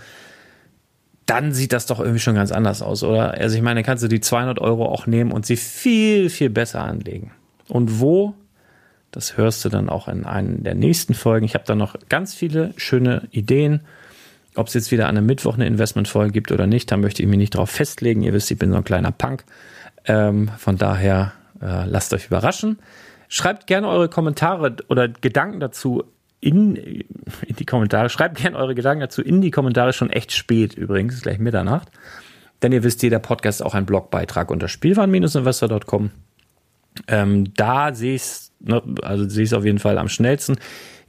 dann 1.26 1.52
sieht 1.52 1.72
das 1.72 1.86
doch 1.86 2.00
irgendwie 2.00 2.20
schon 2.20 2.34
ganz 2.34 2.52
anders 2.52 2.82
aus, 2.82 3.02
oder? 3.02 3.32
Also 3.32 3.56
ich 3.56 3.62
meine, 3.62 3.82
kannst 3.82 4.04
du 4.04 4.08
die 4.08 4.20
200 4.20 4.58
Euro 4.58 4.86
auch 4.86 5.06
nehmen 5.06 5.32
und 5.32 5.46
sie 5.46 5.56
viel, 5.56 6.28
viel 6.28 6.50
besser 6.50 6.82
anlegen. 6.82 7.32
Und 7.68 8.00
wo? 8.00 8.34
Das 9.10 9.36
hörst 9.36 9.64
du 9.64 9.68
dann 9.68 9.88
auch 9.88 10.08
in 10.08 10.24
einer 10.24 10.58
der 10.58 10.74
nächsten 10.74 11.14
Folgen. 11.14 11.46
Ich 11.46 11.54
habe 11.54 11.64
da 11.66 11.74
noch 11.74 11.96
ganz 12.08 12.34
viele 12.34 12.74
schöne 12.76 13.28
Ideen. 13.30 13.80
Ob 14.56 14.68
es 14.68 14.74
jetzt 14.74 14.92
wieder 14.92 15.08
an 15.08 15.16
einem 15.16 15.26
Mittwoch 15.26 15.54
eine 15.54 15.66
Investmentfolge 15.66 16.32
gibt 16.32 16.52
oder 16.52 16.66
nicht, 16.66 16.90
da 16.90 16.96
möchte 16.96 17.22
ich 17.22 17.28
mich 17.28 17.38
nicht 17.38 17.56
drauf 17.56 17.70
festlegen. 17.70 18.22
Ihr 18.22 18.32
wisst, 18.32 18.50
ich 18.50 18.58
bin 18.58 18.70
so 18.70 18.76
ein 18.76 18.84
kleiner 18.84 19.10
Punk. 19.10 19.44
Ähm, 20.04 20.50
von 20.58 20.76
daher 20.76 21.32
äh, 21.60 21.86
lasst 21.86 22.14
euch 22.14 22.26
überraschen. 22.26 22.78
Schreibt 23.28 23.66
gerne 23.66 23.88
eure 23.88 24.08
Kommentare 24.08 24.76
oder 24.88 25.08
Gedanken 25.08 25.60
dazu 25.60 26.04
in, 26.40 26.76
in 26.76 27.56
die 27.58 27.64
Kommentare. 27.64 28.10
Schreibt 28.10 28.36
gerne 28.36 28.56
eure 28.56 28.74
Gedanken 28.74 29.00
dazu 29.00 29.22
in 29.22 29.40
die 29.40 29.50
Kommentare. 29.50 29.92
Schon 29.92 30.10
echt 30.10 30.30
spät 30.32 30.74
übrigens, 30.74 31.22
gleich 31.22 31.38
Mitternacht. 31.38 31.88
Denn 32.62 32.70
ihr 32.72 32.84
wisst, 32.84 33.02
jeder 33.02 33.18
Podcast 33.18 33.60
ist 33.60 33.66
auch 33.66 33.74
ein 33.74 33.86
Blogbeitrag 33.86 34.50
unter 34.50 34.68
spielwaren-investor.com. 34.68 36.10
Ähm, 37.08 37.52
da 37.56 37.92
sehe 37.92 38.14
ich 38.14 38.22
es, 38.22 38.52
ne, 38.60 38.82
also 39.02 39.28
sehe 39.28 39.44
ich 39.44 39.50
es 39.50 39.52
auf 39.52 39.64
jeden 39.64 39.80
Fall 39.80 39.98
am 39.98 40.08
schnellsten 40.08 40.56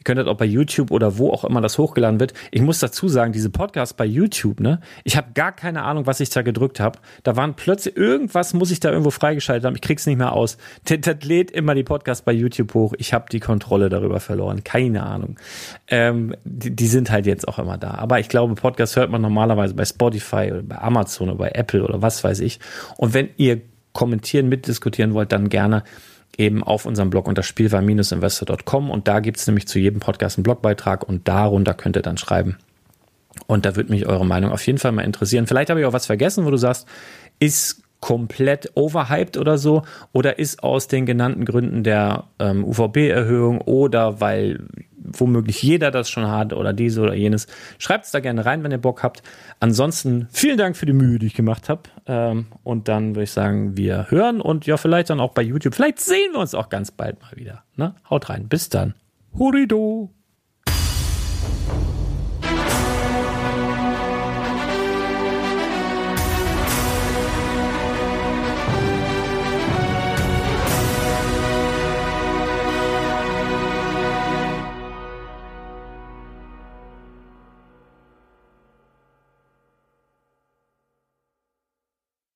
könnt 0.05 0.19
das 0.19 0.27
auch 0.27 0.37
bei 0.37 0.45
YouTube 0.45 0.91
oder 0.91 1.17
wo 1.17 1.31
auch 1.31 1.43
immer 1.43 1.59
das 1.59 1.77
hochgeladen 1.77 2.19
wird. 2.19 2.33
Ich 2.51 2.61
muss 2.61 2.79
dazu 2.79 3.09
sagen, 3.09 3.33
diese 3.33 3.49
Podcasts 3.49 3.93
bei 3.93 4.05
YouTube, 4.05 4.61
ne, 4.61 4.79
ich 5.03 5.17
habe 5.17 5.29
gar 5.33 5.51
keine 5.51 5.83
Ahnung, 5.83 6.05
was 6.05 6.21
ich 6.21 6.29
da 6.29 6.41
gedrückt 6.41 6.79
habe. 6.79 6.99
Da 7.23 7.35
waren 7.35 7.55
plötzlich 7.55 7.97
irgendwas, 7.97 8.53
muss 8.53 8.71
ich 8.71 8.79
da 8.79 8.89
irgendwo 8.89 9.09
freigeschaltet 9.09 9.65
haben. 9.65 9.75
Ich 9.75 9.81
krieg's 9.81 10.05
nicht 10.05 10.17
mehr 10.17 10.31
aus. 10.31 10.57
Das, 10.85 10.99
das 11.01 11.23
lädt 11.23 11.51
immer 11.51 11.75
die 11.75 11.83
Podcasts 11.83 12.23
bei 12.23 12.31
YouTube 12.31 12.73
hoch. 12.73 12.93
Ich 12.97 13.13
habe 13.13 13.25
die 13.29 13.39
Kontrolle 13.39 13.89
darüber 13.89 14.19
verloren. 14.19 14.63
Keine 14.63 15.03
Ahnung. 15.03 15.37
Ähm, 15.87 16.35
die, 16.45 16.75
die 16.75 16.87
sind 16.87 17.11
halt 17.11 17.25
jetzt 17.25 17.47
auch 17.47 17.59
immer 17.59 17.77
da. 17.77 17.91
Aber 17.95 18.19
ich 18.19 18.29
glaube, 18.29 18.55
Podcasts 18.55 18.95
hört 18.95 19.09
man 19.09 19.21
normalerweise 19.21 19.73
bei 19.73 19.85
Spotify 19.85 20.51
oder 20.51 20.63
bei 20.63 20.77
Amazon 20.77 21.29
oder 21.29 21.37
bei 21.37 21.49
Apple 21.49 21.83
oder 21.83 22.01
was 22.01 22.23
weiß 22.23 22.39
ich. 22.39 22.59
Und 22.97 23.13
wenn 23.13 23.29
ihr 23.37 23.61
kommentieren, 23.93 24.49
mitdiskutieren 24.49 25.13
wollt, 25.13 25.31
dann 25.31 25.49
gerne 25.49 25.83
eben 26.37 26.63
auf 26.63 26.85
unserem 26.85 27.09
Blog 27.09 27.27
unter 27.27 27.43
spielwaren-investor.com 27.43 28.91
und 28.91 29.07
da 29.07 29.19
gibt's 29.19 29.47
nämlich 29.47 29.67
zu 29.67 29.79
jedem 29.79 29.99
Podcast 29.99 30.37
einen 30.37 30.43
Blogbeitrag 30.43 31.07
und 31.07 31.27
darunter 31.27 31.73
könnt 31.73 31.95
ihr 31.95 32.01
dann 32.01 32.17
schreiben. 32.17 32.57
Und 33.47 33.65
da 33.65 33.75
würde 33.75 33.91
mich 33.91 34.05
eure 34.05 34.25
Meinung 34.25 34.51
auf 34.51 34.65
jeden 34.65 34.79
Fall 34.79 34.91
mal 34.91 35.03
interessieren. 35.03 35.47
Vielleicht 35.47 35.69
habe 35.69 35.79
ich 35.79 35.85
auch 35.85 35.93
was 35.93 36.05
vergessen, 36.05 36.45
wo 36.45 36.51
du 36.51 36.57
sagst, 36.57 36.87
ist 37.39 37.81
komplett 38.05 38.71
overhyped 38.75 39.35
oder 39.35 39.57
so 39.57 39.81
oder 40.13 40.37
ist 40.37 40.61
aus 40.61 40.87
den 40.87 41.07
genannten 41.07 41.43
Gründen 41.43 41.83
der 41.83 42.25
ähm, 42.37 42.63
UVB-Erhöhung 42.63 43.61
oder 43.61 44.21
weil 44.21 44.67
womöglich 44.95 45.63
jeder 45.63 45.89
das 45.89 46.07
schon 46.07 46.27
hat 46.27 46.53
oder 46.53 46.71
diese 46.71 47.01
oder 47.01 47.15
jenes. 47.15 47.47
Schreibt 47.79 48.05
es 48.05 48.11
da 48.11 48.19
gerne 48.19 48.45
rein, 48.45 48.63
wenn 48.63 48.69
ihr 48.69 48.77
Bock 48.77 49.01
habt. 49.01 49.23
Ansonsten 49.59 50.27
vielen 50.31 50.59
Dank 50.59 50.77
für 50.77 50.85
die 50.85 50.93
Mühe, 50.93 51.17
die 51.17 51.25
ich 51.25 51.33
gemacht 51.33 51.67
habe. 51.67 51.81
Ähm, 52.05 52.45
und 52.63 52.89
dann 52.89 53.15
würde 53.15 53.23
ich 53.23 53.31
sagen, 53.31 53.75
wir 53.75 54.11
hören 54.11 54.39
und 54.39 54.67
ja, 54.67 54.77
vielleicht 54.77 55.09
dann 55.09 55.19
auch 55.19 55.33
bei 55.33 55.41
YouTube. 55.41 55.73
Vielleicht 55.73 55.99
sehen 55.99 56.33
wir 56.33 56.41
uns 56.41 56.53
auch 56.53 56.69
ganz 56.69 56.91
bald 56.91 57.19
mal 57.23 57.35
wieder. 57.35 57.63
Ne? 57.75 57.95
Haut 58.07 58.29
rein. 58.29 58.47
Bis 58.47 58.69
dann. 58.69 58.93
Horido. 59.35 60.11